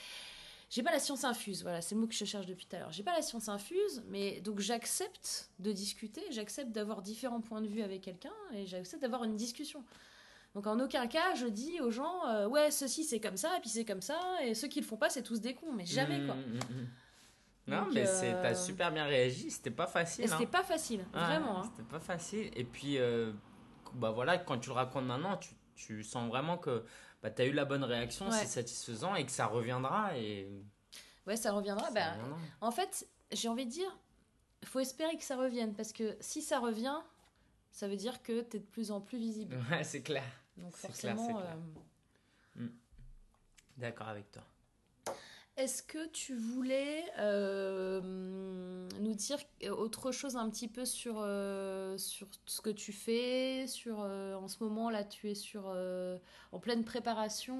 J'ai 0.70 0.82
pas 0.82 0.92
la 0.92 0.98
science 0.98 1.24
infuse, 1.24 1.62
voilà, 1.62 1.80
c'est 1.80 1.94
le 1.94 2.00
mot 2.02 2.06
que 2.06 2.14
je 2.14 2.24
cherche 2.26 2.44
depuis 2.46 2.66
tout 2.66 2.76
à 2.76 2.78
l'heure. 2.78 2.92
J'ai 2.92 3.02
pas 3.02 3.14
la 3.14 3.22
science 3.22 3.48
infuse, 3.48 4.02
mais 4.08 4.40
donc 4.42 4.60
j'accepte 4.60 5.50
de 5.58 5.72
discuter, 5.72 6.22
j'accepte 6.30 6.72
d'avoir 6.72 7.00
différents 7.00 7.40
points 7.40 7.62
de 7.62 7.68
vue 7.68 7.80
avec 7.82 8.02
quelqu'un 8.02 8.34
et 8.52 8.66
j'accepte 8.66 9.00
d'avoir 9.00 9.24
une 9.24 9.36
discussion. 9.36 9.82
Donc 10.54 10.66
en 10.66 10.78
aucun 10.80 11.06
cas 11.06 11.34
je 11.34 11.46
dis 11.46 11.80
aux 11.80 11.90
gens 11.90 12.26
euh, 12.26 12.48
ouais 12.48 12.70
ceci 12.70 13.04
c'est 13.04 13.20
comme 13.20 13.36
ça 13.36 13.56
et 13.56 13.60
puis 13.60 13.68
c'est 13.68 13.84
comme 13.84 14.00
ça 14.00 14.18
et 14.42 14.54
ceux 14.54 14.66
qui 14.66 14.80
le 14.80 14.86
font 14.86 14.96
pas 14.96 15.10
c'est 15.10 15.22
tous 15.22 15.40
des 15.40 15.54
cons 15.54 15.72
mais 15.74 15.84
jamais 15.84 16.24
quoi. 16.24 16.34
Mm, 16.34 16.54
mm, 16.54 16.82
mm. 16.82 16.88
Non, 17.68 17.82
Donc, 17.82 17.92
mais 17.92 18.04
euh, 18.08 18.42
t'as 18.42 18.54
super 18.54 18.90
bien 18.90 19.04
réagi, 19.04 19.50
c'était 19.50 19.70
pas 19.70 19.86
facile. 19.86 20.24
C'était 20.26 20.44
hein. 20.44 20.46
pas 20.50 20.62
facile, 20.62 21.04
vraiment. 21.12 21.60
hein. 21.60 21.70
C'était 21.70 21.88
pas 21.88 22.00
facile. 22.00 22.50
Et 22.56 22.64
puis, 22.64 22.96
euh, 22.96 23.30
bah 23.94 24.10
voilà, 24.10 24.38
quand 24.38 24.58
tu 24.58 24.70
le 24.70 24.74
racontes 24.74 25.04
maintenant, 25.04 25.36
tu, 25.36 25.50
tu 25.78 26.02
sens 26.04 26.28
vraiment 26.28 26.58
que 26.58 26.84
bah, 27.22 27.30
tu 27.30 27.42
as 27.42 27.46
eu 27.46 27.52
la 27.52 27.64
bonne 27.64 27.84
réaction, 27.84 28.26
Ouais. 28.28 28.32
c'est 28.38 28.46
satisfaisant 28.46 29.14
et 29.14 29.24
que 29.24 29.32
ça 29.32 29.46
reviendra. 29.46 30.16
Et 30.18 30.48
Ouais 31.26 31.36
ça 31.36 31.52
reviendra. 31.52 31.86
ça 31.86 31.92
bah, 31.92 32.12
reviendra. 32.14 32.38
En 32.60 32.70
fait 32.70 33.06
j'ai 33.32 33.48
envie 33.48 33.66
de 33.66 33.70
dire 33.70 33.98
faut 34.64 34.80
espérer 34.80 35.16
que 35.16 35.22
ça 35.24 35.36
revienne 35.36 35.74
parce 35.74 35.92
que 35.92 36.16
si 36.20 36.42
ça 36.42 36.58
revient 36.58 36.96
ça 37.70 37.86
veut 37.86 37.96
dire 37.96 38.22
que 38.22 38.40
t'es 38.40 38.58
de 38.58 38.64
plus 38.64 38.90
en 38.90 39.00
plus 39.00 39.18
visible. 39.18 39.56
Ouais, 39.70 39.84
c'est 39.84 40.02
clair. 40.02 40.24
Donc 40.56 40.74
forcément. 40.74 41.40
euh, 42.58 42.66
D'accord 43.76 44.08
avec 44.08 44.30
toi. 44.32 44.42
Est-ce 45.58 45.82
que 45.82 46.06
tu 46.12 46.36
voulais 46.36 47.04
euh, 47.18 48.00
nous 49.00 49.14
dire 49.14 49.38
autre 49.76 50.12
chose 50.12 50.36
un 50.36 50.48
petit 50.50 50.68
peu 50.68 50.84
sur, 50.84 51.16
euh, 51.18 51.98
sur 51.98 52.28
ce 52.46 52.60
que 52.60 52.70
tu 52.70 52.92
fais 52.92 53.66
sur, 53.66 54.02
euh, 54.02 54.36
En 54.36 54.46
ce 54.46 54.62
moment, 54.62 54.88
là, 54.88 55.02
tu 55.02 55.28
es 55.28 55.34
sur, 55.34 55.74
en 56.52 56.58
pleine 56.60 56.84
préparation? 56.84 57.58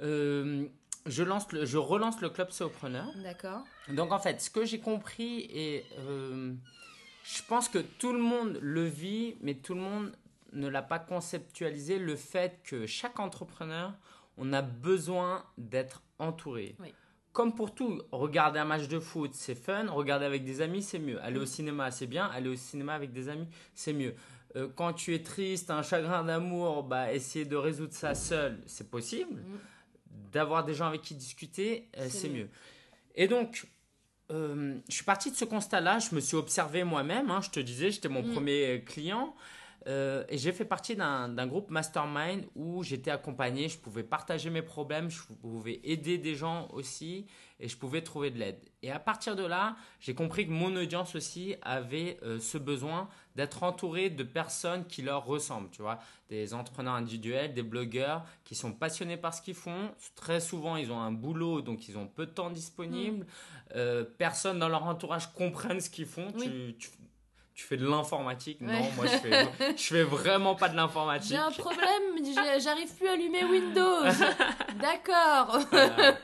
Je, 0.00 1.22
lance 1.22 1.52
le, 1.52 1.66
je 1.66 1.76
relance 1.76 2.18
le 2.22 2.30
club 2.30 2.50
Sopreneur. 2.50 3.12
D'accord. 3.22 3.64
Donc 3.88 4.10
en 4.10 4.18
fait, 4.18 4.40
ce 4.40 4.48
que 4.48 4.64
j'ai 4.64 4.80
compris 4.80 5.50
et 5.52 5.84
je 5.98 7.42
pense 7.46 7.68
que 7.68 7.78
tout 7.78 8.14
le 8.14 8.20
monde 8.20 8.58
le 8.62 8.86
vit, 8.86 9.36
mais 9.42 9.52
tout 9.52 9.74
le 9.74 9.82
monde 9.82 10.16
ne 10.54 10.66
l'a 10.66 10.82
pas 10.82 10.98
conceptualisé, 10.98 11.98
le 11.98 12.16
fait 12.16 12.58
que 12.64 12.86
chaque 12.86 13.20
entrepreneur, 13.20 13.92
on 14.38 14.52
a 14.52 14.62
besoin 14.62 15.44
d'être 15.58 16.02
entouré. 16.18 16.76
Oui. 16.80 16.94
Comme 17.32 17.54
pour 17.54 17.74
tout, 17.74 18.02
regarder 18.10 18.58
un 18.58 18.64
match 18.64 18.88
de 18.88 18.98
foot, 18.98 19.30
c'est 19.34 19.54
fun, 19.54 19.86
regarder 19.90 20.24
avec 20.24 20.44
des 20.44 20.60
amis, 20.60 20.82
c'est 20.82 20.98
mieux. 20.98 21.20
Aller 21.22 21.38
au 21.38 21.46
cinéma, 21.46 21.90
c'est 21.90 22.06
bien, 22.06 22.26
aller 22.26 22.48
au 22.48 22.56
cinéma 22.56 22.94
avec 22.94 23.12
des 23.12 23.28
amis, 23.28 23.46
c'est 23.74 23.92
mieux. 23.92 24.14
Euh, 24.56 24.66
quand 24.74 24.92
tu 24.94 25.14
es 25.14 25.22
triste, 25.22 25.70
un 25.70 25.82
chagrin 25.82 26.24
d'amour, 26.24 26.82
bah, 26.82 27.12
essayer 27.12 27.44
de 27.44 27.54
résoudre 27.54 27.92
ça 27.92 28.14
seul, 28.14 28.58
c'est 28.66 28.90
possible. 28.90 29.34
Mm. 29.34 29.58
D'avoir 30.32 30.64
des 30.64 30.74
gens 30.74 30.86
avec 30.86 31.02
qui 31.02 31.14
discuter, 31.14 31.88
euh, 31.98 32.08
C'est 32.10 32.28
mieux. 32.28 32.48
Et 33.14 33.28
donc, 33.28 33.66
euh, 34.32 34.76
je 34.88 34.94
suis 34.94 35.04
parti 35.04 35.30
de 35.30 35.36
ce 35.36 35.44
constat-là, 35.44 35.98
je 36.00 36.14
me 36.14 36.20
suis 36.20 36.36
observé 36.36 36.82
moi-même, 36.82 37.30
hein, 37.30 37.40
je 37.42 37.50
te 37.50 37.60
disais, 37.60 37.90
j'étais 37.90 38.08
mon 38.08 38.22
Mm. 38.22 38.32
premier 38.32 38.82
client. 38.86 39.34
Euh, 39.86 40.24
et 40.28 40.38
j'ai 40.38 40.52
fait 40.52 40.64
partie 40.64 40.96
d'un 40.96 41.46
groupe 41.46 41.70
mastermind 41.70 42.44
où 42.54 42.82
j'étais 42.82 43.10
accompagné, 43.10 43.68
je 43.68 43.78
pouvais 43.78 44.02
partager 44.02 44.50
mes 44.50 44.62
problèmes, 44.62 45.08
je 45.08 45.22
pouvais 45.40 45.80
aider 45.84 46.18
des 46.18 46.34
gens 46.34 46.68
aussi 46.72 47.26
et 47.60 47.68
je 47.68 47.76
pouvais 47.76 48.02
trouver 48.02 48.30
de 48.30 48.38
l'aide. 48.38 48.58
Et 48.82 48.90
à 48.90 48.98
partir 48.98 49.34
de 49.34 49.44
là, 49.44 49.76
j'ai 50.00 50.14
compris 50.14 50.46
que 50.46 50.52
mon 50.52 50.74
audience 50.76 51.14
aussi 51.14 51.56
avait 51.62 52.18
euh, 52.22 52.38
ce 52.38 52.58
besoin 52.58 53.08
d'être 53.34 53.62
entouré 53.62 54.10
de 54.10 54.24
personnes 54.24 54.84
qui 54.86 55.02
leur 55.02 55.24
ressemblent, 55.24 55.70
tu 55.70 55.82
vois, 55.82 55.98
des 56.28 56.54
entrepreneurs 56.54 56.94
individuels, 56.94 57.54
des 57.54 57.62
blogueurs 57.62 58.24
qui 58.44 58.54
sont 58.54 58.72
passionnés 58.72 59.16
par 59.16 59.32
ce 59.32 59.42
qu'ils 59.42 59.54
font. 59.54 59.90
Très 60.16 60.40
souvent, 60.40 60.76
ils 60.76 60.92
ont 60.92 61.00
un 61.00 61.12
boulot, 61.12 61.62
donc 61.62 61.88
ils 61.88 61.96
ont 61.96 62.06
peu 62.06 62.26
de 62.26 62.32
temps 62.32 62.50
disponible. 62.50 63.26
Euh, 63.74 64.04
personne 64.04 64.58
dans 64.58 64.68
leur 64.68 64.84
entourage 64.84 65.32
comprennent 65.32 65.80
ce 65.80 65.90
qu'ils 65.90 66.06
font. 66.06 66.28
Oui. 66.36 66.44
Tu, 66.44 66.76
tu, 66.78 66.90
tu 67.58 67.64
fais 67.64 67.76
de 67.76 67.84
l'informatique 67.84 68.60
Non, 68.60 68.72
moi 68.94 69.06
je 69.06 69.16
fais, 69.18 69.48
je 69.76 69.82
fais 69.82 70.04
vraiment 70.04 70.54
pas 70.54 70.68
de 70.68 70.76
l'informatique. 70.76 71.32
J'ai 71.32 71.36
un 71.38 71.50
problème, 71.50 72.24
j'arrive 72.60 72.94
plus 72.94 73.08
à 73.08 73.12
allumer 73.14 73.42
Windows. 73.44 74.04
D'accord. 74.80 75.58
Voilà. 75.72 76.16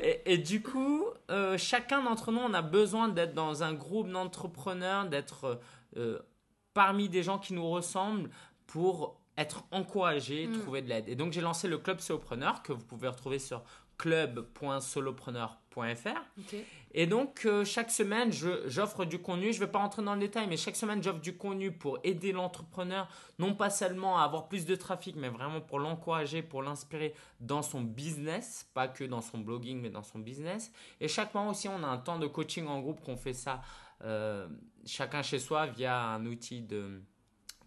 et, 0.00 0.32
et 0.34 0.38
du 0.38 0.62
coup, 0.62 1.04
euh, 1.28 1.58
chacun 1.58 2.04
d'entre 2.04 2.30
nous, 2.30 2.38
on 2.38 2.54
a 2.54 2.62
besoin 2.62 3.08
d'être 3.08 3.34
dans 3.34 3.64
un 3.64 3.72
groupe 3.72 4.08
d'entrepreneurs, 4.12 5.06
d'être 5.06 5.58
euh, 5.96 6.20
parmi 6.72 7.08
des 7.08 7.24
gens 7.24 7.38
qui 7.38 7.52
nous 7.52 7.68
ressemblent 7.68 8.30
pour 8.68 9.18
être 9.36 9.64
encouragés, 9.72 10.46
Mm. 10.46 10.60
trouver 10.60 10.82
de 10.82 10.88
l'aide. 10.88 11.08
Et 11.08 11.16
donc, 11.16 11.32
j'ai 11.32 11.40
lancé 11.40 11.66
le 11.66 11.78
Club 11.78 11.98
Solopreneur 11.98 12.62
que 12.62 12.72
vous 12.72 12.84
pouvez 12.84 13.08
retrouver 13.08 13.40
sur 13.40 13.64
club.solopreneur.fr. 13.98 15.59
Et 16.92 17.06
donc, 17.06 17.42
euh, 17.46 17.64
chaque 17.64 17.90
semaine, 17.90 18.32
j'offre 18.32 19.04
du 19.04 19.20
contenu. 19.20 19.52
Je 19.52 19.60
ne 19.60 19.66
vais 19.66 19.70
pas 19.70 19.78
rentrer 19.78 20.02
dans 20.02 20.14
le 20.14 20.20
détail, 20.20 20.46
mais 20.48 20.56
chaque 20.56 20.76
semaine, 20.76 21.02
j'offre 21.02 21.20
du 21.20 21.36
contenu 21.36 21.70
pour 21.72 21.98
aider 22.02 22.32
l'entrepreneur, 22.32 23.08
non 23.38 23.54
pas 23.54 23.70
seulement 23.70 24.18
à 24.18 24.24
avoir 24.24 24.48
plus 24.48 24.66
de 24.66 24.74
trafic, 24.74 25.16
mais 25.16 25.28
vraiment 25.28 25.60
pour 25.60 25.78
l'encourager, 25.78 26.42
pour 26.42 26.62
l'inspirer 26.62 27.14
dans 27.38 27.62
son 27.62 27.80
business, 27.82 28.68
pas 28.74 28.88
que 28.88 29.04
dans 29.04 29.20
son 29.20 29.38
blogging, 29.38 29.80
mais 29.80 29.90
dans 29.90 30.02
son 30.02 30.18
business. 30.18 30.72
Et 31.00 31.08
chaque 31.08 31.32
mois 31.34 31.48
aussi, 31.48 31.68
on 31.68 31.82
a 31.84 31.86
un 31.86 31.98
temps 31.98 32.18
de 32.18 32.26
coaching 32.26 32.66
en 32.66 32.80
groupe 32.80 33.00
qu'on 33.04 33.16
fait 33.16 33.32
ça 33.34 33.60
euh, 34.04 34.48
chacun 34.86 35.22
chez 35.22 35.38
soi 35.38 35.66
via 35.66 36.02
un 36.02 36.24
outil 36.24 36.62
de, 36.62 37.02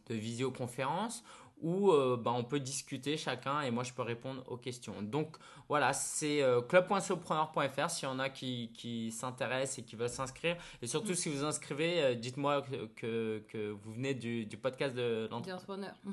de 0.07 0.15
visioconférence 0.15 1.23
où 1.63 1.91
euh, 1.91 2.17
bah, 2.17 2.31
on 2.35 2.43
peut 2.43 2.59
discuter 2.59 3.17
chacun 3.17 3.61
et 3.61 3.71
moi 3.71 3.83
je 3.83 3.93
peux 3.93 4.01
répondre 4.03 4.43
aux 4.47 4.57
questions. 4.57 5.01
Donc 5.01 5.37
voilà, 5.69 5.93
c'est 5.93 6.43
euh, 6.43 6.61
club.sopreneur.fr 6.61 7.89
s'il 7.89 8.07
y 8.07 8.11
en 8.11 8.19
a 8.19 8.29
qui, 8.29 8.71
qui 8.73 9.11
s'intéressent 9.11 9.79
et 9.79 9.83
qui 9.83 9.95
veulent 9.95 10.09
s'inscrire. 10.09 10.57
Et 10.81 10.87
surtout 10.87 11.15
si 11.15 11.29
vous 11.29 11.43
inscrivez, 11.43 12.03
euh, 12.03 12.15
dites-moi 12.15 12.61
que, 12.61 12.85
que, 12.95 13.43
que 13.47 13.71
vous 13.71 13.93
venez 13.93 14.13
du, 14.13 14.45
du 14.45 14.57
podcast 14.57 14.93
de 14.93 15.27
l'entrepreneur. 15.31 15.95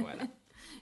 voilà. 0.00 0.24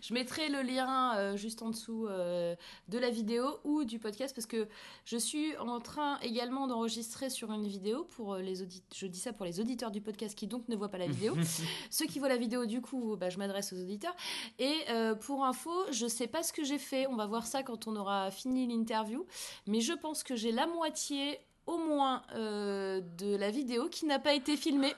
Je 0.00 0.14
mettrai 0.14 0.48
le 0.48 0.62
lien 0.62 1.16
euh, 1.16 1.36
juste 1.36 1.62
en 1.62 1.70
dessous 1.70 2.06
euh, 2.06 2.54
de 2.88 2.98
la 2.98 3.10
vidéo 3.10 3.44
ou 3.64 3.84
du 3.84 3.98
podcast 3.98 4.34
parce 4.34 4.46
que 4.46 4.68
je 5.04 5.16
suis 5.16 5.56
en 5.58 5.80
train 5.80 6.18
également 6.20 6.66
d'enregistrer 6.66 7.30
sur 7.30 7.52
une 7.52 7.66
vidéo 7.66 8.04
pour 8.04 8.34
euh, 8.34 8.40
les 8.40 8.62
auditeurs. 8.62 8.88
Je 8.94 9.06
dis 9.06 9.18
ça 9.18 9.32
pour 9.32 9.46
les 9.46 9.60
auditeurs 9.60 9.90
du 9.90 10.00
podcast 10.00 10.36
qui 10.36 10.46
donc 10.46 10.68
ne 10.68 10.76
voient 10.76 10.88
pas 10.88 10.98
la 10.98 11.06
vidéo. 11.06 11.34
Ceux 11.90 12.06
qui 12.06 12.18
voient 12.18 12.28
la 12.28 12.36
vidéo, 12.36 12.66
du 12.66 12.80
coup, 12.80 13.16
bah, 13.16 13.30
je 13.30 13.38
m'adresse 13.38 13.72
aux 13.72 13.80
auditeurs. 13.80 14.14
Et 14.58 14.74
euh, 14.90 15.14
pour 15.14 15.44
info, 15.44 15.72
je 15.90 16.06
sais 16.06 16.26
pas 16.26 16.42
ce 16.42 16.52
que 16.52 16.64
j'ai 16.64 16.78
fait. 16.78 17.06
On 17.06 17.16
va 17.16 17.26
voir 17.26 17.46
ça 17.46 17.62
quand 17.62 17.86
on 17.86 17.96
aura 17.96 18.30
fini 18.30 18.66
l'interview. 18.66 19.24
Mais 19.66 19.80
je 19.80 19.92
pense 19.92 20.22
que 20.22 20.36
j'ai 20.36 20.52
la 20.52 20.66
moitié 20.66 21.38
au 21.70 21.78
moins 21.78 22.22
euh, 22.34 23.00
de 23.18 23.36
la 23.36 23.50
vidéo 23.50 23.88
qui 23.88 24.06
n'a 24.06 24.18
pas 24.18 24.34
été 24.34 24.56
filmée. 24.56 24.94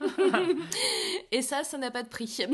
Et 1.31 1.43
ça, 1.43 1.65
ça 1.65 1.79
n'a 1.79 1.91
pas 1.91 2.03
de 2.03 2.09
prix. 2.09 2.27
qui 2.27 2.47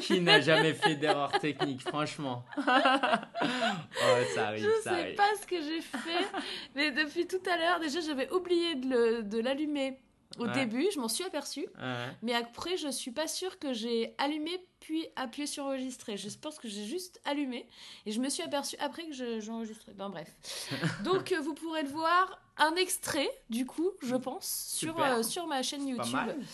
qui 0.00 0.20
n'a 0.20 0.40
jamais 0.40 0.74
fait 0.74 0.96
d'erreur 0.96 1.30
technique, 1.38 1.82
franchement 1.82 2.44
Oh, 2.58 4.22
ça 4.34 4.48
arrive, 4.48 4.64
Je 4.64 4.82
ça 4.82 4.90
sais 4.94 5.00
arrive. 5.02 5.14
pas 5.16 5.28
ce 5.40 5.46
que 5.46 5.60
j'ai 5.60 5.80
fait, 5.80 6.26
mais 6.74 6.90
depuis 6.90 7.26
tout 7.26 7.42
à 7.50 7.56
l'heure, 7.56 7.80
déjà 7.80 8.00
j'avais 8.00 8.30
oublié 8.32 8.74
de 8.76 9.38
l'allumer 9.40 9.98
au 10.38 10.46
Ouais. 10.46 10.52
début, 10.52 10.86
je 10.92 10.98
m'en 10.98 11.06
suis 11.08 11.22
aperçue, 11.22 11.66
Ouais. 11.80 12.08
mais 12.22 12.34
après 12.34 12.76
je 12.76 12.88
suis 12.88 13.12
pas 13.12 13.28
sûre 13.28 13.56
que 13.60 13.72
j'ai 13.72 14.14
allumé 14.18 14.50
puis 14.80 15.06
appuyé 15.14 15.46
sur 15.46 15.64
enregistrer. 15.64 16.16
Je 16.16 16.28
pense 16.36 16.58
que 16.58 16.66
j'ai 16.68 16.84
juste 16.84 17.20
allumé 17.24 17.68
et 18.04 18.10
je 18.10 18.20
me 18.20 18.28
suis 18.28 18.42
aperçue 18.42 18.74
après 18.80 19.04
que 19.06 19.12
je- 19.12 19.38
j'ai 19.38 19.50
enregistré. 19.52 19.92
Ben 19.94 20.08
bref. 20.10 20.28
Donc 21.04 21.30
euh, 21.30 21.40
vous 21.40 21.54
pourrez 21.54 21.82
le 21.84 21.88
voir 21.88 22.40
un 22.56 22.76
extrait 22.76 23.28
du 23.50 23.66
coup, 23.66 23.90
je 24.02 24.14
pense, 24.14 24.72
sur, 24.74 24.98
euh, 25.00 25.22
sur 25.22 25.46
ma 25.46 25.62
chaîne 25.62 25.88
YouTube. 25.88 26.18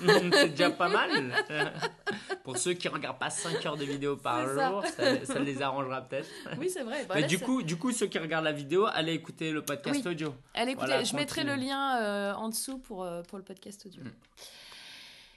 C'est 0.32 0.48
déjà 0.50 0.70
pas 0.70 0.88
mal. 0.88 1.32
Pour 2.44 2.58
ceux 2.58 2.74
qui 2.74 2.88
regardent 2.88 3.18
pas 3.18 3.30
5 3.30 3.64
heures 3.66 3.76
de 3.76 3.84
vidéo 3.84 4.16
par 4.16 4.46
ça. 4.46 4.68
jour, 4.68 4.84
ça, 4.86 5.24
ça 5.24 5.38
les 5.38 5.62
arrangera 5.62 6.02
peut-être. 6.02 6.28
Oui, 6.58 6.68
c'est 6.68 6.82
vrai. 6.82 7.04
Bah, 7.06 7.14
Mais 7.16 7.22
là, 7.22 7.26
du 7.26 7.38
coup, 7.38 7.62
du 7.62 7.76
coup, 7.76 7.92
ceux 7.92 8.06
qui 8.06 8.18
regardent 8.18 8.44
la 8.44 8.52
vidéo, 8.52 8.86
allez 8.86 9.14
écouter 9.14 9.50
le 9.50 9.62
podcast 9.64 10.00
Oui. 10.04 10.10
audio. 10.10 10.34
Allez, 10.54 10.72
écoutez, 10.72 10.86
Voilà, 10.86 11.04
je 11.04 11.14
mettrai 11.16 11.44
le 11.44 11.54
lien 11.54 11.98
euh, 12.02 12.34
en 12.34 12.48
dessous 12.48 12.78
pour, 12.78 13.04
euh, 13.04 13.22
pour 13.22 13.38
le 13.38 13.44
podcast 13.44 13.86
audio. 13.86 14.02
Mm. 14.02 14.10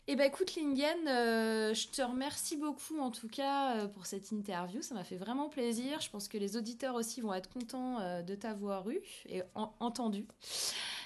Et 0.07 0.17
ben 0.17 0.25
écoute 0.25 0.55
Lingen, 0.57 1.07
euh, 1.07 1.73
je 1.73 1.87
te 1.87 2.01
remercie 2.01 2.57
beaucoup 2.57 2.99
en 2.99 3.09
tout 3.09 3.29
cas 3.29 3.77
euh, 3.77 3.87
pour 3.87 4.05
cette 4.05 4.31
interview, 4.31 4.81
ça 4.81 4.95
m'a 4.95 5.05
fait 5.05 5.15
vraiment 5.15 5.47
plaisir. 5.47 6.01
Je 6.01 6.09
pense 6.09 6.27
que 6.27 6.37
les 6.37 6.57
auditeurs 6.57 6.95
aussi 6.95 7.21
vont 7.21 7.33
être 7.33 7.49
contents 7.49 8.01
euh, 8.01 8.21
de 8.21 8.35
t'avoir 8.35 8.89
eu 8.89 8.99
et 9.27 9.43
en- 9.55 9.73
entendu. 9.79 10.27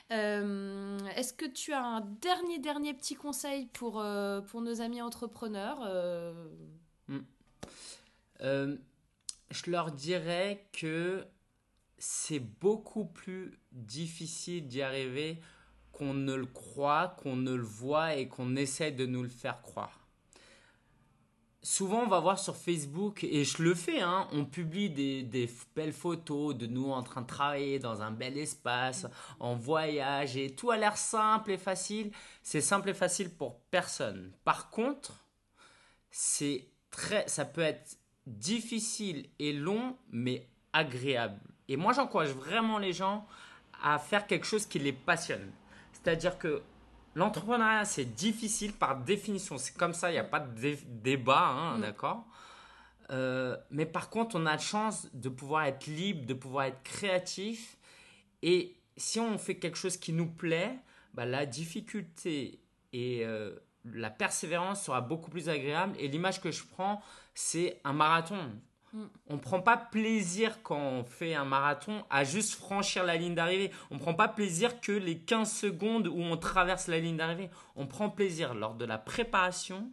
Est-ce 0.10 1.34
que 1.34 1.46
tu 1.46 1.74
as 1.74 1.84
un 1.84 2.02
dernier 2.22 2.60
dernier 2.60 2.94
petit 2.94 3.14
conseil 3.16 3.66
pour, 3.68 4.04
pour 4.48 4.62
nos 4.62 4.82
amis 4.82 5.02
entrepreneurs 5.02 5.80
Euh, 8.42 8.78
je 9.50 9.72
leur 9.72 9.92
dirais 9.92 10.68
que 10.72 11.26
c'est 11.98 12.40
beaucoup 12.40 13.06
plus 13.06 13.60
difficile 13.72 14.68
d'y 14.68 14.82
arriver 14.82 15.42
qu'on 15.98 16.14
ne 16.14 16.36
le 16.36 16.46
croit, 16.46 17.16
qu'on 17.22 17.36
ne 17.36 17.56
le 17.56 17.64
voit 17.64 18.16
et 18.16 18.28
qu'on 18.28 18.56
essaie 18.56 18.92
de 18.92 19.08
nous 19.08 19.24
le 19.24 19.30
faire 19.30 19.62
croire. 19.64 20.08
Souvent, 21.64 22.04
on 22.04 22.08
va 22.08 22.20
voir 22.20 22.38
sur 22.38 22.56
Facebook, 22.56 23.24
et 23.24 23.44
je 23.44 23.64
le 23.64 23.74
fais, 23.74 24.00
hein, 24.00 24.28
on 24.32 24.46
publie 24.46 24.92
des, 24.92 25.24
des 25.24 25.50
belles 25.76 25.92
photos 25.92 26.56
de 26.56 26.68
nous 26.68 26.92
en 26.92 27.02
train 27.02 27.22
de 27.22 27.28
travailler 27.28 27.80
dans 27.80 28.04
un 28.04 28.12
bel 28.12 28.38
espace, 28.38 29.08
en 29.40 29.56
voyage, 29.56 30.38
et 30.38 30.52
tout 30.56 30.70
a 30.70 30.78
l'air 30.78 30.98
simple 30.98 31.52
et 31.52 31.58
facile. 31.58 32.12
C'est 32.44 32.62
simple 32.62 32.90
et 32.90 32.94
facile 32.94 33.32
pour 33.32 33.60
personne. 33.72 34.32
Par 34.46 34.70
contre, 34.70 35.26
c'est 36.12 36.68
très, 36.92 37.28
ça 37.28 37.44
peut 37.44 37.62
être 37.62 37.98
difficile 38.28 39.28
et 39.40 39.52
long, 39.52 39.98
mais 40.12 40.48
agréable. 40.74 41.42
Et 41.68 41.76
moi, 41.76 41.92
j'encourage 41.92 42.30
vraiment 42.30 42.78
les 42.78 42.94
gens 42.94 43.26
à 43.84 43.98
faire 43.98 44.28
quelque 44.28 44.46
chose 44.46 44.68
qui 44.68 44.80
les 44.80 44.94
passionne. 44.94 45.52
C'est-à-dire 46.04 46.38
que 46.38 46.62
l'entrepreneuriat, 47.16 47.86
c'est 47.86 48.06
difficile 48.06 48.74
par 48.74 48.98
définition. 49.04 49.58
C'est 49.58 49.76
comme 49.76 49.94
ça, 49.94 50.10
il 50.10 50.14
n'y 50.14 50.20
a 50.20 50.24
pas 50.24 50.40
de 50.40 50.60
dé- 50.60 50.80
débat, 50.86 51.48
hein, 51.48 51.78
Mm. 51.78 51.82
d'accord? 51.82 52.26
Euh, 53.12 53.56
Mais 53.72 53.86
par 53.86 54.10
contre, 54.10 54.36
on 54.36 54.46
a 54.46 54.52
la 54.54 54.58
chance 54.58 55.08
de 55.14 55.30
pouvoir 55.30 55.64
être 55.66 55.88
libre, 55.88 56.26
de 56.26 56.34
pouvoir 56.34 56.66
être 56.66 56.84
créatif. 56.84 57.78
Et 58.44 58.76
si 58.98 59.20
on 59.20 59.38
fait 59.38 59.56
quelque 59.56 59.78
chose 59.78 59.98
qui 59.98 60.14
nous 60.14 60.28
plaît, 60.28 60.78
bah, 61.14 61.26
la 61.26 61.46
difficulté 61.46 62.60
et 62.94 63.26
euh, 63.26 63.56
la 63.86 64.10
persévérance 64.10 64.84
sera 64.84 65.02
beaucoup 65.02 65.30
plus 65.32 65.48
agréable. 65.50 65.96
Et 66.00 66.08
l'image 66.10 66.42
que 66.42 66.52
je 66.52 66.64
prends, 66.66 67.02
c'est 67.34 67.80
un 67.86 67.94
marathon. 67.94 68.52
On 69.30 69.36
ne 69.36 69.40
prend 69.40 69.62
pas 69.62 69.78
plaisir 69.78 70.62
quand 70.64 70.80
on 70.80 71.04
fait 71.04 71.36
un 71.36 71.46
marathon 71.46 72.04
à 72.10 72.24
juste 72.24 72.56
franchir 72.56 73.04
la 73.04 73.16
ligne 73.16 73.36
d'arrivée. 73.36 73.72
On 73.92 73.96
ne 73.96 74.00
prend 74.00 74.14
pas 74.14 74.28
plaisir 74.28 74.82
que 74.82 74.92
les 74.92 75.20
15 75.20 75.52
secondes 75.52 76.08
où 76.08 76.20
on 76.20 76.38
traverse 76.38 76.88
la 76.88 77.00
ligne 77.00 77.18
d'arrivée. 77.18 77.50
On 77.76 77.88
prend 77.88 78.10
plaisir 78.10 78.54
lors 78.54 78.76
de 78.76 78.86
la 78.86 78.98
préparation, 78.98 79.92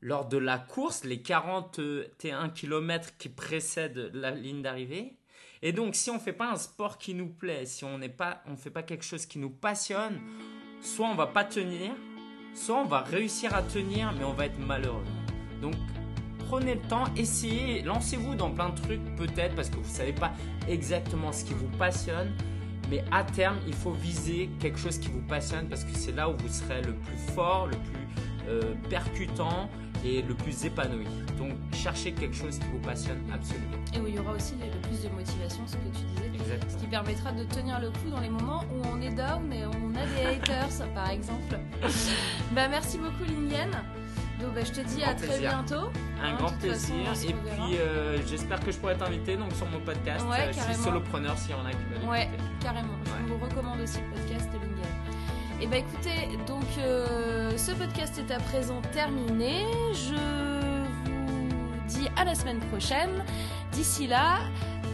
lors 0.00 0.26
de 0.26 0.38
la 0.38 0.58
course, 0.58 1.04
les 1.04 1.20
41 1.22 2.48
km 2.50 3.16
qui 3.18 3.28
précèdent 3.28 4.10
la 4.14 4.30
ligne 4.30 4.62
d'arrivée, 4.62 5.16
Et 5.62 5.72
donc, 5.72 5.94
si 5.94 6.08
on 6.10 6.18
fait 6.18 6.32
pas 6.32 6.50
un 6.50 6.56
sport 6.56 6.96
qui 6.96 7.12
nous 7.12 7.28
plaît, 7.28 7.66
si 7.66 7.84
on 7.84 7.98
n'est 7.98 8.08
pas, 8.08 8.42
on 8.46 8.56
fait 8.56 8.70
pas 8.70 8.82
quelque 8.82 9.04
chose 9.04 9.26
qui 9.26 9.38
nous 9.38 9.50
passionne, 9.50 10.18
soit 10.80 11.06
on 11.06 11.14
va 11.14 11.26
pas 11.26 11.44
tenir, 11.44 11.92
soit 12.54 12.76
on 12.76 12.86
va 12.86 13.00
réussir 13.00 13.54
à 13.54 13.62
tenir, 13.62 14.12
mais 14.12 14.24
on 14.24 14.32
va 14.32 14.46
être 14.46 14.58
malheureux. 14.58 15.04
Donc, 15.60 15.74
prenez 16.50 16.74
le 16.74 16.80
temps, 16.80 17.04
essayez, 17.16 17.82
lancez-vous 17.82 18.34
dans 18.34 18.50
plein 18.50 18.70
de 18.70 18.80
trucs 18.80 19.04
peut-être 19.14 19.54
parce 19.54 19.70
que 19.70 19.76
vous 19.76 19.88
savez 19.88 20.12
pas 20.12 20.32
exactement 20.68 21.30
ce 21.30 21.44
qui 21.44 21.54
vous 21.54 21.68
passionne. 21.78 22.32
Mais 22.90 23.04
à 23.12 23.22
terme, 23.22 23.58
il 23.68 23.72
faut 23.72 23.92
viser 23.92 24.50
quelque 24.58 24.78
chose 24.78 24.98
qui 24.98 25.08
vous 25.08 25.20
passionne 25.20 25.68
parce 25.68 25.84
que 25.84 25.92
c'est 25.94 26.10
là 26.10 26.28
où 26.28 26.36
vous 26.36 26.48
serez 26.48 26.82
le 26.82 26.94
plus 26.94 27.18
fort, 27.36 27.68
le 27.68 27.76
plus 27.76 28.48
euh, 28.48 28.74
percutant 28.88 29.70
et 30.04 30.22
le 30.22 30.34
plus 30.34 30.64
épanoui. 30.64 31.06
Donc 31.38 31.52
cherchez 31.72 32.10
quelque 32.10 32.34
chose 32.34 32.58
qui 32.58 32.66
vous 32.72 32.80
passionne 32.80 33.20
absolument. 33.32 33.76
Et 33.94 34.00
où 34.00 34.08
il 34.08 34.16
y 34.16 34.18
aura 34.18 34.32
aussi 34.32 34.54
le 34.54 34.88
plus 34.88 35.04
de 35.04 35.08
motivation, 35.14 35.62
ce 35.68 35.76
que 35.76 35.96
tu 35.96 36.02
disais. 36.02 36.30
Exactement. 36.34 36.72
Ce 36.72 36.76
qui 36.78 36.86
permettra 36.88 37.30
de 37.30 37.44
tenir 37.44 37.78
le 37.78 37.90
coup 37.90 38.10
dans 38.10 38.20
les 38.20 38.30
moments 38.30 38.64
où 38.74 38.82
on 38.92 39.00
est 39.00 39.14
down 39.14 39.52
et 39.52 39.66
où 39.66 39.70
on 39.84 39.94
a 39.94 40.04
des 40.04 40.34
haters, 40.34 40.84
par 40.96 41.10
exemple. 41.10 41.60
bah, 42.52 42.66
merci 42.66 42.98
beaucoup, 42.98 43.22
Lingen. 43.24 43.70
Donc, 44.42 44.54
bah, 44.54 44.60
je 44.64 44.72
te 44.72 44.80
dis 44.80 45.02
à 45.04 45.14
très 45.14 45.26
plaisir. 45.26 45.50
bientôt. 45.64 45.90
Un 46.22 46.28
Hein, 46.28 46.34
grand 46.38 46.48
façon, 46.48 46.58
plaisir. 46.58 47.30
et 47.30 47.32
puis 47.34 47.76
euh, 47.78 48.18
j'espère 48.26 48.60
que 48.60 48.70
je 48.72 48.78
pourrai 48.78 48.96
t'inviter 48.96 49.36
donc 49.36 49.52
sur 49.54 49.66
mon 49.68 49.80
podcast. 49.80 50.24
Ouais, 50.28 50.36
Euh, 50.40 50.46
je 50.48 50.52
suis 50.52 50.60
carrément. 50.62 50.84
solopreneur 50.84 51.38
s'il 51.38 51.50
y 51.52 51.54
en 51.54 51.64
a 51.66 51.70
qui 51.70 51.76
veulent 51.76 52.08
Ouais, 52.08 52.28
carrément. 52.60 52.94
Je 53.26 53.32
vous 53.32 53.38
recommande 53.38 53.80
aussi 53.80 53.98
le 53.98 54.16
podcast 54.20 54.48
de. 54.52 54.60
Et 55.62 55.66
bah 55.66 55.76
écoutez, 55.76 56.38
donc 56.46 56.64
euh, 56.78 57.52
ce 57.58 57.72
podcast 57.72 58.18
est 58.18 58.32
à 58.32 58.38
présent 58.38 58.80
terminé. 58.92 59.66
Je 59.92 60.14
vous 61.04 61.76
dis 61.86 62.08
à 62.16 62.24
la 62.24 62.34
semaine 62.34 62.60
prochaine. 62.70 63.22
D'ici 63.72 64.06
là, 64.06 64.38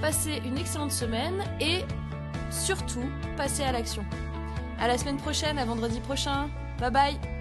passez 0.01 0.43
une 0.45 0.59
excellente 0.59 0.91
semaine 0.91 1.45
et 1.61 1.85
surtout, 2.51 3.09
passez 3.37 3.63
à 3.63 3.71
l'action. 3.71 4.05
À 4.81 4.89
la 4.89 4.99
semaine 4.99 5.19
prochaine, 5.19 5.57
à 5.57 5.65
vendredi 5.65 6.01
prochain. 6.01 6.49
Bye 6.81 6.91
bye 6.91 7.36